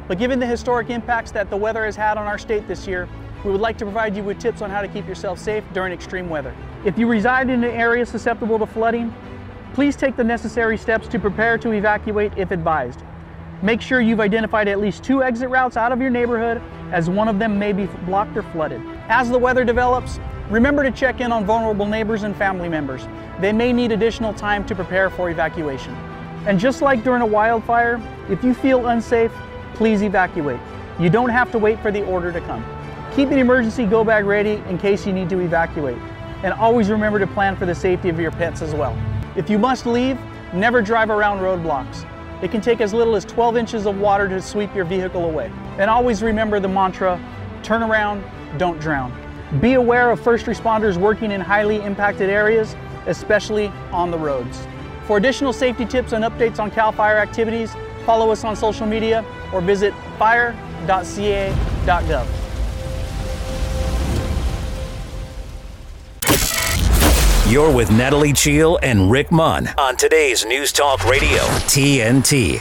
But 0.08 0.18
given 0.18 0.40
the 0.40 0.46
historic 0.46 0.90
impacts 0.90 1.32
that 1.32 1.50
the 1.50 1.58
weather 1.58 1.86
has 1.86 1.96
had 1.96 2.18
on 2.18 2.26
our 2.26 2.38
state 2.38 2.68
this 2.68 2.88
year, 2.88 3.08
we 3.46 3.52
would 3.52 3.62
like 3.62 3.78
to 3.78 3.86
provide 3.86 4.18
you 4.18 4.24
with 4.24 4.40
tips 4.40 4.64
on 4.64 4.72
how 4.72 4.82
to 4.82 4.88
keep 4.88 5.08
yourself 5.08 5.38
safe 5.38 5.64
during 5.72 5.94
extreme 5.94 6.30
weather. 6.30 6.54
If 6.84 6.98
you 6.98 7.08
reside 7.08 7.50
in 7.52 7.64
an 7.64 7.70
area 7.70 8.04
susceptible 8.06 8.58
to 8.58 8.66
flooding, 8.66 9.14
please 9.74 9.96
take 9.96 10.16
the 10.16 10.24
necessary 10.24 10.78
steps 10.78 11.08
to 11.10 11.20
prepare 11.20 11.58
to 11.60 11.72
evacuate 11.72 12.34
if 12.38 12.50
advised. 12.50 13.04
Make 13.62 13.82
sure 13.82 14.02
you've 14.02 14.20
identified 14.20 14.68
at 14.68 14.80
least 14.80 15.04
two 15.04 15.24
exit 15.24 15.50
routes 15.50 15.78
out 15.78 15.92
of 15.92 16.02
your 16.02 16.10
neighborhood 16.10 16.62
as 16.92 17.10
one 17.10 17.28
of 17.28 17.38
them 17.38 17.60
may 17.60 17.72
be 17.72 17.86
blocked 18.06 18.36
or 18.36 18.44
flooded. 18.44 18.82
As 19.10 19.30
the 19.30 19.38
weather 19.38 19.64
develops, 19.64 20.20
remember 20.50 20.84
to 20.84 20.92
check 20.92 21.22
in 21.22 21.32
on 21.32 21.46
vulnerable 21.46 21.86
neighbors 21.86 22.24
and 22.24 22.36
family 22.36 22.68
members. 22.68 23.08
They 23.40 23.54
may 23.54 23.72
need 23.74 23.92
additional 23.92 24.34
time 24.34 24.66
to 24.66 24.76
prepare 24.76 25.12
for 25.12 25.30
evacuation. 25.30 25.94
And 26.48 26.60
just 26.60 26.82
like 26.82 27.04
during 27.04 27.22
a 27.22 27.28
wildfire, 27.28 28.02
if 28.28 28.44
you 28.44 28.56
feel 28.56 28.88
unsafe, 28.88 29.32
please 29.76 30.02
evacuate. 30.02 30.60
You 31.00 31.10
don't 31.12 31.30
have 31.30 31.52
to 31.52 31.60
wait 31.60 31.80
for 31.80 31.92
the 31.92 32.04
order 32.06 32.32
to 32.32 32.42
come. 32.42 32.64
Keep 33.16 33.32
an 33.32 33.40
emergency 33.40 33.86
go 33.86 34.04
bag 34.04 34.26
ready 34.26 34.62
in 34.68 34.78
case 34.78 35.08
you 35.08 35.14
need 35.14 35.30
to 35.30 35.40
evacuate. 35.40 35.98
And 36.44 36.54
always 36.54 36.90
remember 36.90 37.18
to 37.18 37.28
plan 37.28 37.56
for 37.56 37.66
the 37.66 37.74
safety 37.74 38.10
of 38.10 38.20
your 38.20 38.32
pets 38.32 38.62
as 38.62 38.76
well. 38.76 38.94
If 39.38 39.50
you 39.50 39.58
must 39.58 39.86
leave, 39.86 40.20
never 40.54 40.82
drive 40.82 41.10
around 41.10 41.40
roadblocks. 41.40 42.06
It 42.44 42.52
can 42.52 42.60
take 42.60 42.82
as 42.82 42.94
little 42.94 43.16
as 43.16 43.24
12 43.24 43.56
inches 43.56 43.86
of 43.86 43.98
water 43.98 44.28
to 44.28 44.42
sweep 44.42 44.76
your 44.76 44.84
vehicle 44.84 45.24
away. 45.24 45.50
And 45.78 45.90
always 45.90 46.22
remember 46.22 46.60
the 46.60 46.68
mantra, 46.68 47.18
turn 47.64 47.84
around, 47.84 48.22
don't 48.58 48.82
drown. 48.82 49.18
Be 49.62 49.76
aware 49.76 50.12
of 50.12 50.20
first 50.20 50.46
responders 50.46 50.98
working 50.98 51.32
in 51.32 51.40
highly 51.40 51.78
impacted 51.78 52.30
areas, 52.30 52.76
especially 53.08 53.68
on 53.94 54.12
the 54.12 54.18
roads. 54.18 54.68
For 55.08 55.16
additional 55.16 55.54
safety 55.54 55.86
tips 55.86 56.12
and 56.12 56.26
updates 56.26 56.60
on 56.60 56.70
CAL 56.70 56.92
FIRE 56.92 57.20
activities, 57.20 57.74
follow 58.06 58.30
us 58.30 58.44
on 58.44 58.58
social 58.58 58.86
media 58.86 59.24
or 59.54 59.62
visit 59.62 59.94
fire.ca.gov. 60.20 60.66
You're 67.48 67.72
with 67.72 67.92
Natalie 67.92 68.34
Cheale 68.34 68.80
and 68.82 69.12
Rick 69.12 69.32
Munn 69.32 69.70
on 69.78 69.96
today's 69.98 70.44
News 70.46 70.72
Talk 70.72 71.06
Radio, 71.06 71.44
TNT. 71.68 72.60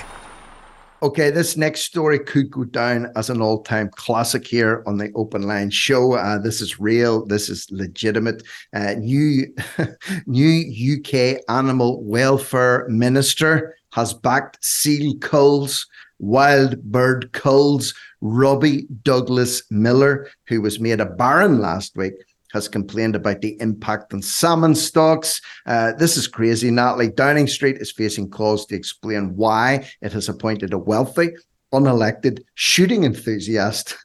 Okay, 1.03 1.30
this 1.30 1.57
next 1.57 1.85
story 1.85 2.18
could 2.18 2.51
go 2.51 2.64
down 2.64 3.11
as 3.16 3.30
an 3.30 3.41
all 3.41 3.62
time 3.62 3.89
classic 3.89 4.47
here 4.47 4.82
on 4.87 4.99
the 4.99 5.11
Open 5.14 5.45
Line 5.45 5.70
show. 5.70 6.12
Uh, 6.12 6.37
this 6.37 6.61
is 6.61 6.78
real, 6.78 7.24
this 7.24 7.49
is 7.49 7.66
legitimate. 7.70 8.43
Uh, 8.74 8.93
new, 8.99 9.47
new 10.26 10.99
UK 10.99 11.41
animal 11.49 12.05
welfare 12.05 12.87
minister 12.91 13.74
has 13.93 14.12
backed 14.12 14.62
seal 14.62 15.16
culls 15.20 15.87
wild 16.18 16.82
bird 16.82 17.32
culls. 17.32 17.95
Robbie 18.20 18.87
Douglas 19.03 19.62
Miller, 19.70 20.30
who 20.47 20.62
was 20.62 20.80
made 20.80 21.01
a 21.01 21.05
baron 21.07 21.61
last 21.61 21.95
week, 21.97 22.14
has 22.55 22.68
complained 22.68 23.16
about 23.16 23.42
the 23.42 23.61
impact 23.61 24.14
on 24.14 24.22
salmon 24.22 24.74
stocks. 24.74 25.40
Uh, 25.66 25.92
this 25.98 26.16
is 26.16 26.26
crazy. 26.26 26.70
Natalie 26.70 27.11
Downing 27.11 27.48
Street 27.48 27.76
is 27.78 27.92
facing 27.92 28.30
calls 28.30 28.64
to 28.66 28.76
explain 28.76 29.36
why 29.36 29.86
it 30.00 30.12
has 30.12 30.30
appointed 30.30 30.72
a 30.72 30.78
wealthy 30.78 31.30
unelected 31.72 32.40
shooting 32.55 33.02
enthusiast 33.05 33.96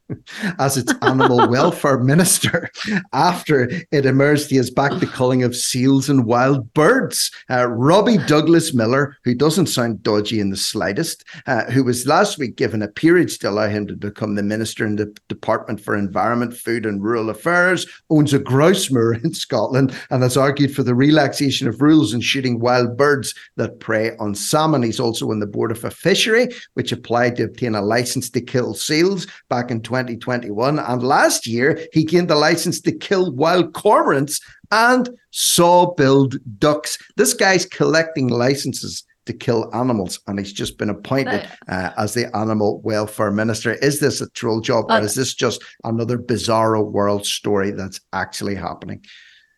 as 0.57 0.78
its 0.78 0.93
animal 1.01 1.49
welfare 1.49 1.99
minister 1.99 2.70
after 3.14 3.70
it 3.91 4.05
emerged 4.05 4.49
he 4.49 4.55
has 4.55 4.72
backed 4.72 4.99
the 4.99 5.07
culling 5.07 5.43
of 5.43 5.55
seals 5.55 6.10
and 6.10 6.26
wild 6.26 6.74
birds. 6.74 7.32
Uh, 7.49 7.68
Robbie 7.68 8.18
Douglas 8.26 8.74
Miller, 8.74 9.18
who 9.24 9.36
doesn't 9.36 9.68
sound 9.68 10.03
dodgy 10.03 10.39
in 10.39 10.49
the 10.49 10.57
slightest, 10.57 11.24
uh, 11.47 11.66
who 11.66 11.84
was 11.84 12.07
last 12.07 12.38
week 12.38 12.55
given 12.55 12.82
a 12.82 12.88
peerage 12.88 13.39
to 13.39 13.49
allow 13.49 13.68
him 13.68 13.88
to 13.88 13.95
become 13.95 14.36
the 14.36 14.43
minister 14.43 14.86
in 14.86 14.95
the 14.95 15.16
Department 15.28 15.80
for 15.82 15.95
Environment, 15.95 16.55
Food 16.55 16.86
and 16.86 17.03
Rural 17.03 17.30
Affairs, 17.30 17.88
owns 18.10 18.34
a 18.34 18.39
grouse 18.39 18.89
moor 18.91 19.14
in 19.14 19.34
Scotland 19.34 19.95
and 20.10 20.24
has 20.24 20.38
argued 20.38 20.76
for 20.76 20.84
the 20.84 20.95
relaxation 20.95 21.68
of 21.68 21.82
rules 21.82 22.14
in 22.14 22.22
shooting 22.22 22.60
wild 22.60 22.97
birds 22.97 23.34
that 23.55 23.80
prey 23.80 24.16
on 24.18 24.36
salmon. 24.36 24.84
He's 24.84 24.99
also 24.99 25.30
on 25.32 25.39
the 25.39 25.47
board 25.47 25.72
of 25.72 25.84
a 25.84 25.91
fishery, 25.91 26.49
which 26.74 26.91
applied 26.91 27.36
to 27.36 27.43
obtain 27.43 27.76
a 27.76 27.82
license 27.82 28.30
to 28.32 28.41
kill 28.41 28.74
seals 28.74 29.28
back 29.49 29.72
in 29.72 29.82
2021. 30.07 30.79
And 30.79 31.03
last 31.03 31.47
year, 31.47 31.79
he 31.93 32.03
gained 32.03 32.29
the 32.29 32.35
license 32.35 32.81
to 32.81 32.91
kill 32.91 33.31
wild 33.33 33.73
cormorants 33.73 34.41
and 34.71 35.09
saw-billed 35.31 36.35
ducks. 36.59 36.97
This 37.15 37.33
guy's 37.33 37.65
collecting 37.65 38.27
licenses 38.27 39.03
to 39.25 39.33
kill 39.33 39.69
animals, 39.75 40.19
and 40.27 40.39
he's 40.39 40.53
just 40.53 40.77
been 40.77 40.89
appointed 40.89 41.47
uh, 41.67 41.91
as 41.97 42.15
the 42.15 42.35
animal 42.35 42.81
welfare 42.81 43.31
minister. 43.31 43.73
Is 43.73 43.99
this 43.99 44.21
a 44.21 44.29
troll 44.31 44.59
job, 44.59 44.85
or 44.89 45.01
is 45.01 45.13
this 45.13 45.35
just 45.35 45.63
another 45.83 46.17
bizarro 46.17 46.83
world 46.91 47.25
story 47.25 47.71
that's 47.71 48.01
actually 48.11 48.55
happening? 48.55 49.05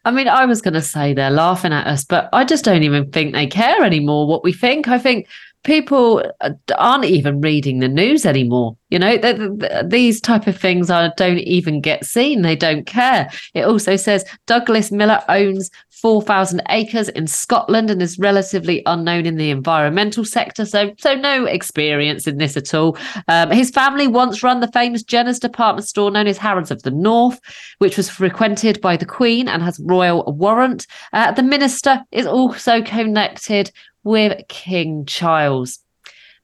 I 0.04 0.12
mean, 0.12 0.28
I 0.28 0.46
was 0.46 0.62
going 0.62 0.74
to 0.74 0.82
say 0.82 1.14
they're 1.14 1.30
laughing 1.30 1.72
at 1.74 1.88
us, 1.88 2.04
but 2.04 2.28
I 2.34 2.44
just 2.44 2.66
don't 2.66 2.84
even 2.84 3.12
think 3.12 3.34
they 3.34 3.48
care 3.48 3.84
anymore 3.84 4.28
what 4.28 4.44
we 4.44 4.52
think. 4.52 4.88
I 4.88 4.98
think 4.98 5.28
people 5.64 6.24
uh, 6.42 6.52
aren't 6.78 7.06
even 7.06 7.42
reading 7.42 7.80
the 7.80 7.88
news 7.88 8.26
anymore. 8.26 8.78
You 8.90 9.00
know 9.00 9.18
th- 9.18 9.60
th- 9.60 9.86
these 9.88 10.20
type 10.20 10.48
of 10.48 10.58
things 10.58 10.90
are 10.90 11.14
don't 11.16 11.40
even 11.40 11.82
get 11.82 12.06
seen. 12.06 12.42
They 12.42 12.56
don't 12.56 12.86
care. 12.86 13.30
It 13.54 13.64
also 13.64 13.96
says 13.96 14.26
douglas 14.48 14.92
miller 14.92 15.24
owns 15.30 15.70
4000 15.90 16.64
acres 16.70 17.10
in 17.10 17.28
scotland 17.28 17.92
and 17.92 18.02
is 18.02 18.18
relatively 18.18 18.82
unknown 18.88 19.26
in 19.28 19.38
the 19.38 19.52
environmental 19.52 20.26
sector. 20.26 20.66
So 20.66 20.92
so 20.98 21.16
no 21.16 21.46
experience 21.46 22.28
in 22.28 22.38
this 22.38 22.58
at 22.58 22.74
all. 22.74 22.98
Um, 23.28 23.52
his 23.52 23.70
family 23.70 24.08
once 24.08 24.44
run 24.44 24.60
the 24.60 24.72
famous 24.72 25.04
jenner's 25.04 25.40
department 25.40 25.88
store 25.88 26.12
known 26.12 26.28
as 26.28 26.38
harrods 26.38 26.72
of 26.72 26.84
the 26.84 26.92
north 26.92 27.40
which 27.78 27.98
was 27.98 28.10
frequented 28.10 28.82
by 28.82 28.98
the 28.98 29.06
queen 29.06 29.48
and 29.48 29.64
has 29.64 29.80
royal 29.80 30.24
warrant. 30.34 30.88
Uh, 31.14 31.32
the 31.32 31.44
minister 31.44 32.04
is 32.12 32.26
also 32.26 32.82
connected 32.82 33.72
with 34.04 34.48
King 34.48 35.06
Charles. 35.06 35.80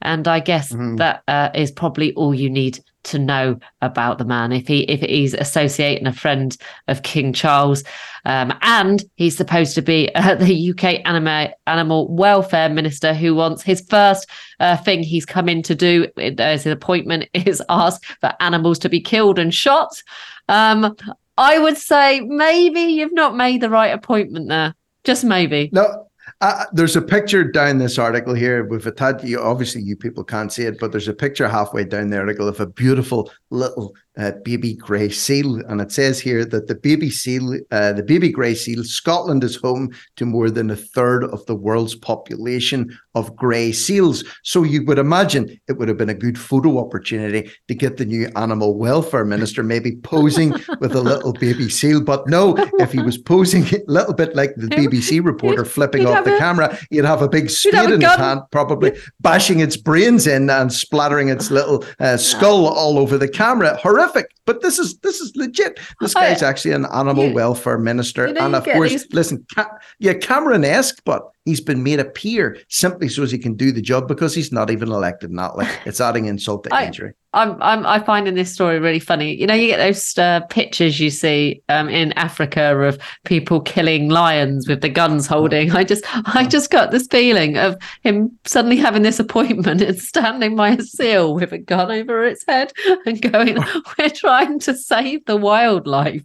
And 0.01 0.27
I 0.27 0.39
guess 0.39 0.71
mm-hmm. 0.71 0.97
that 0.97 1.23
uh, 1.27 1.49
is 1.55 1.71
probably 1.71 2.13
all 2.13 2.33
you 2.33 2.49
need 2.49 2.79
to 3.07 3.19
know 3.19 3.59
about 3.81 4.17
the 4.17 4.25
man. 4.25 4.51
If 4.51 4.67
he 4.67 4.81
if 4.81 5.01
he's 5.01 5.33
associating 5.33 6.07
a 6.07 6.13
friend 6.13 6.55
of 6.87 7.03
King 7.03 7.33
Charles, 7.33 7.83
um, 8.25 8.53
and 8.61 9.03
he's 9.15 9.35
supposed 9.35 9.75
to 9.75 9.81
be 9.81 10.13
uh, 10.13 10.35
the 10.39 10.71
UK 10.71 11.01
anima, 11.05 11.53
animal 11.65 12.13
welfare 12.13 12.69
minister 12.69 13.13
who 13.13 13.33
wants 13.33 13.63
his 13.63 13.81
first 13.81 14.29
uh, 14.59 14.77
thing 14.77 15.03
he's 15.03 15.25
come 15.25 15.49
in 15.49 15.63
to 15.63 15.75
do 15.75 16.07
as 16.17 16.65
an 16.65 16.71
appointment 16.71 17.27
is 17.33 17.61
ask 17.69 18.03
for 18.19 18.33
animals 18.39 18.79
to 18.79 18.89
be 18.89 19.01
killed 19.01 19.39
and 19.39 19.53
shot. 19.53 20.01
Um, 20.49 20.95
I 21.37 21.59
would 21.59 21.77
say 21.77 22.21
maybe 22.21 22.81
you've 22.81 23.13
not 23.13 23.35
made 23.35 23.61
the 23.61 23.69
right 23.69 23.93
appointment 23.93 24.49
there. 24.49 24.75
Just 25.03 25.23
maybe. 25.23 25.69
No, 25.71 26.06
uh, 26.41 26.65
there's 26.71 26.95
a 26.95 27.01
picture 27.01 27.43
down 27.43 27.79
this 27.79 27.97
article 27.97 28.33
here 28.33 28.63
with 28.63 28.85
a 28.85 28.91
tad. 28.91 29.25
Obviously, 29.39 29.81
you 29.81 29.95
people 29.95 30.23
can't 30.23 30.53
see 30.53 30.63
it, 30.63 30.79
but 30.79 30.91
there's 30.91 31.07
a 31.07 31.13
picture 31.13 31.47
halfway 31.47 31.83
down 31.83 32.09
the 32.09 32.19
article 32.19 32.47
of 32.47 32.59
a 32.59 32.67
beautiful 32.67 33.31
little 33.49 33.95
uh, 34.17 34.31
baby 34.43 34.73
grey 34.73 35.09
seal, 35.09 35.61
and 35.67 35.79
it 35.79 35.91
says 35.91 36.19
here 36.19 36.43
that 36.43 36.67
the 36.67 36.75
baby 36.75 37.09
seal, 37.09 37.59
uh, 37.71 37.93
the 37.93 38.03
baby 38.03 38.29
grey 38.29 38.55
seal, 38.55 38.83
Scotland 38.83 39.43
is 39.43 39.55
home 39.55 39.91
to 40.15 40.25
more 40.25 40.49
than 40.49 40.71
a 40.71 40.75
third 40.75 41.23
of 41.25 41.45
the 41.45 41.55
world's 41.55 41.95
population 41.95 42.97
of 43.15 43.35
grey 43.35 43.71
seals. 43.71 44.23
So 44.43 44.63
you 44.63 44.83
would 44.85 44.99
imagine 44.99 45.59
it 45.67 45.77
would 45.77 45.87
have 45.87 45.97
been 45.97 46.09
a 46.09 46.15
good 46.15 46.37
photo 46.37 46.79
opportunity 46.79 47.51
to 47.67 47.75
get 47.75 47.97
the 47.97 48.05
new 48.05 48.29
animal 48.35 48.75
welfare 48.75 49.25
minister 49.25 49.63
maybe 49.63 49.97
posing 49.97 50.51
with 50.79 50.95
a 50.95 51.01
little 51.01 51.33
baby 51.33 51.69
seal. 51.69 52.01
But 52.01 52.27
no, 52.27 52.55
if 52.79 52.91
he 52.91 53.01
was 53.01 53.17
posing 53.17 53.63
a 53.73 53.81
little 53.87 54.13
bit 54.13 54.35
like 54.35 54.55
the 54.55 54.67
BBC 54.67 55.23
reporter 55.23 55.65
flipping 55.65 56.05
off 56.05 56.25
the 56.25 56.35
a, 56.35 56.39
camera, 56.39 56.77
he'd 56.89 57.05
have 57.05 57.21
a 57.21 57.29
big 57.29 57.49
spade 57.49 57.91
in 57.91 58.01
his 58.01 58.15
hand, 58.15 58.41
probably 58.51 58.97
bashing 59.19 59.59
its 59.59 59.77
brains 59.77 60.25
in 60.27 60.49
and 60.49 60.73
splattering 60.73 61.29
its 61.29 61.51
little 61.51 61.83
uh, 61.99 62.17
skull 62.17 62.67
all 62.67 62.97
over 62.97 63.17
the 63.17 63.27
camera. 63.27 63.77
Horrific 63.77 64.06
horrific. 64.07 64.31
But 64.45 64.61
this 64.61 64.79
is 64.79 64.97
this 64.99 65.19
is 65.21 65.35
legit. 65.35 65.79
This 65.99 66.15
oh, 66.15 66.21
guy's 66.21 66.43
I, 66.43 66.49
actually 66.49 66.71
an 66.71 66.85
animal 66.85 67.29
you, 67.29 67.33
welfare 67.33 67.77
minister, 67.77 68.27
you 68.27 68.33
know, 68.33 68.45
and 68.45 68.55
of 68.55 68.65
course, 68.65 68.91
these... 68.91 69.13
listen, 69.13 69.45
ca- 69.53 69.77
yeah, 69.99 70.13
Cameron-esque, 70.13 71.01
but 71.05 71.29
he's 71.47 71.61
been 71.61 71.81
made 71.81 71.99
a 71.99 72.05
peer 72.05 72.57
simply 72.67 73.07
so 73.07 73.23
as 73.23 73.31
he 73.31 73.37
can 73.37 73.55
do 73.55 73.71
the 73.71 73.81
job 73.81 74.07
because 74.07 74.35
he's 74.35 74.51
not 74.51 74.69
even 74.69 74.91
elected. 74.91 75.31
Not 75.31 75.57
like 75.57 75.69
it's 75.85 76.01
adding 76.01 76.25
insult 76.25 76.65
to 76.65 76.85
injury. 76.85 77.13
I'm, 77.33 77.61
I'm 77.61 77.85
I 77.85 77.99
find 77.99 78.27
in 78.27 78.35
this 78.35 78.51
story 78.51 78.79
really 78.79 78.99
funny. 78.99 79.35
You 79.35 79.47
know, 79.47 79.53
you 79.53 79.67
get 79.67 79.77
those 79.77 80.17
uh, 80.17 80.41
pictures 80.49 80.99
you 80.99 81.09
see 81.09 81.61
um, 81.69 81.87
in 81.87 82.11
Africa 82.13 82.75
of 82.79 82.97
people 83.25 83.61
killing 83.61 84.09
lions 84.09 84.67
with 84.67 84.81
the 84.81 84.89
guns 84.89 85.27
holding. 85.27 85.71
I 85.71 85.83
just 85.83 86.03
I 86.35 86.47
just 86.47 86.71
got 86.71 86.91
this 86.91 87.05
feeling 87.11 87.57
of 87.57 87.77
him 88.01 88.31
suddenly 88.45 88.77
having 88.77 89.03
this 89.03 89.19
appointment 89.19 89.81
and 89.81 89.99
standing 89.99 90.55
by 90.55 90.69
a 90.69 90.81
seal 90.81 91.35
with 91.35 91.51
a 91.51 91.57
gun 91.57 91.91
over 91.91 92.25
its 92.25 92.43
head 92.47 92.71
and 93.05 93.21
going, 93.21 93.57
"We're 93.99 94.09
trying 94.09 94.59
to 94.61 94.75
save 94.75 95.25
the 95.25 95.37
wildlife." 95.37 96.23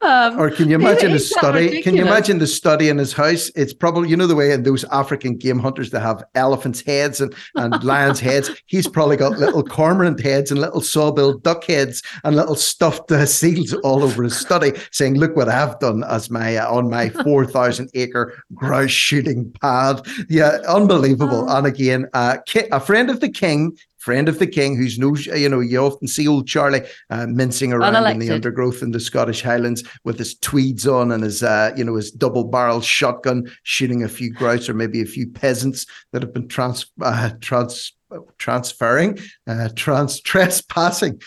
Um, 0.00 0.38
or 0.38 0.50
can 0.50 0.70
you 0.70 0.76
imagine 0.76 1.12
the 1.12 1.18
study? 1.18 1.82
Can 1.82 1.96
you 1.96 2.02
imagine 2.02 2.38
the 2.38 2.46
study 2.46 2.88
in 2.88 2.98
his 2.98 3.12
house? 3.12 3.50
It's 3.56 3.74
probably 3.74 4.08
you 4.08 4.16
know 4.16 4.26
the 4.26 4.36
way 4.36 4.52
those 4.64 4.84
African 4.84 5.36
game 5.36 5.58
hunters 5.58 5.90
that 5.90 6.00
have 6.00 6.24
elephants' 6.34 6.82
heads 6.82 7.20
and 7.20 7.34
and 7.56 7.82
lions' 7.84 8.20
heads. 8.20 8.50
He's 8.66 8.86
probably 8.88 9.16
got 9.16 9.38
little 9.38 9.64
cormorant 9.64 10.20
heads 10.20 10.36
heads 10.36 10.50
and 10.50 10.60
little 10.60 10.80
sawbill 10.80 11.38
duck 11.38 11.64
heads 11.64 12.02
and 12.24 12.36
little 12.36 12.54
stuffed 12.54 13.10
uh, 13.10 13.26
seals 13.26 13.72
all 13.84 14.02
over 14.02 14.22
his 14.22 14.36
study, 14.36 14.72
saying, 14.90 15.16
"Look 15.16 15.34
what 15.34 15.48
I've 15.48 15.78
done 15.80 16.04
as 16.04 16.30
my 16.30 16.56
uh, 16.56 16.70
on 16.70 16.90
my 16.90 17.08
four 17.24 17.46
thousand 17.46 17.90
acre 17.94 18.34
grouse 18.54 18.90
shooting 18.90 19.52
pad." 19.60 20.06
Yeah, 20.28 20.58
unbelievable. 20.68 21.46
Oh. 21.48 21.56
And 21.56 21.66
again, 21.66 22.08
uh, 22.12 22.38
a 22.72 22.80
friend 22.80 23.10
of 23.10 23.20
the 23.20 23.30
king 23.30 23.76
friend 24.06 24.28
of 24.28 24.38
the 24.38 24.46
king, 24.46 24.76
who's 24.76 25.00
no, 25.00 25.16
you 25.16 25.48
know, 25.48 25.58
you 25.58 25.80
often 25.80 26.06
see 26.06 26.28
old 26.28 26.46
Charlie 26.46 26.82
uh, 27.10 27.26
mincing 27.26 27.72
around 27.72 27.92
Unelected. 27.92 28.12
in 28.12 28.18
the 28.20 28.30
undergrowth 28.30 28.80
in 28.80 28.92
the 28.92 29.00
Scottish 29.00 29.42
Highlands 29.42 29.82
with 30.04 30.16
his 30.16 30.36
tweeds 30.36 30.86
on 30.86 31.10
and 31.10 31.24
his, 31.24 31.42
uh, 31.42 31.72
you 31.76 31.82
know, 31.82 31.96
his 31.96 32.12
double 32.12 32.44
barrel 32.44 32.80
shotgun, 32.80 33.50
shooting 33.64 34.04
a 34.04 34.08
few 34.08 34.32
grouse 34.32 34.68
or 34.68 34.74
maybe 34.74 35.02
a 35.02 35.06
few 35.06 35.28
peasants 35.28 35.86
that 36.12 36.22
have 36.22 36.32
been 36.32 36.46
trans, 36.46 36.86
uh, 37.02 37.30
trans 37.40 37.94
transferring, 38.38 39.18
uh, 39.48 39.70
trans 39.74 40.20
trespassing 40.30 41.20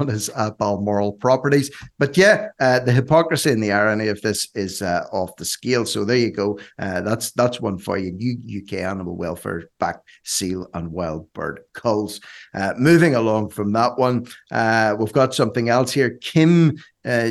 on 0.00 0.08
his 0.08 0.30
uh, 0.34 0.50
Balmoral 0.52 1.12
properties. 1.12 1.70
But 1.98 2.16
yeah, 2.16 2.48
uh, 2.60 2.80
the 2.80 2.92
hypocrisy 2.92 3.50
and 3.50 3.62
the 3.62 3.72
irony 3.72 4.08
of 4.08 4.20
this 4.22 4.48
is 4.54 4.82
uh, 4.82 5.06
off 5.12 5.36
the 5.36 5.44
scale. 5.44 5.86
So 5.86 6.04
there 6.04 6.16
you 6.16 6.30
go. 6.30 6.58
Uh, 6.78 7.00
that's 7.00 7.32
that's 7.32 7.60
one 7.60 7.78
for 7.78 7.98
you. 7.98 8.12
New 8.12 8.62
UK 8.62 8.80
animal 8.80 9.16
welfare 9.16 9.64
back 9.78 10.00
seal 10.24 10.68
and 10.74 10.92
wild 10.92 11.32
bird 11.32 11.60
culls. 11.72 12.20
Uh, 12.54 12.74
moving 12.78 13.14
along 13.14 13.50
from 13.50 13.72
that 13.72 13.98
one, 13.98 14.26
uh, 14.50 14.96
we've 14.98 15.12
got 15.12 15.34
something 15.34 15.68
else 15.68 15.92
here. 15.92 16.18
Kim 16.20 16.76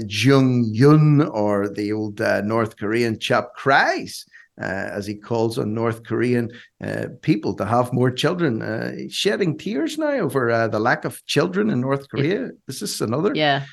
Jong 0.05 0.72
Un, 0.76 1.22
or 1.22 1.68
the 1.68 1.91
old 1.91 2.20
North 2.20 2.78
Korean 2.78 3.18
chap, 3.18 3.53
cries 3.55 4.26
as 4.58 5.06
he 5.06 5.16
calls 5.16 5.58
on 5.58 5.74
North 5.74 6.04
Korean 6.04 6.51
uh, 6.84 7.08
people 7.22 7.54
to 7.56 7.66
have 7.66 7.93
more 7.93 8.12
children, 8.12 8.62
uh, 8.62 8.93
shedding 9.10 9.58
tears 9.58 9.97
now 9.97 10.12
over 10.12 10.51
uh, 10.51 10.68
the 10.68 10.80
lack 10.80 11.06
of 11.06 11.26
children 11.26 11.70
in 11.70 11.82
North 11.82 12.08
Korea. 12.10 12.51
This 12.68 12.82
is 12.82 13.01
another. 13.01 13.34
Yeah. 13.36 13.66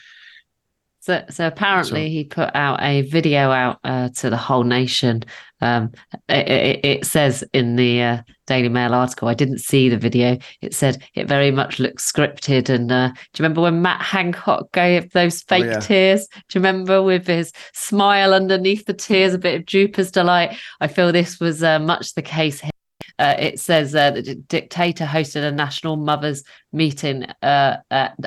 So, 1.03 1.25
so 1.31 1.47
apparently 1.47 2.11
he 2.11 2.25
put 2.25 2.55
out 2.55 2.83
a 2.83 3.03
video 3.03 3.51
out 3.51 3.79
uh, 3.85 4.11
to 4.17 4.29
the 4.29 4.37
whole 4.37 4.65
nation. 4.65 5.23
Um, 5.63 5.93
it, 6.29 6.47
it, 6.49 6.85
it, 6.85 7.07
says 7.07 7.43
in 7.55 7.77
the 7.77 8.03
uh, 8.03 8.23
Daily 8.47 8.69
Mail 8.69 8.93
article, 8.93 9.29
I 9.29 9.35
didn't 9.35 9.61
see 9.61 9.89
the 9.89 9.97
video. 9.97 10.37
It 10.61 10.75
said 10.75 11.03
it 11.15 11.27
very 11.27 11.51
much 11.51 11.79
looks 11.79 12.11
scripted. 12.11 12.69
And 12.69 12.93
uh, 12.93 13.09
do 13.09 13.15
you 13.15 13.43
remember 13.43 13.63
when 13.63 13.81
Matt 13.81 14.03
Hancock 14.03 14.73
gave 14.73 15.11
those 15.13 15.43
fake 15.43 15.65
oh, 15.65 15.69
yeah. 15.69 15.81
tears? 15.81 16.27
Do 16.27 16.59
you 16.59 16.61
remember 16.61 17.03
with 17.03 17.27
his 17.27 17.53
smile 17.73 18.35
underneath 18.35 18.85
the 18.85 18.95
tears, 18.95 19.33
a 19.33 19.39
bit 19.39 19.59
of 19.59 19.67
Jupiter's 19.67 20.11
delight? 20.11 20.59
I 20.83 20.89
feel 20.89 21.13
this 21.13 21.41
was 21.41 21.63
uh, 21.63 21.79
much 21.79 22.13
the 22.13 22.23
case 22.23 22.61
here. 22.61 22.71
uh, 23.19 23.37
it 23.39 23.59
says 23.59 23.95
uh, 23.95 24.11
the 24.11 24.35
dictator 24.35 25.07
hosted 25.07 25.45
a 25.45 25.51
national 25.51 25.97
mothers 25.97 26.45
meeting 26.75 27.25
uh, 27.41 27.77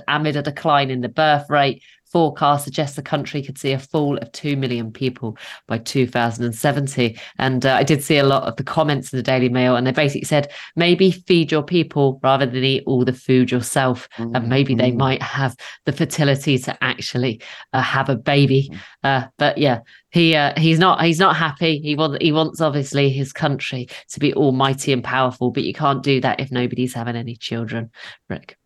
amid 0.07 0.35
a 0.35 0.41
decline 0.41 0.89
in 0.89 1.01
the 1.01 1.09
birth 1.09 1.47
rate 1.49 1.83
forecast 2.13 2.63
suggests 2.63 2.95
the 2.95 3.01
country 3.01 3.41
could 3.41 3.57
see 3.57 3.71
a 3.71 3.79
fall 3.79 4.17
of 4.17 4.31
2 4.33 4.55
million 4.55 4.91
people 4.91 5.35
by 5.67 5.79
2070. 5.79 7.19
And 7.39 7.65
uh, 7.65 7.73
I 7.73 7.83
did 7.83 8.03
see 8.03 8.19
a 8.19 8.23
lot 8.23 8.43
of 8.43 8.55
the 8.55 8.63
comments 8.63 9.11
in 9.11 9.17
the 9.17 9.23
Daily 9.23 9.49
Mail, 9.49 9.75
and 9.75 9.85
they 9.85 9.91
basically 9.91 10.25
said 10.25 10.51
maybe 10.75 11.09
feed 11.09 11.51
your 11.51 11.63
people 11.63 12.19
rather 12.21 12.45
than 12.45 12.63
eat 12.63 12.83
all 12.85 13.03
the 13.03 13.13
food 13.13 13.51
yourself. 13.51 14.07
Mm-hmm. 14.17 14.35
And 14.35 14.47
maybe 14.47 14.75
they 14.75 14.89
mm-hmm. 14.89 14.99
might 14.99 15.21
have 15.23 15.57
the 15.85 15.91
fertility 15.91 16.59
to 16.59 16.83
actually 16.83 17.41
uh, 17.73 17.81
have 17.81 18.09
a 18.09 18.15
baby. 18.15 18.69
Mm-hmm. 18.71 18.79
Uh, 19.03 19.27
but 19.39 19.57
yeah, 19.57 19.79
he 20.11 20.35
uh, 20.35 20.53
he's 20.57 20.77
not 20.77 21.03
he's 21.03 21.19
not 21.19 21.35
happy. 21.35 21.79
He 21.79 21.95
wants 21.95 22.17
he 22.21 22.31
wants 22.31 22.61
obviously 22.61 23.09
his 23.09 23.33
country 23.33 23.89
to 24.09 24.19
be 24.19 24.33
almighty 24.35 24.93
and 24.93 25.03
powerful, 25.03 25.49
but 25.49 25.63
you 25.63 25.73
can't 25.73 26.03
do 26.03 26.21
that 26.21 26.39
if 26.39 26.51
nobody's 26.51 26.93
having 26.93 27.15
any 27.15 27.35
children, 27.35 27.89
Rick. 28.29 28.57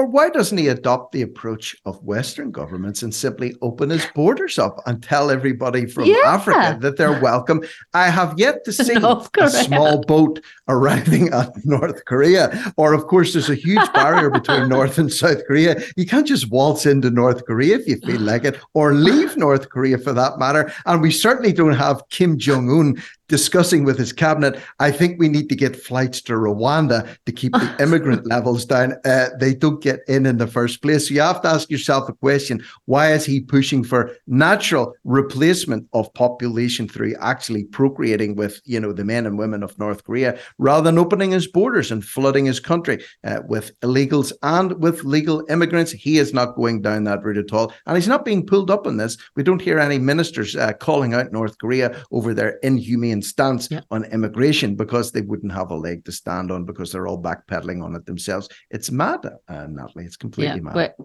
Or 0.00 0.06
why 0.06 0.30
doesn't 0.30 0.56
he 0.56 0.68
adopt 0.68 1.12
the 1.12 1.20
approach 1.20 1.76
of 1.84 2.02
Western 2.02 2.50
governments 2.50 3.02
and 3.02 3.14
simply 3.14 3.54
open 3.60 3.90
his 3.90 4.06
borders 4.14 4.58
up 4.58 4.80
and 4.86 5.02
tell 5.02 5.30
everybody 5.30 5.84
from 5.84 6.04
yeah. 6.04 6.22
Africa 6.24 6.78
that 6.80 6.96
they're 6.96 7.20
welcome? 7.20 7.62
I 7.92 8.08
have 8.08 8.32
yet 8.38 8.64
to 8.64 8.72
see 8.72 8.94
a 8.94 9.50
small 9.50 10.00
boat 10.00 10.40
arriving 10.68 11.28
at 11.34 11.52
North 11.66 12.06
Korea. 12.06 12.72
Or, 12.78 12.94
of 12.94 13.08
course, 13.08 13.34
there's 13.34 13.50
a 13.50 13.54
huge 13.54 13.92
barrier 13.92 14.30
between 14.30 14.68
North 14.70 14.96
and 14.96 15.12
South 15.12 15.46
Korea. 15.46 15.82
You 15.98 16.06
can't 16.06 16.26
just 16.26 16.50
waltz 16.50 16.86
into 16.86 17.10
North 17.10 17.44
Korea 17.44 17.76
if 17.76 17.86
you 17.86 17.98
feel 17.98 18.22
like 18.22 18.46
it, 18.46 18.58
or 18.72 18.94
leave 18.94 19.36
North 19.36 19.68
Korea 19.68 19.98
for 19.98 20.14
that 20.14 20.38
matter. 20.38 20.72
And 20.86 21.02
we 21.02 21.10
certainly 21.10 21.52
don't 21.52 21.74
have 21.74 22.08
Kim 22.08 22.38
Jong 22.38 22.70
un 22.70 23.02
discussing 23.30 23.84
with 23.84 23.96
his 23.96 24.12
cabinet, 24.12 24.60
I 24.80 24.90
think 24.90 25.18
we 25.18 25.28
need 25.28 25.48
to 25.48 25.56
get 25.56 25.76
flights 25.76 26.20
to 26.22 26.32
Rwanda 26.34 27.08
to 27.24 27.32
keep 27.32 27.52
the 27.52 27.76
immigrant 27.80 28.26
levels 28.26 28.66
down. 28.66 28.96
Uh, 29.04 29.28
they 29.38 29.54
don't 29.54 29.80
get 29.80 30.00
in 30.08 30.26
in 30.26 30.36
the 30.36 30.46
first 30.46 30.82
place. 30.82 31.08
So 31.08 31.14
you 31.14 31.20
have 31.22 31.40
to 31.42 31.48
ask 31.48 31.70
yourself 31.70 32.08
a 32.08 32.12
question 32.12 32.62
why 32.84 33.12
is 33.12 33.24
he 33.24 33.40
pushing 33.40 33.84
for 33.84 34.10
natural 34.26 34.94
replacement 35.04 35.88
of 35.92 36.12
population 36.14 36.88
through 36.88 37.14
actually 37.20 37.64
procreating 37.64 38.34
with, 38.34 38.60
you 38.64 38.80
know, 38.80 38.92
the 38.92 39.04
men 39.04 39.26
and 39.26 39.38
women 39.38 39.62
of 39.62 39.78
North 39.78 40.04
Korea 40.04 40.38
rather 40.58 40.84
than 40.84 40.98
opening 40.98 41.30
his 41.30 41.46
borders 41.46 41.90
and 41.90 42.04
flooding 42.04 42.46
his 42.46 42.60
country 42.60 43.02
uh, 43.24 43.40
with 43.46 43.78
illegals 43.80 44.32
and 44.42 44.72
with 44.82 45.04
legal 45.04 45.44
immigrants? 45.48 45.92
He 45.92 46.18
is 46.18 46.34
not 46.34 46.56
going 46.56 46.82
down 46.82 47.04
that 47.04 47.22
route 47.22 47.38
at 47.38 47.52
all. 47.52 47.72
And 47.86 47.96
he's 47.96 48.08
not 48.08 48.24
being 48.24 48.44
pulled 48.44 48.70
up 48.70 48.86
on 48.86 48.96
this. 48.96 49.16
We 49.36 49.44
don't 49.44 49.62
hear 49.62 49.78
any 49.78 49.98
ministers 49.98 50.56
uh, 50.56 50.72
calling 50.72 51.14
out 51.14 51.32
North 51.32 51.56
Korea 51.58 52.04
over 52.10 52.34
their 52.34 52.58
inhumane 52.64 53.19
stance 53.22 53.70
yeah. 53.70 53.80
on 53.90 54.04
immigration 54.04 54.74
because 54.74 55.12
they 55.12 55.20
wouldn't 55.20 55.52
have 55.52 55.70
a 55.70 55.76
leg 55.76 56.04
to 56.04 56.12
stand 56.12 56.50
on 56.50 56.64
because 56.64 56.92
they're 56.92 57.06
all 57.06 57.20
backpedaling 57.20 57.82
on 57.82 57.94
it 57.94 58.06
themselves. 58.06 58.48
It's 58.70 58.90
mad, 58.90 59.20
uh, 59.48 59.66
Natalie. 59.68 60.04
It's 60.04 60.16
completely 60.16 60.56
yeah, 60.56 60.62
mad. 60.62 60.74
But, 60.74 60.96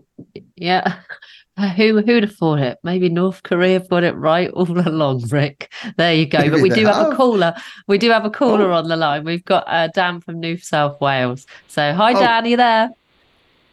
yeah. 0.55 0.99
Who 1.77 2.01
who'd 2.01 2.23
have 2.23 2.35
thought 2.35 2.59
it? 2.59 2.77
Maybe 2.83 3.07
North 3.07 3.41
Korea 3.43 3.79
got 3.79 4.03
it 4.03 4.15
right 4.15 4.49
all 4.49 4.77
along, 4.87 5.27
Rick. 5.29 5.71
There 5.95 6.13
you 6.13 6.25
go. 6.25 6.39
Maybe 6.39 6.49
but 6.49 6.61
we 6.61 6.69
do 6.69 6.85
have. 6.85 6.95
have. 6.95 7.13
a 7.13 7.15
caller. 7.15 7.55
We 7.87 7.97
do 7.97 8.09
have 8.09 8.25
a 8.25 8.29
caller 8.29 8.71
oh. 8.71 8.75
on 8.75 8.89
the 8.89 8.97
line. 8.97 9.23
We've 9.23 9.45
got 9.45 9.63
uh, 9.67 9.87
Dan 9.87 10.19
from 10.19 10.41
New 10.41 10.57
South 10.57 10.99
Wales. 10.99 11.47
So 11.67 11.93
hi, 11.93 12.13
oh. 12.13 12.19
Dan. 12.19 12.43
Are 12.43 12.47
you 12.47 12.57
there? 12.57 12.89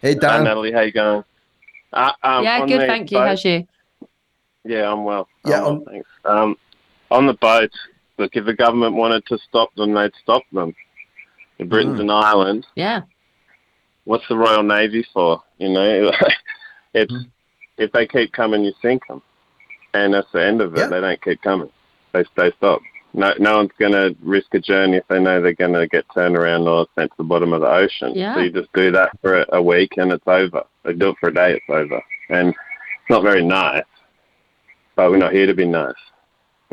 Hey, 0.01 0.15
Dan. 0.15 0.31
Hi, 0.31 0.45
Natalie. 0.45 0.71
How 0.71 0.83
you 0.83 0.93
going? 0.93 1.25
Uh, 1.93 2.13
um, 2.23 2.45
yeah, 2.45 2.65
good. 2.67 2.87
Thank 2.87 3.11
you. 3.11 3.19
Boat, 3.19 3.27
How's 3.27 3.45
you? 3.45 3.67
Yeah, 4.65 4.93
I'm 4.93 5.03
well. 5.03 5.29
Yeah, 5.45 5.59
I'm 5.59 5.65
well, 5.65 5.85
thanks. 5.89 6.09
Um, 6.25 6.57
on 7.11 7.27
the 7.27 7.35
boat, 7.35 7.73
Look, 8.19 8.33
if 8.35 8.45
the 8.45 8.55
government 8.55 8.95
wanted 8.95 9.25
to 9.27 9.39
stop 9.49 9.75
them, 9.75 9.95
they'd 9.95 10.13
stop 10.23 10.43
them. 10.53 10.75
If 11.59 11.69
Britain's 11.69 11.99
mm. 11.99 12.03
an 12.03 12.11
island, 12.11 12.67
yeah. 12.75 13.03
What's 14.05 14.27
the 14.29 14.37
Royal 14.37 14.63
Navy 14.63 15.07
for? 15.13 15.43
You 15.59 15.71
know, 15.71 16.13
it's 16.95 17.13
mm. 17.13 17.31
if 17.79 17.93
they 17.93 18.07
keep 18.07 18.33
coming, 18.33 18.65
you 18.65 18.73
sink 18.83 19.03
them, 19.09 19.23
and 19.95 20.15
that's 20.15 20.31
the 20.33 20.45
end 20.45 20.61
of 20.61 20.75
it. 20.75 20.79
Yeah. 20.79 20.87
They 20.89 21.01
don't 21.01 21.23
keep 21.23 21.43
coming; 21.43 21.71
they 22.13 22.25
they 22.37 22.53
stop. 22.59 22.81
No, 23.15 23.35
no 23.39 23.59
one's 23.59 23.71
going 23.79 23.93
to 23.93 24.17
risk 24.23 24.55
a 24.55 24.59
journey 24.59 24.97
if 24.97 25.07
they 25.09 25.21
know 25.21 25.41
they're 25.43 25.53
going 25.53 25.75
to 25.75 25.87
get 25.87 26.07
turned 26.15 26.35
around 26.35 26.67
or 26.67 26.87
sent 26.95 27.11
to 27.11 27.17
the 27.19 27.25
bottom 27.25 27.53
of 27.53 27.61
the 27.61 27.71
ocean. 27.71 28.13
Yeah. 28.15 28.35
So 28.35 28.41
you 28.41 28.51
just 28.51 28.73
do 28.73 28.91
that 28.93 29.11
for 29.21 29.43
a, 29.43 29.47
a 29.53 29.63
week 29.63 29.93
and 29.99 30.11
it's 30.13 30.27
over. 30.27 30.65
They 30.83 30.95
do 30.95 31.11
it 31.11 31.17
for 31.21 31.29
a 31.29 31.35
day, 31.35 31.53
it's 31.53 31.65
over. 31.69 32.03
And 32.31 32.49
it's 32.49 33.11
not 33.11 33.23
very 33.23 33.45
nice, 33.45 33.85
but 34.97 35.11
we're 35.11 35.19
not 35.19 35.35
here 35.35 35.47
to 35.47 35.53
be 35.53 35.67
nice 35.67 35.93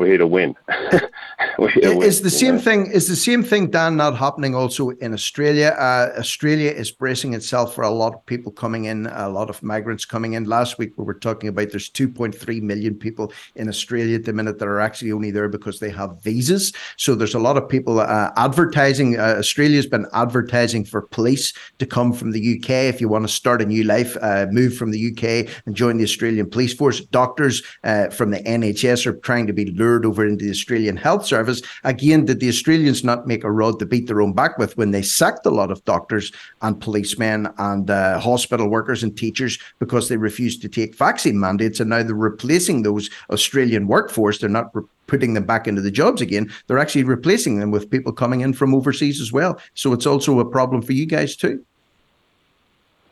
we're 0.00 0.06
here 0.06 0.18
to 0.18 0.26
win. 0.26 0.56
we're 1.58 1.68
here 1.68 1.94
to 1.94 2.00
is 2.00 2.22
the 2.22 2.30
same 2.30 2.54
know? 2.54 2.60
thing? 2.62 2.90
Is 2.90 3.06
the 3.06 3.14
same 3.14 3.42
thing, 3.42 3.70
Dan, 3.70 3.98
not 3.98 4.16
happening 4.16 4.54
also 4.54 4.88
in 4.88 5.12
Australia? 5.12 5.76
Uh, 5.78 6.14
Australia 6.18 6.70
is 6.70 6.90
bracing 6.90 7.34
itself 7.34 7.74
for 7.74 7.84
a 7.84 7.90
lot 7.90 8.14
of 8.14 8.24
people 8.24 8.50
coming 8.50 8.86
in, 8.86 9.06
a 9.08 9.28
lot 9.28 9.50
of 9.50 9.62
migrants 9.62 10.06
coming 10.06 10.32
in. 10.32 10.44
Last 10.44 10.78
week 10.78 10.94
we 10.96 11.04
were 11.04 11.14
talking 11.14 11.50
about 11.50 11.70
there's 11.70 11.90
2.3 11.90 12.62
million 12.62 12.94
people 12.94 13.30
in 13.56 13.68
Australia 13.68 14.16
at 14.16 14.24
the 14.24 14.32
minute 14.32 14.58
that 14.58 14.68
are 14.68 14.80
actually 14.80 15.12
only 15.12 15.30
there 15.30 15.50
because 15.50 15.80
they 15.80 15.90
have 15.90 16.22
visas. 16.22 16.72
So 16.96 17.14
there's 17.14 17.34
a 17.34 17.38
lot 17.38 17.58
of 17.58 17.68
people 17.68 18.00
uh, 18.00 18.30
advertising. 18.38 19.20
Uh, 19.20 19.34
Australia's 19.38 19.86
been 19.86 20.06
advertising 20.14 20.86
for 20.86 21.02
police 21.02 21.52
to 21.78 21.84
come 21.84 22.14
from 22.14 22.30
the 22.30 22.56
UK 22.56 22.70
if 22.88 23.02
you 23.02 23.08
want 23.10 23.28
to 23.28 23.32
start 23.32 23.60
a 23.60 23.66
new 23.66 23.84
life, 23.84 24.16
uh, 24.22 24.46
move 24.50 24.74
from 24.74 24.92
the 24.92 25.10
UK 25.10 25.54
and 25.66 25.76
join 25.76 25.98
the 25.98 26.04
Australian 26.04 26.48
police 26.48 26.72
force. 26.72 27.00
Doctors 27.00 27.62
uh, 27.84 28.08
from 28.08 28.30
the 28.30 28.38
NHS 28.38 29.04
are 29.04 29.12
trying 29.12 29.46
to 29.46 29.52
be 29.52 29.66
lured 29.66 29.89
lured 29.90 30.06
over 30.06 30.26
into 30.26 30.44
the 30.44 30.50
Australian 30.50 30.96
Health 30.96 31.26
Service. 31.26 31.62
Again, 31.84 32.24
did 32.24 32.40
the 32.40 32.48
Australians 32.48 33.02
not 33.02 33.26
make 33.26 33.44
a 33.44 33.50
rod 33.50 33.78
to 33.78 33.86
beat 33.86 34.06
their 34.06 34.22
own 34.22 34.32
back 34.32 34.58
with 34.58 34.76
when 34.76 34.92
they 34.92 35.02
sacked 35.02 35.46
a 35.46 35.50
lot 35.50 35.70
of 35.70 35.84
doctors 35.84 36.32
and 36.62 36.80
policemen 36.80 37.48
and 37.58 37.90
uh, 37.90 38.18
hospital 38.20 38.68
workers 38.68 39.02
and 39.02 39.16
teachers 39.16 39.58
because 39.78 40.08
they 40.08 40.16
refused 40.16 40.62
to 40.62 40.68
take 40.68 40.94
vaccine 40.94 41.38
mandates? 41.38 41.80
And 41.80 41.90
now 41.90 42.02
they're 42.02 42.14
replacing 42.14 42.82
those 42.82 43.10
Australian 43.30 43.88
workforce. 43.88 44.38
They're 44.38 44.48
not 44.48 44.74
re- 44.74 44.84
putting 45.06 45.34
them 45.34 45.44
back 45.44 45.66
into 45.66 45.82
the 45.82 45.90
jobs 45.90 46.22
again. 46.22 46.50
They're 46.66 46.78
actually 46.78 47.04
replacing 47.04 47.58
them 47.58 47.72
with 47.72 47.90
people 47.90 48.12
coming 48.12 48.42
in 48.42 48.52
from 48.52 48.74
overseas 48.74 49.20
as 49.20 49.32
well. 49.32 49.60
So 49.74 49.92
it's 49.92 50.06
also 50.06 50.38
a 50.38 50.44
problem 50.44 50.82
for 50.82 50.92
you 50.92 51.06
guys 51.06 51.34
too. 51.34 51.64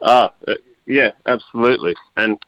Ah, 0.00 0.32
uh, 0.46 0.54
yeah, 0.86 1.10
absolutely. 1.26 1.96
And 2.16 2.38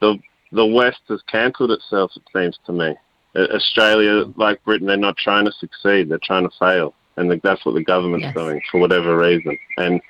the 0.00 0.18
the 0.52 0.66
West 0.66 1.02
has 1.08 1.22
cancelled 1.28 1.70
itself. 1.70 2.10
It 2.16 2.22
seems 2.34 2.58
to 2.66 2.72
me. 2.72 2.96
Australia, 3.36 4.24
like 4.36 4.62
Britain, 4.64 4.86
they're 4.86 4.96
not 4.96 5.16
trying 5.16 5.44
to 5.44 5.52
succeed; 5.52 6.08
they're 6.08 6.18
trying 6.22 6.48
to 6.48 6.56
fail, 6.58 6.94
and 7.16 7.30
that's 7.42 7.64
what 7.64 7.74
the 7.74 7.84
government's 7.84 8.24
yes. 8.24 8.34
doing 8.34 8.60
for 8.70 8.80
whatever 8.80 9.16
reason. 9.16 9.56
And 9.76 10.00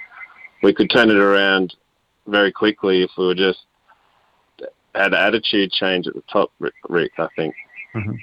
we 0.62 0.72
could 0.72 0.90
turn 0.90 1.10
it 1.10 1.16
around 1.16 1.74
very 2.26 2.52
quickly 2.52 3.02
if 3.02 3.10
we 3.18 3.26
were 3.26 3.34
just 3.34 3.60
had 4.94 5.14
attitude 5.14 5.72
change 5.72 6.06
at 6.06 6.14
the 6.14 6.22
top, 6.32 6.50
Rick. 6.58 7.12
I 7.18 7.28
think. 7.36 7.54
Mm-hmm. 7.94 8.14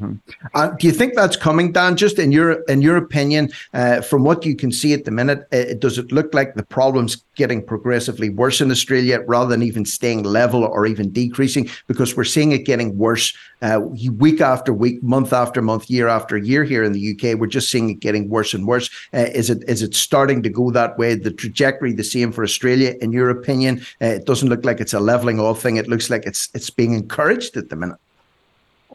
Mm-hmm. 0.00 0.14
Uh, 0.54 0.68
do 0.78 0.86
you 0.86 0.92
think 0.92 1.14
that's 1.14 1.36
coming, 1.36 1.72
Dan? 1.72 1.96
Just 1.96 2.18
in 2.18 2.32
your 2.32 2.62
in 2.62 2.80
your 2.80 2.96
opinion, 2.96 3.50
uh, 3.74 4.00
from 4.00 4.24
what 4.24 4.44
you 4.44 4.56
can 4.56 4.72
see 4.72 4.92
at 4.92 5.04
the 5.04 5.10
minute, 5.10 5.46
uh, 5.52 5.74
does 5.78 5.98
it 5.98 6.12
look 6.12 6.32
like 6.32 6.54
the 6.54 6.62
problem's 6.62 7.16
getting 7.34 7.64
progressively 7.64 8.30
worse 8.30 8.60
in 8.60 8.70
Australia 8.70 9.20
rather 9.26 9.50
than 9.50 9.62
even 9.62 9.84
staying 9.84 10.22
level 10.22 10.64
or 10.64 10.86
even 10.86 11.10
decreasing? 11.10 11.68
Because 11.86 12.16
we're 12.16 12.24
seeing 12.24 12.52
it 12.52 12.64
getting 12.64 12.96
worse 12.96 13.36
uh, 13.60 13.80
week 14.16 14.40
after 14.40 14.72
week, 14.72 15.02
month 15.02 15.32
after 15.32 15.60
month, 15.60 15.90
year 15.90 16.08
after 16.08 16.36
year 16.38 16.64
here 16.64 16.82
in 16.82 16.92
the 16.92 17.12
UK. 17.12 17.38
We're 17.38 17.46
just 17.46 17.70
seeing 17.70 17.90
it 17.90 18.00
getting 18.00 18.28
worse 18.30 18.54
and 18.54 18.66
worse. 18.66 18.88
Uh, 19.12 19.26
is 19.34 19.50
it 19.50 19.62
is 19.68 19.82
it 19.82 19.94
starting 19.94 20.42
to 20.42 20.48
go 20.48 20.70
that 20.70 20.98
way? 20.98 21.14
The 21.16 21.32
trajectory 21.32 21.92
the 21.92 22.04
same 22.04 22.32
for 22.32 22.44
Australia, 22.44 22.94
in 23.00 23.12
your 23.12 23.28
opinion? 23.28 23.84
Uh, 24.00 24.06
it 24.06 24.24
doesn't 24.24 24.48
look 24.48 24.64
like 24.64 24.80
it's 24.80 24.94
a 24.94 25.00
leveling 25.00 25.38
off 25.38 25.60
thing. 25.60 25.76
It 25.76 25.88
looks 25.88 26.08
like 26.08 26.24
it's 26.24 26.48
it's 26.54 26.70
being 26.70 26.94
encouraged 26.94 27.56
at 27.58 27.68
the 27.68 27.76
minute. 27.76 27.98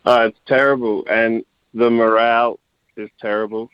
Oh, 0.09 0.21
it's 0.21 0.39
terrible, 0.47 1.05
and 1.09 1.43
the 1.73 1.89
morale 1.89 2.61
is 2.95 3.09
terrible. 3.19 3.69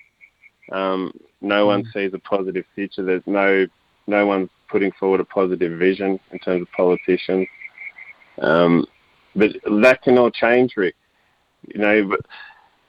Um, 0.71 1.13
no 1.41 1.67
one 1.67 1.84
mm. 1.84 1.93
sees 1.93 2.11
a 2.15 2.17
positive 2.17 2.65
future. 2.73 3.03
There's 3.03 3.21
no 3.27 3.67
no 4.07 4.25
one's 4.25 4.49
putting 4.67 4.91
forward 4.93 5.19
a 5.19 5.25
positive 5.25 5.77
vision 5.77 6.19
in 6.31 6.39
terms 6.39 6.63
of 6.63 6.71
politicians. 6.71 7.47
Um, 8.41 8.88
but 9.36 9.51
that 9.81 10.01
can 10.01 10.17
all 10.17 10.31
change, 10.31 10.73
Rick. 10.75 10.95
You 11.67 11.79
know, 11.79 12.07
but 12.07 12.21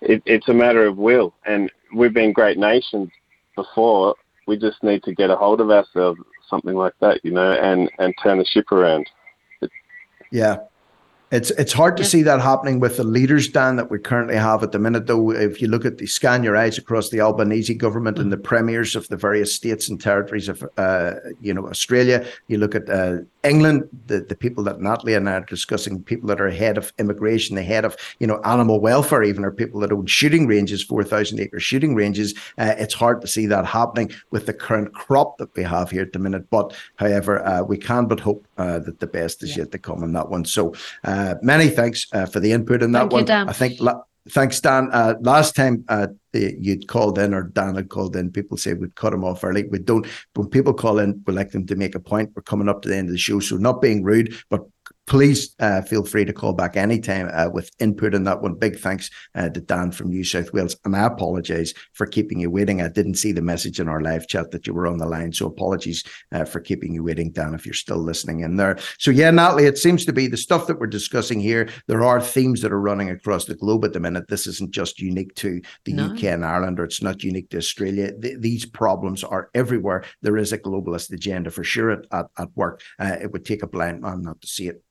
it, 0.01 0.23
it's 0.25 0.49
a 0.49 0.55
matter 0.55 0.87
of 0.87 0.97
will, 0.97 1.35
and 1.45 1.71
we've 1.95 2.15
been 2.15 2.33
great 2.33 2.57
nations 2.57 3.11
before. 3.57 4.15
We 4.47 4.57
just 4.57 4.83
need 4.83 5.03
to 5.03 5.15
get 5.15 5.29
a 5.29 5.37
hold 5.37 5.61
of 5.61 5.71
ourselves, 5.71 6.19
something 6.49 6.75
like 6.75 6.95
that, 7.03 7.23
you 7.23 7.33
know, 7.33 7.53
and 7.53 7.91
and 7.99 8.15
turn 8.23 8.39
the 8.39 8.47
ship 8.47 8.73
around. 8.73 9.07
Yeah, 10.31 10.61
It's 11.31 11.51
it's 11.53 11.73
hard 11.73 11.97
to 11.97 12.05
see 12.05 12.23
that 12.23 12.41
happening 12.41 12.79
with 12.79 12.97
the 12.97 13.03
leaders, 13.03 13.49
Dan, 13.49 13.77
that 13.77 13.91
we 13.91 13.99
currently 13.99 14.37
have 14.37 14.63
at 14.63 14.71
the 14.71 14.79
minute. 14.79 15.07
Though, 15.07 15.33
if 15.33 15.61
you 15.61 15.69
look 15.69 15.85
at 15.85 15.99
the 15.99 16.07
scan 16.07 16.45
your 16.45 16.57
eyes 16.57 16.79
across 16.79 17.11
the 17.11 17.21
Albanese 17.21 17.75
government 17.75 18.19
and 18.19 18.31
the 18.31 18.37
premiers 18.37 18.95
of 18.95 19.09
the 19.09 19.17
various 19.17 19.53
states 19.53 19.89
and 19.89 20.01
territories 20.01 20.49
of, 20.49 20.63
uh, 20.77 21.15
you 21.41 21.53
know, 21.53 21.67
Australia, 21.67 22.25
you 22.47 22.59
look 22.59 22.75
at 22.77 22.89
uh, 22.89 23.17
England, 23.43 23.89
the, 24.07 24.21
the 24.21 24.37
people 24.37 24.63
that 24.65 24.81
Natalie 24.81 25.15
and 25.15 25.29
I 25.29 25.33
are 25.33 25.41
discussing, 25.41 26.03
people 26.05 26.29
that 26.29 26.41
are 26.41 26.47
ahead 26.47 26.79
of 26.79 26.93
immigration, 26.99 27.57
the 27.57 27.63
head 27.63 27.85
of 27.85 27.97
you 28.21 28.27
know 28.27 28.41
animal 28.45 28.79
welfare, 28.79 29.25
even 29.25 29.45
are 29.45 29.51
people 29.51 29.81
that 29.81 29.93
own 29.93 30.07
shooting 30.07 30.47
ranges, 30.47 30.85
four 30.85 31.03
thousand 31.03 31.41
acre 31.41 31.59
shooting 31.59 31.97
ranges. 31.97 32.35
Uh, 32.59 32.75
it's 32.79 32.95
hard 32.95 33.21
to 33.23 33.27
see 33.27 33.47
that 33.47 33.65
happening 33.65 34.13
with 34.31 34.47
the 34.47 34.55
current 34.55 34.95
crop 34.95 35.39
that 35.39 35.53
we 35.57 35.65
have 35.65 35.91
here 35.91 36.03
at 36.03 36.13
the 36.13 36.19
minute. 36.21 36.49
But 36.51 36.77
however, 36.97 37.45
uh, 37.45 37.63
we 37.63 37.79
can 37.79 38.07
but 38.07 38.21
hope 38.21 38.47
uh, 38.57 38.79
that 38.81 39.01
the 39.01 39.07
best 39.09 39.43
is 39.43 39.51
yeah. 39.51 39.63
yet 39.63 39.73
to 39.73 39.79
come 39.79 40.05
on 40.05 40.13
that 40.13 40.29
one. 40.29 40.45
So. 40.45 40.75
Uh, 41.15 41.35
many 41.43 41.69
thanks 41.69 42.07
uh, 42.13 42.27
for 42.27 42.41
the 42.41 42.51
input 42.51 42.83
in 42.83 42.93
that 42.93 43.01
Thank 43.01 43.13
one. 43.13 43.21
You, 43.23 43.27
Dan. 43.27 43.49
I 43.49 43.53
think. 43.53 43.81
La- 43.81 44.03
thanks, 44.31 44.61
Dan. 44.61 44.89
Uh, 44.93 45.15
last 45.21 45.55
time 45.55 45.85
uh, 45.89 46.09
you'd 46.33 46.89
called 46.89 47.19
in, 47.19 47.33
or 47.33 47.45
Dan 47.45 47.77
had 47.77 47.89
called 47.89 48.17
in, 48.17 48.33
people 48.33 48.57
say 48.57 48.75
we'd 48.75 48.97
cut 48.97 49.13
him 49.13 49.25
off 49.25 49.45
early. 49.45 49.65
We 49.65 49.79
don't. 49.79 50.07
When 50.35 50.49
people 50.49 50.75
call 50.75 50.99
in, 50.99 51.23
we 51.27 51.33
like 51.33 51.53
them 51.53 51.67
to 51.67 51.77
make 51.77 51.95
a 51.95 52.01
point. 52.01 52.33
We're 52.35 52.43
coming 52.43 52.69
up 52.69 52.83
to 52.83 52.89
the 52.89 52.97
end 52.97 53.09
of 53.09 53.13
the 53.13 53.19
show, 53.19 53.39
so 53.39 53.57
not 53.57 53.81
being 53.81 54.03
rude, 54.03 54.35
but 54.51 54.63
please 55.07 55.55
uh, 55.61 55.83
feel 55.83 56.05
free 56.05 56.25
to 56.25 56.33
call 56.33 56.53
back 56.53 56.77
anytime 56.77 57.29
uh, 57.33 57.49
with 57.51 57.71
input 57.79 58.15
on 58.15 58.25
that 58.25 58.41
one. 58.41 58.55
Big 58.55 58.79
thanks 58.79 59.11
uh, 59.35 59.49
to 59.51 59.61
Dan 59.61 59.91
from 59.91 60.11
New 60.11 60.25
South 60.25 60.53
Wales. 60.53 60.77
And 60.85 60.97
I 60.97 61.07
apologize 61.07 61.75
for 61.93 62.07
keeping 62.07 62.41
you 62.41 62.51
waiting. 62.51 62.81
I 62.81 62.89
didn't 62.89 63.17
see 63.17 63.33
the 63.33 63.43
message 63.43 63.81
in 63.81 63.89
our 63.89 64.01
live 64.01 64.27
chat 64.29 64.51
that 64.53 64.67
you 64.67 64.75
were 64.75 64.87
on 64.87 64.99
the 64.99 65.07
line. 65.07 65.33
So 65.33 65.47
apologies 65.47 66.05
uh, 66.33 66.45
for 66.45 66.61
keeping 66.61 66.95
you 66.95 67.03
waiting, 67.03 67.33
Dan, 67.33 67.55
if 67.55 67.67
you're 67.67 67.75
still 67.75 67.99
listening 67.99 68.41
in 68.41 68.57
there. 68.57 68.79
So, 68.99 69.11
yeah, 69.11 69.31
Natalie, 69.31 69.67
it 69.67 69.79
seems 69.79 70.05
to 70.07 70.13
be 70.13 70.27
the 70.27 70.37
stuff 70.37 70.67
that 70.67 70.79
we're 70.79 70.87
discussing 70.87 71.41
here. 71.41 71.69
There 71.87 72.05
are 72.05 72.21
themes 72.21 72.63
that 72.63 72.73
are 72.73 72.81
running 72.81 73.11
across 73.11 73.45
the 73.45 73.55
globe 73.55 73.85
at 73.85 73.93
the 73.93 74.01
minute. 74.01 74.29
This 74.29 74.47
isn't 74.47 74.73
just 74.73 75.01
unique 75.01 75.35
to 75.37 75.61
the 75.85 75.93
no. 75.93 76.07
UK 76.07 76.25
and 76.25 76.45
Ireland, 76.45 76.81
or 76.81 76.85
it's 76.85 77.03
not 77.03 77.23
unique 77.23 77.51
to 77.51 77.59
Australia. 77.59 78.13
Th- 78.19 78.39
these 78.39 78.65
problems 78.65 79.23
are 79.23 79.51
everywhere. 79.55 80.05
There 80.23 80.39
is 80.39 80.53
a 80.53 80.59
globalist 80.59 81.13
agenda 81.13 81.51
for 81.51 81.65
sure 81.65 81.91
at, 81.91 82.07
at, 82.11 82.27
at 82.39 82.49
work. 82.57 82.81
Uh, 82.99 83.17
it 83.21 83.33
would 83.33 83.45
take 83.45 83.63
a 83.63 83.69
blind 83.69 84.01
man 84.01 84.23
not 84.23 84.41
to 84.41 84.47
see 84.47 84.69
it. 84.69 84.83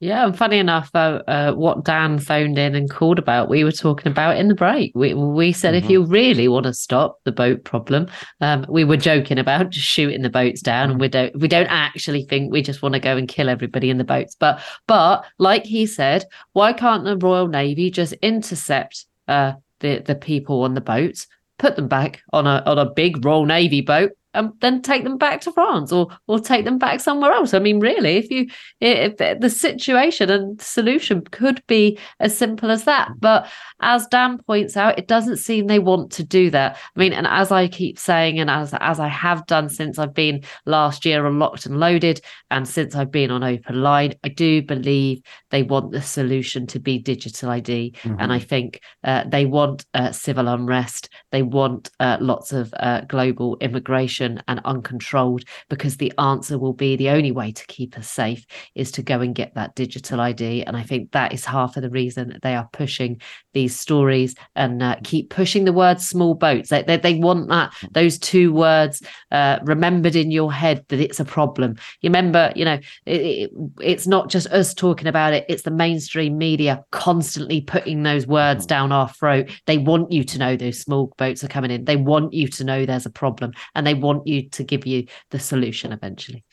Yeah, 0.00 0.24
and 0.24 0.36
funny 0.36 0.58
enough, 0.58 0.90
uh, 0.94 1.22
uh, 1.26 1.52
what 1.54 1.84
Dan 1.84 2.20
phoned 2.20 2.56
in 2.56 2.74
and 2.76 2.88
called 2.88 3.18
about, 3.18 3.48
we 3.48 3.64
were 3.64 3.72
talking 3.72 4.10
about 4.10 4.36
in 4.36 4.46
the 4.46 4.54
break. 4.54 4.92
We 4.94 5.14
we 5.14 5.52
said 5.52 5.74
mm-hmm. 5.74 5.84
if 5.84 5.90
you 5.90 6.04
really 6.04 6.46
want 6.46 6.66
to 6.66 6.74
stop 6.74 7.18
the 7.24 7.32
boat 7.32 7.64
problem, 7.64 8.06
um, 8.40 8.64
we 8.68 8.84
were 8.84 8.96
joking 8.96 9.38
about 9.38 9.70
just 9.70 9.86
shooting 9.86 10.22
the 10.22 10.30
boats 10.30 10.62
down, 10.62 10.84
mm-hmm. 10.84 10.92
and 10.92 11.00
we 11.00 11.08
don't 11.08 11.40
we 11.40 11.48
don't 11.48 11.66
actually 11.66 12.24
think 12.24 12.52
we 12.52 12.62
just 12.62 12.80
want 12.80 12.92
to 12.92 13.00
go 13.00 13.16
and 13.16 13.28
kill 13.28 13.48
everybody 13.48 13.90
in 13.90 13.98
the 13.98 14.04
boats. 14.04 14.36
But 14.38 14.60
but 14.86 15.24
like 15.38 15.64
he 15.64 15.84
said, 15.86 16.24
why 16.52 16.72
can't 16.72 17.04
the 17.04 17.16
Royal 17.16 17.48
Navy 17.48 17.90
just 17.90 18.12
intercept 18.14 19.04
uh, 19.26 19.54
the 19.80 19.98
the 19.98 20.14
people 20.14 20.62
on 20.62 20.74
the 20.74 20.80
boats, 20.80 21.26
put 21.58 21.74
them 21.74 21.88
back 21.88 22.22
on 22.32 22.46
a 22.46 22.62
on 22.66 22.78
a 22.78 22.88
big 22.88 23.24
Royal 23.24 23.46
Navy 23.46 23.80
boat, 23.80 24.12
and 24.34 24.52
then 24.60 24.82
take 24.82 25.04
them 25.04 25.16
back 25.16 25.40
to 25.40 25.52
France 25.52 25.90
or 25.90 26.08
or 26.26 26.38
take 26.38 26.64
them 26.64 26.78
back 26.78 27.00
somewhere 27.00 27.32
else. 27.32 27.54
I 27.54 27.58
mean, 27.58 27.80
really, 27.80 28.16
if 28.16 28.30
you 28.30 28.48
if 28.80 29.16
the 29.40 29.50
situation 29.50 30.30
and 30.30 30.60
solution 30.60 31.22
could 31.22 31.62
be 31.66 31.98
as 32.20 32.36
simple 32.36 32.70
as 32.70 32.84
that, 32.84 33.10
but 33.18 33.48
as 33.80 34.06
Dan 34.08 34.38
points 34.38 34.76
out, 34.76 34.98
it 34.98 35.08
doesn't 35.08 35.38
seem 35.38 35.66
they 35.66 35.78
want 35.78 36.10
to 36.12 36.24
do 36.24 36.50
that. 36.50 36.76
I 36.76 36.98
mean, 36.98 37.12
and 37.12 37.26
as 37.26 37.50
I 37.50 37.68
keep 37.68 37.98
saying, 37.98 38.38
and 38.38 38.50
as 38.50 38.74
as 38.80 39.00
I 39.00 39.08
have 39.08 39.46
done 39.46 39.68
since 39.68 39.98
I've 39.98 40.14
been 40.14 40.42
last 40.66 41.04
year 41.04 41.26
on 41.26 41.38
Locked 41.38 41.66
and 41.66 41.80
Loaded, 41.80 42.20
and 42.50 42.68
since 42.68 42.94
I've 42.94 43.10
been 43.10 43.30
on 43.30 43.42
Open 43.42 43.82
Line, 43.82 44.14
I 44.24 44.28
do 44.28 44.62
believe 44.62 45.22
they 45.50 45.62
want 45.62 45.92
the 45.92 46.02
solution 46.02 46.66
to 46.68 46.78
be 46.78 46.98
digital 46.98 47.50
ID, 47.50 47.94
mm-hmm. 48.02 48.16
and 48.18 48.32
I 48.32 48.40
think 48.40 48.80
uh, 49.04 49.24
they 49.26 49.46
want 49.46 49.86
uh, 49.94 50.12
civil 50.12 50.48
unrest, 50.48 51.08
they 51.32 51.42
want 51.42 51.90
uh, 51.98 52.18
lots 52.20 52.52
of 52.52 52.74
uh, 52.78 53.02
global 53.02 53.56
immigration 53.60 54.17
and 54.20 54.60
uncontrolled, 54.64 55.44
because 55.68 55.96
the 55.96 56.12
answer 56.18 56.58
will 56.58 56.72
be 56.72 56.96
the 56.96 57.10
only 57.10 57.32
way 57.32 57.52
to 57.52 57.66
keep 57.66 57.96
us 57.98 58.08
safe 58.08 58.44
is 58.74 58.90
to 58.92 59.02
go 59.02 59.20
and 59.20 59.34
get 59.34 59.54
that 59.54 59.74
digital 59.74 60.20
ID, 60.20 60.64
and 60.64 60.76
I 60.76 60.82
think 60.82 61.12
that 61.12 61.32
is 61.32 61.44
half 61.44 61.76
of 61.76 61.82
the 61.82 61.90
reason 61.90 62.38
they 62.42 62.54
are 62.54 62.68
pushing 62.72 63.20
these 63.52 63.78
stories 63.78 64.34
and 64.54 64.82
uh, 64.82 64.96
keep 65.04 65.30
pushing 65.30 65.64
the 65.64 65.72
word 65.72 66.00
small 66.00 66.34
boats. 66.34 66.70
They, 66.70 66.82
they, 66.82 66.96
they 66.96 67.14
want 67.14 67.48
that 67.48 67.72
those 67.92 68.18
two 68.18 68.52
words 68.52 69.02
uh, 69.30 69.58
remembered 69.62 70.16
in 70.16 70.30
your 70.30 70.52
head 70.52 70.84
that 70.88 71.00
it's 71.00 71.20
a 71.20 71.24
problem. 71.24 71.76
You 72.00 72.08
remember, 72.08 72.52
you 72.54 72.64
know, 72.64 72.78
it, 73.06 73.20
it, 73.20 73.50
it's 73.80 74.06
not 74.06 74.30
just 74.30 74.46
us 74.48 74.74
talking 74.74 75.06
about 75.06 75.32
it; 75.32 75.44
it's 75.48 75.62
the 75.62 75.70
mainstream 75.70 76.38
media 76.38 76.84
constantly 76.90 77.60
putting 77.60 78.02
those 78.02 78.26
words 78.26 78.64
mm. 78.64 78.68
down 78.68 78.92
our 78.92 79.08
throat. 79.08 79.50
They 79.66 79.78
want 79.78 80.12
you 80.12 80.24
to 80.24 80.38
know 80.38 80.56
those 80.56 80.80
small 80.80 81.12
boats 81.18 81.44
are 81.44 81.48
coming 81.48 81.70
in. 81.70 81.84
They 81.84 81.96
want 81.96 82.32
you 82.32 82.48
to 82.48 82.64
know 82.64 82.84
there's 82.84 83.06
a 83.06 83.10
problem, 83.10 83.52
and 83.74 83.86
they 83.86 83.94
want 83.94 84.07
you 84.24 84.48
to 84.50 84.62
give 84.64 84.86
you 84.86 85.06
the 85.30 85.38
solution 85.38 85.92
eventually 85.92 86.44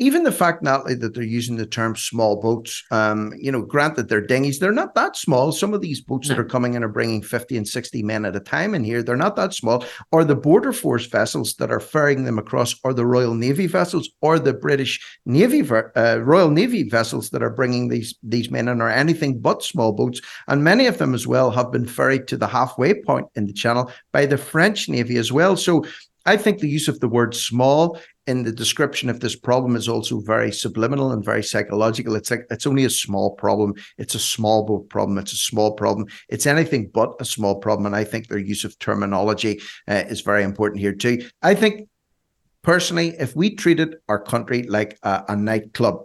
even 0.00 0.22
the 0.22 0.32
fact, 0.32 0.62
Natalie, 0.62 0.94
that 0.94 1.12
they're 1.12 1.22
using 1.22 1.56
the 1.56 1.66
term 1.66 1.94
small 1.94 2.40
boats, 2.40 2.82
um, 2.90 3.34
you 3.38 3.52
know, 3.52 3.60
granted 3.60 4.08
they're 4.08 4.26
dinghies, 4.26 4.58
they're 4.58 4.72
not 4.72 4.94
that 4.94 5.14
small. 5.14 5.52
Some 5.52 5.74
of 5.74 5.82
these 5.82 6.00
boats 6.00 6.26
no. 6.26 6.34
that 6.34 6.40
are 6.40 6.46
coming 6.46 6.72
in 6.72 6.82
are 6.82 6.88
bringing 6.88 7.20
50 7.20 7.58
and 7.58 7.68
60 7.68 8.02
men 8.02 8.24
at 8.24 8.34
a 8.34 8.40
time 8.40 8.74
in 8.74 8.82
here. 8.82 9.02
They're 9.02 9.14
not 9.14 9.36
that 9.36 9.52
small. 9.52 9.84
Or 10.10 10.24
the 10.24 10.34
Border 10.34 10.72
Force 10.72 11.04
vessels 11.04 11.54
that 11.56 11.70
are 11.70 11.80
ferrying 11.80 12.24
them 12.24 12.38
across, 12.38 12.74
or 12.82 12.94
the 12.94 13.04
Royal 13.04 13.34
Navy 13.34 13.66
vessels, 13.66 14.08
or 14.22 14.38
the 14.38 14.54
British 14.54 14.98
Navy, 15.26 15.60
uh, 15.70 16.16
Royal 16.22 16.50
Navy 16.50 16.88
vessels 16.88 17.28
that 17.30 17.42
are 17.42 17.50
bringing 17.50 17.88
these, 17.88 18.14
these 18.22 18.50
men 18.50 18.68
in, 18.68 18.80
are 18.80 18.88
anything 18.88 19.38
but 19.38 19.62
small 19.62 19.92
boats. 19.92 20.22
And 20.48 20.64
many 20.64 20.86
of 20.86 20.96
them 20.96 21.12
as 21.12 21.26
well 21.26 21.50
have 21.50 21.70
been 21.70 21.86
ferried 21.86 22.26
to 22.28 22.38
the 22.38 22.48
halfway 22.48 22.94
point 22.94 23.26
in 23.34 23.46
the 23.46 23.52
channel 23.52 23.92
by 24.12 24.24
the 24.24 24.38
French 24.38 24.88
Navy 24.88 25.18
as 25.18 25.30
well. 25.30 25.58
So 25.58 25.84
I 26.26 26.36
think 26.36 26.58
the 26.58 26.68
use 26.68 26.88
of 26.88 27.00
the 27.00 27.08
word 27.08 27.34
small 27.34 27.98
in 28.26 28.44
the 28.44 28.52
description 28.52 29.08
of 29.08 29.20
this 29.20 29.34
problem 29.34 29.74
is 29.74 29.88
also 29.88 30.20
very 30.20 30.52
subliminal 30.52 31.12
and 31.12 31.24
very 31.24 31.42
psychological. 31.42 32.14
It's 32.14 32.30
like 32.30 32.46
it's 32.50 32.66
only 32.66 32.84
a 32.84 32.90
small 32.90 33.34
problem. 33.34 33.74
It's 33.98 34.14
a 34.14 34.20
small 34.20 34.64
boat 34.64 34.88
problem. 34.88 35.18
It's 35.18 35.32
a 35.32 35.36
small 35.36 35.72
problem. 35.72 36.06
It's 36.28 36.46
anything 36.46 36.90
but 36.92 37.14
a 37.20 37.24
small 37.24 37.56
problem. 37.56 37.86
And 37.86 37.96
I 37.96 38.04
think 38.04 38.28
their 38.28 38.38
use 38.38 38.64
of 38.64 38.78
terminology 38.78 39.60
uh, 39.88 40.04
is 40.08 40.20
very 40.20 40.44
important 40.44 40.80
here 40.80 40.92
too. 40.92 41.26
I 41.42 41.54
think 41.54 41.88
personally, 42.62 43.16
if 43.18 43.34
we 43.34 43.54
treated 43.54 43.96
our 44.08 44.20
country 44.20 44.62
like 44.64 44.98
a, 45.02 45.24
a 45.28 45.36
nightclub, 45.36 46.04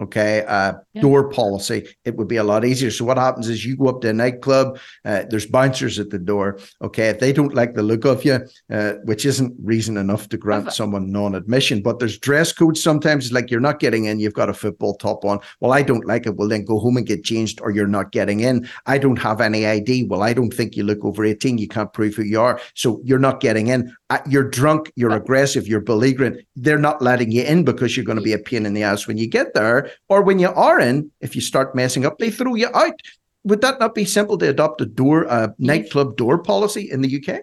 okay 0.00 0.44
uh, 0.46 0.74
yeah. 0.92 1.02
door 1.02 1.28
policy 1.30 1.86
it 2.04 2.16
would 2.16 2.28
be 2.28 2.36
a 2.36 2.44
lot 2.44 2.64
easier. 2.64 2.90
So 2.90 3.04
what 3.04 3.18
happens 3.18 3.48
is 3.48 3.64
you 3.64 3.76
go 3.76 3.88
up 3.88 4.00
to 4.02 4.08
a 4.08 4.12
nightclub 4.12 4.78
uh, 5.04 5.24
there's 5.28 5.46
bouncers 5.46 5.98
at 5.98 6.10
the 6.10 6.18
door 6.18 6.58
okay? 6.82 7.08
If 7.08 7.20
they 7.20 7.32
don't 7.32 7.54
like 7.54 7.74
the 7.74 7.82
look 7.82 8.04
of 8.04 8.24
you 8.24 8.40
uh, 8.72 8.92
which 9.04 9.26
isn't 9.26 9.54
reason 9.62 9.96
enough 9.96 10.28
to 10.30 10.36
grant 10.36 10.72
someone 10.72 11.12
non-admission 11.12 11.82
but 11.82 11.98
there's 11.98 12.18
dress 12.18 12.52
codes 12.52 12.82
sometimes 12.82 13.26
it's 13.26 13.34
like 13.34 13.50
you're 13.50 13.60
not 13.60 13.80
getting 13.80 14.06
in 14.06 14.20
you've 14.20 14.34
got 14.34 14.48
a 14.48 14.54
football 14.54 14.94
top 14.96 15.24
on 15.24 15.38
well 15.60 15.72
i 15.72 15.82
don't 15.82 16.06
like 16.06 16.26
it 16.26 16.36
well 16.36 16.48
then 16.48 16.64
go 16.64 16.78
home 16.78 16.96
and 16.96 17.06
get 17.06 17.24
changed 17.24 17.60
or 17.60 17.70
you're 17.70 17.86
not 17.86 18.12
getting 18.12 18.40
in. 18.40 18.68
I 18.86 18.98
don't 18.98 19.18
have 19.18 19.40
any 19.40 19.66
id 19.66 20.04
well 20.04 20.22
i 20.22 20.32
don't 20.32 20.52
think 20.52 20.76
you 20.76 20.84
look 20.84 21.04
over 21.04 21.24
18 21.24 21.58
you 21.58 21.68
can't 21.68 21.92
prove 21.92 22.14
who 22.14 22.22
you 22.22 22.40
are 22.40 22.60
so 22.74 23.00
you're 23.04 23.18
not 23.18 23.40
getting 23.40 23.68
in. 23.68 23.94
Uh, 24.08 24.18
you're 24.28 24.48
drunk 24.48 24.92
you're 24.96 25.10
aggressive 25.10 25.68
you're 25.68 25.80
belligerent 25.80 26.44
they're 26.56 26.78
not 26.78 27.02
letting 27.02 27.30
you 27.30 27.42
in 27.42 27.64
because 27.64 27.96
you're 27.96 28.04
going 28.04 28.18
to 28.18 28.22
be 28.22 28.32
a 28.32 28.38
pain 28.38 28.66
in 28.66 28.74
the 28.74 28.82
ass 28.82 29.06
when 29.06 29.16
you 29.16 29.28
get 29.28 29.54
there 29.54 29.89
or 30.08 30.22
when 30.22 30.38
you 30.38 30.48
are 30.48 30.80
in, 30.80 31.10
if 31.20 31.34
you 31.34 31.40
start 31.40 31.74
messing 31.74 32.04
up, 32.04 32.18
they 32.18 32.30
throw 32.30 32.54
you 32.54 32.68
out. 32.74 33.00
Would 33.44 33.62
that 33.62 33.80
not 33.80 33.94
be 33.94 34.04
simple 34.04 34.36
to 34.38 34.48
adopt 34.48 34.80
a 34.80 34.86
door, 34.86 35.22
a 35.24 35.54
nightclub 35.58 36.16
door 36.16 36.38
policy 36.42 36.90
in 36.90 37.00
the 37.00 37.22
UK? 37.22 37.40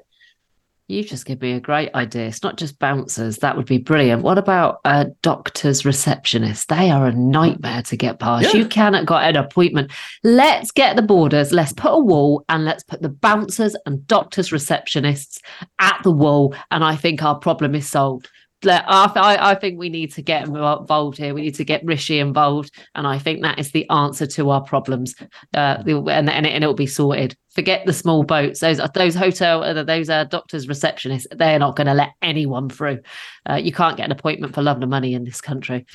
You 0.89 1.03
just 1.03 1.25
give 1.25 1.41
me 1.41 1.51
a 1.51 1.59
great 1.59 1.93
idea. 1.95 2.27
It's 2.27 2.43
not 2.43 2.55
just 2.55 2.79
bouncers. 2.79 3.39
That 3.39 3.57
would 3.57 3.65
be 3.65 3.77
brilliant. 3.77 4.23
What 4.23 4.37
about 4.37 4.79
uh, 4.85 5.07
doctors, 5.21 5.83
receptionists? 5.83 6.67
They 6.67 6.89
are 6.89 7.07
a 7.07 7.11
nightmare 7.11 7.81
to 7.83 7.97
get 7.97 8.19
past. 8.19 8.53
Yeah. 8.53 8.61
You 8.61 8.67
cannot 8.67 9.05
get 9.05 9.23
an 9.23 9.35
appointment. 9.35 9.91
Let's 10.23 10.71
get 10.71 10.95
the 10.95 11.01
borders. 11.01 11.51
Let's 11.51 11.73
put 11.73 11.91
a 11.91 11.99
wall 11.99 12.45
and 12.47 12.63
let's 12.63 12.83
put 12.83 13.01
the 13.01 13.09
bouncers 13.09 13.75
and 13.85 14.07
doctors, 14.07 14.51
receptionists 14.51 15.41
at 15.79 15.99
the 16.03 16.11
wall. 16.11 16.55
And 16.71 16.85
I 16.85 16.95
think 16.95 17.21
our 17.21 17.37
problem 17.37 17.75
is 17.75 17.89
solved. 17.89 18.29
I, 18.66 19.51
I 19.51 19.55
think 19.55 19.78
we 19.78 19.89
need 19.89 20.12
to 20.14 20.22
get 20.22 20.47
involved 20.47 21.18
here. 21.18 21.34
We 21.34 21.41
need 21.41 21.55
to 21.55 21.66
get 21.66 21.86
Rishi 21.86 22.20
involved, 22.20 22.72
and 22.95 23.05
I 23.05 23.20
think 23.20 23.41
that 23.41 23.60
is 23.60 23.72
the 23.72 23.88
answer 23.89 24.26
to 24.28 24.49
our 24.49 24.62
problems. 24.62 25.16
Uh, 25.53 25.84
and 25.86 26.30
and, 26.30 26.45
it, 26.45 26.55
it'll 26.55 26.74
be 26.74 26.88
sorted. 26.88 27.38
Forget 27.49 27.86
the 27.86 27.93
small 27.93 28.24
boats. 28.24 28.60
Those 28.60 28.80
those 28.93 29.16
hotel 29.16 29.64
uh, 29.64 29.84
those 29.84 30.10
uh, 30.10 30.24
doctors 30.26 30.66
receptionists. 30.66 31.28
They're 31.32 31.60
not 31.60 31.76
going 31.76 31.88
to 31.88 31.93
let 31.93 32.14
anyone 32.22 32.70
through. 32.70 32.99
Uh, 33.47 33.55
you 33.55 33.72
can't 33.72 33.97
get 33.97 34.05
an 34.05 34.12
appointment 34.12 34.55
for 34.55 34.64
love 34.64 34.80
nor 34.80 34.89
money 34.89 35.14
in 35.14 35.24
this 35.24 35.41
country. 35.41 35.86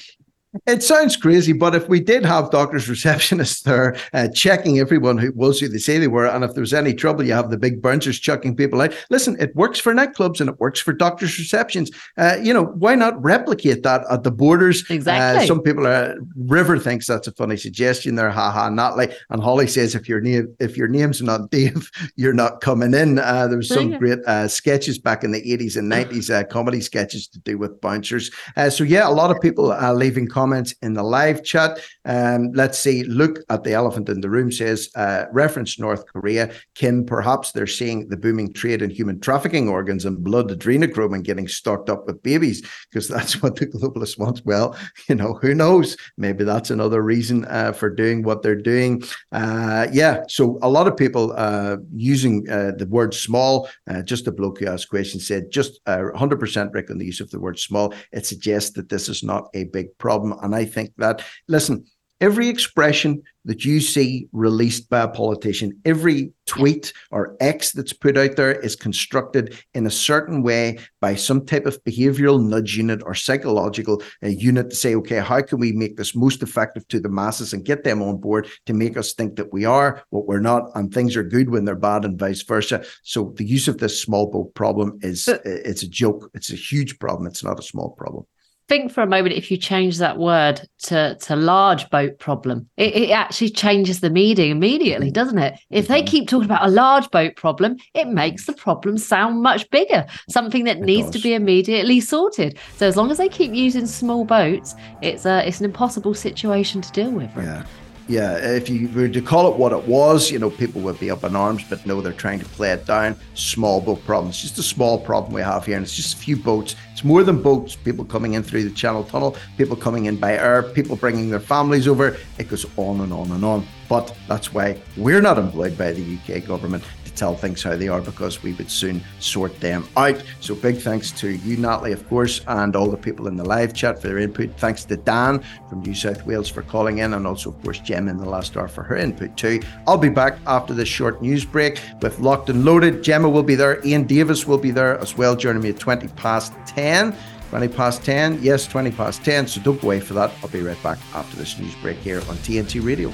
It 0.66 0.82
sounds 0.82 1.16
crazy, 1.16 1.52
but 1.52 1.74
if 1.74 1.88
we 1.88 1.98
did 1.98 2.24
have 2.26 2.50
doctors, 2.50 2.86
receptionists 2.86 3.62
there 3.62 3.96
uh, 4.12 4.28
checking 4.28 4.78
everyone 4.78 5.16
who 5.16 5.32
was 5.32 5.58
who 5.58 5.68
they 5.68 5.78
say 5.78 5.98
they 5.98 6.08
were, 6.08 6.26
and 6.26 6.44
if 6.44 6.52
there 6.52 6.60
was 6.60 6.74
any 6.74 6.92
trouble, 6.92 7.24
you 7.24 7.32
have 7.32 7.50
the 7.50 7.56
big 7.56 7.80
bouncers 7.80 8.18
chucking 8.18 8.54
people 8.54 8.82
out. 8.82 8.94
Listen, 9.08 9.36
it 9.40 9.56
works 9.56 9.80
for 9.80 9.94
nightclubs 9.94 10.40
and 10.40 10.50
it 10.50 10.60
works 10.60 10.78
for 10.78 10.92
doctors' 10.92 11.38
receptions. 11.38 11.90
Uh, 12.18 12.36
you 12.42 12.52
know, 12.52 12.64
why 12.64 12.94
not 12.94 13.20
replicate 13.22 13.82
that 13.82 14.02
at 14.10 14.24
the 14.24 14.30
borders? 14.30 14.88
Exactly. 14.90 15.44
Uh, 15.44 15.46
some 15.46 15.62
people 15.62 15.86
are. 15.86 16.16
River 16.36 16.78
thinks 16.78 17.06
that's 17.06 17.26
a 17.26 17.32
funny 17.32 17.56
suggestion. 17.56 18.16
There, 18.16 18.30
haha, 18.30 18.68
not 18.68 18.98
like. 18.98 19.16
And 19.30 19.42
Holly 19.42 19.66
says, 19.66 19.94
if 19.94 20.06
your 20.06 20.20
name 20.20 20.54
if 20.58 20.76
your 20.76 20.88
name's 20.88 21.22
not 21.22 21.50
Dave, 21.50 21.90
you're 22.16 22.34
not 22.34 22.60
coming 22.60 22.92
in. 22.92 23.18
Uh, 23.18 23.46
there 23.46 23.56
was 23.56 23.68
some 23.68 23.96
great 23.98 24.18
uh, 24.26 24.48
sketches 24.48 24.98
back 24.98 25.24
in 25.24 25.32
the 25.32 25.40
80s 25.40 25.76
and 25.76 25.90
90s, 25.90 26.30
uh, 26.30 26.44
comedy 26.44 26.80
sketches 26.80 27.26
to 27.28 27.38
do 27.40 27.56
with 27.56 27.80
bouncers. 27.80 28.30
Uh, 28.56 28.68
so 28.68 28.84
yeah, 28.84 29.08
a 29.08 29.10
lot 29.10 29.30
of 29.30 29.40
people 29.40 29.72
uh, 29.72 29.92
leaving 29.92 30.26
comments 30.26 30.41
in 30.82 30.94
the 30.94 31.02
live 31.02 31.44
chat. 31.44 31.78
Um, 32.04 32.52
let's 32.52 32.78
see. 32.78 33.04
Look 33.04 33.38
at 33.48 33.64
the 33.64 33.72
elephant 33.72 34.08
in 34.08 34.20
the 34.20 34.30
room 34.30 34.50
says 34.50 34.90
uh, 34.94 35.26
reference 35.32 35.78
North 35.78 36.06
Korea. 36.06 36.52
Kim, 36.74 37.04
perhaps 37.04 37.52
they're 37.52 37.66
seeing 37.66 38.08
the 38.08 38.16
booming 38.16 38.52
trade 38.52 38.82
in 38.82 38.90
human 38.90 39.20
trafficking 39.20 39.68
organs 39.68 40.04
and 40.04 40.24
blood 40.24 40.48
adrenochrome 40.48 41.14
and 41.14 41.24
getting 41.24 41.48
stocked 41.48 41.88
up 41.88 42.06
with 42.06 42.22
babies 42.22 42.62
because 42.90 43.08
that's 43.08 43.42
what 43.42 43.56
the 43.56 43.66
globalists 43.66 44.18
want. 44.18 44.42
Well, 44.44 44.76
you 45.08 45.14
know, 45.14 45.34
who 45.34 45.54
knows? 45.54 45.96
Maybe 46.16 46.44
that's 46.44 46.70
another 46.70 47.02
reason 47.02 47.44
uh, 47.46 47.72
for 47.72 47.90
doing 47.90 48.22
what 48.22 48.42
they're 48.42 48.54
doing. 48.54 49.02
Uh, 49.30 49.86
yeah. 49.92 50.22
So 50.28 50.58
a 50.62 50.68
lot 50.68 50.88
of 50.88 50.96
people 50.96 51.32
uh, 51.36 51.76
using 51.94 52.48
uh, 52.50 52.72
the 52.76 52.86
word 52.86 53.14
small. 53.14 53.68
Uh, 53.88 54.02
just 54.02 54.26
a 54.26 54.32
bloke 54.32 54.58
who 54.58 54.66
asked 54.66 54.88
questions 54.88 55.26
said 55.26 55.50
just 55.50 55.84
100% 55.86 56.74
Rick 56.74 56.90
on 56.90 56.98
the 56.98 57.06
use 57.06 57.20
of 57.20 57.30
the 57.30 57.40
word 57.40 57.58
small. 57.58 57.94
It 58.12 58.26
suggests 58.26 58.70
that 58.72 58.88
this 58.88 59.08
is 59.08 59.22
not 59.22 59.48
a 59.54 59.64
big 59.64 59.96
problem. 59.98 60.31
And 60.40 60.54
I 60.54 60.64
think 60.64 60.92
that, 60.98 61.24
listen, 61.48 61.84
every 62.22 62.48
expression 62.48 63.20
that 63.44 63.64
you 63.64 63.80
see 63.80 64.28
released 64.30 64.88
by 64.88 65.00
a 65.00 65.08
politician, 65.08 65.72
every 65.84 66.32
tweet 66.46 66.92
or 67.10 67.36
X 67.40 67.72
that's 67.72 67.92
put 67.92 68.16
out 68.16 68.36
there 68.36 68.52
is 68.52 68.76
constructed 68.76 69.58
in 69.74 69.86
a 69.86 69.90
certain 69.90 70.44
way 70.44 70.78
by 71.00 71.16
some 71.16 71.44
type 71.44 71.66
of 71.66 71.82
behavioral 71.82 72.40
nudge 72.40 72.76
unit 72.76 73.02
or 73.04 73.16
psychological 73.16 74.00
uh, 74.22 74.28
unit 74.28 74.70
to 74.70 74.76
say, 74.76 74.94
okay, 74.94 75.18
how 75.18 75.42
can 75.42 75.58
we 75.58 75.72
make 75.72 75.96
this 75.96 76.14
most 76.14 76.44
effective 76.44 76.86
to 76.88 77.00
the 77.00 77.08
masses 77.08 77.52
and 77.52 77.64
get 77.64 77.82
them 77.82 78.00
on 78.00 78.18
board 78.18 78.46
to 78.66 78.72
make 78.72 78.96
us 78.96 79.12
think 79.14 79.34
that 79.34 79.52
we 79.52 79.64
are 79.64 80.04
what 80.10 80.26
we're 80.28 80.38
not 80.38 80.70
and 80.76 80.94
things 80.94 81.16
are 81.16 81.24
good 81.24 81.50
when 81.50 81.64
they're 81.64 81.74
bad 81.74 82.04
and 82.04 82.20
vice 82.20 82.42
versa. 82.42 82.84
So 83.02 83.34
the 83.36 83.44
use 83.44 83.66
of 83.66 83.78
this 83.78 84.00
small 84.00 84.30
boat 84.30 84.54
problem 84.54 85.00
is 85.02 85.26
it's 85.26 85.82
a 85.82 85.88
joke. 85.88 86.30
It's 86.34 86.52
a 86.52 86.56
huge 86.56 87.00
problem. 87.00 87.26
It's 87.26 87.42
not 87.42 87.58
a 87.58 87.64
small 87.64 87.90
problem 87.90 88.26
think 88.72 88.90
for 88.90 89.02
a 89.02 89.06
moment 89.06 89.34
if 89.34 89.50
you 89.50 89.58
change 89.58 89.98
that 89.98 90.16
word 90.16 90.66
to 90.78 91.14
to 91.16 91.36
large 91.36 91.88
boat 91.90 92.18
problem 92.18 92.66
it, 92.78 92.94
it 92.94 93.10
actually 93.10 93.50
changes 93.50 94.00
the 94.00 94.08
meaning 94.08 94.50
immediately 94.50 95.08
mm-hmm. 95.08 95.12
doesn't 95.12 95.38
it 95.38 95.58
if 95.68 95.88
they 95.88 95.98
mm-hmm. 95.98 96.06
keep 96.06 96.28
talking 96.28 96.46
about 96.46 96.66
a 96.66 96.70
large 96.70 97.10
boat 97.10 97.36
problem 97.36 97.76
it 97.92 98.08
makes 98.08 98.46
the 98.46 98.52
problem 98.54 98.96
sound 98.96 99.42
much 99.42 99.68
bigger 99.70 100.06
something 100.30 100.64
that 100.64 100.78
it 100.78 100.84
needs 100.84 101.10
does. 101.10 101.16
to 101.16 101.28
be 101.28 101.34
immediately 101.34 102.00
sorted 102.00 102.58
so 102.76 102.86
as 102.86 102.96
long 102.96 103.10
as 103.10 103.18
they 103.18 103.28
keep 103.28 103.52
using 103.52 103.86
small 103.86 104.24
boats 104.24 104.74
it's 105.02 105.26
a 105.26 105.46
it's 105.46 105.60
an 105.60 105.66
impossible 105.66 106.14
situation 106.14 106.80
to 106.80 106.90
deal 106.92 107.10
with 107.10 107.30
yeah 107.36 107.66
yeah, 108.12 108.36
if 108.36 108.68
you 108.68 108.90
were 108.90 109.08
to 109.08 109.22
call 109.22 109.50
it 109.50 109.56
what 109.56 109.72
it 109.72 109.84
was, 109.88 110.30
you 110.30 110.38
know, 110.38 110.50
people 110.50 110.82
would 110.82 111.00
be 111.00 111.10
up 111.10 111.24
in 111.24 111.34
arms, 111.34 111.64
but 111.64 111.86
no, 111.86 112.02
they're 112.02 112.12
trying 112.12 112.40
to 112.40 112.44
play 112.44 112.70
it 112.70 112.84
down. 112.84 113.16
Small 113.32 113.80
boat 113.80 114.04
problem. 114.04 114.28
It's 114.28 114.42
just 114.42 114.58
a 114.58 114.62
small 114.62 114.98
problem 114.98 115.32
we 115.32 115.40
have 115.40 115.64
here, 115.64 115.76
and 115.76 115.84
it's 115.84 115.96
just 115.96 116.14
a 116.14 116.18
few 116.18 116.36
boats. 116.36 116.76
It's 116.92 117.04
more 117.04 117.22
than 117.22 117.40
boats. 117.40 117.74
People 117.74 118.04
coming 118.04 118.34
in 118.34 118.42
through 118.42 118.64
the 118.64 118.70
Channel 118.74 119.04
Tunnel, 119.04 119.34
people 119.56 119.76
coming 119.76 120.04
in 120.04 120.16
by 120.16 120.34
air, 120.34 120.62
people 120.62 120.94
bringing 120.94 121.30
their 121.30 121.40
families 121.40 121.88
over. 121.88 122.18
It 122.38 122.50
goes 122.50 122.66
on 122.76 123.00
and 123.00 123.14
on 123.14 123.30
and 123.30 123.44
on. 123.46 123.66
But 123.88 124.14
that's 124.28 124.52
why 124.52 124.78
we're 124.98 125.22
not 125.22 125.38
employed 125.38 125.78
by 125.78 125.92
the 125.92 126.18
UK 126.18 126.46
government 126.46 126.84
tell 127.16 127.36
things 127.36 127.62
how 127.62 127.76
they 127.76 127.88
are 127.88 128.00
because 128.00 128.42
we 128.42 128.52
would 128.54 128.70
soon 128.70 129.02
sort 129.18 129.58
them 129.60 129.86
out. 129.96 130.22
So 130.40 130.54
big 130.54 130.78
thanks 130.78 131.10
to 131.12 131.30
you, 131.30 131.56
Natalie, 131.56 131.92
of 131.92 132.08
course, 132.08 132.40
and 132.46 132.74
all 132.76 132.90
the 132.90 132.96
people 132.96 133.28
in 133.28 133.36
the 133.36 133.44
live 133.44 133.74
chat 133.74 134.00
for 134.00 134.08
their 134.08 134.18
input. 134.18 134.50
Thanks 134.56 134.84
to 134.86 134.96
Dan 134.96 135.42
from 135.68 135.80
New 135.82 135.94
South 135.94 136.24
Wales 136.26 136.48
for 136.48 136.62
calling 136.62 136.98
in, 136.98 137.14
and 137.14 137.26
also, 137.26 137.50
of 137.50 137.62
course, 137.62 137.78
Jem 137.80 138.08
in 138.08 138.16
the 138.16 138.28
last 138.28 138.56
hour 138.56 138.68
for 138.68 138.82
her 138.82 138.96
input 138.96 139.36
too. 139.36 139.60
I'll 139.86 139.98
be 139.98 140.08
back 140.08 140.38
after 140.46 140.74
this 140.74 140.88
short 140.88 141.22
news 141.22 141.44
break 141.44 141.80
with 142.00 142.20
Locked 142.20 142.50
and 142.50 142.64
Loaded. 142.64 143.02
Gemma 143.02 143.28
will 143.28 143.42
be 143.42 143.54
there. 143.54 143.84
Ian 143.86 144.04
Davis 144.04 144.46
will 144.46 144.58
be 144.58 144.70
there 144.70 144.98
as 144.98 145.16
well, 145.16 145.36
joining 145.36 145.62
me 145.62 145.70
at 145.70 145.78
20 145.78 146.08
past 146.08 146.52
10. 146.66 147.16
20 147.50 147.68
past 147.68 148.02
10. 148.02 148.42
Yes, 148.42 148.66
20 148.66 148.90
past 148.92 149.22
10. 149.24 149.46
So 149.46 149.60
don't 149.60 149.78
go 149.80 149.88
away 149.88 150.00
for 150.00 150.14
that. 150.14 150.32
I'll 150.42 150.48
be 150.48 150.62
right 150.62 150.82
back 150.82 150.98
after 151.14 151.36
this 151.36 151.58
news 151.58 151.74
break 151.76 151.98
here 151.98 152.20
on 152.20 152.36
TNT 152.36 152.82
Radio. 152.82 153.12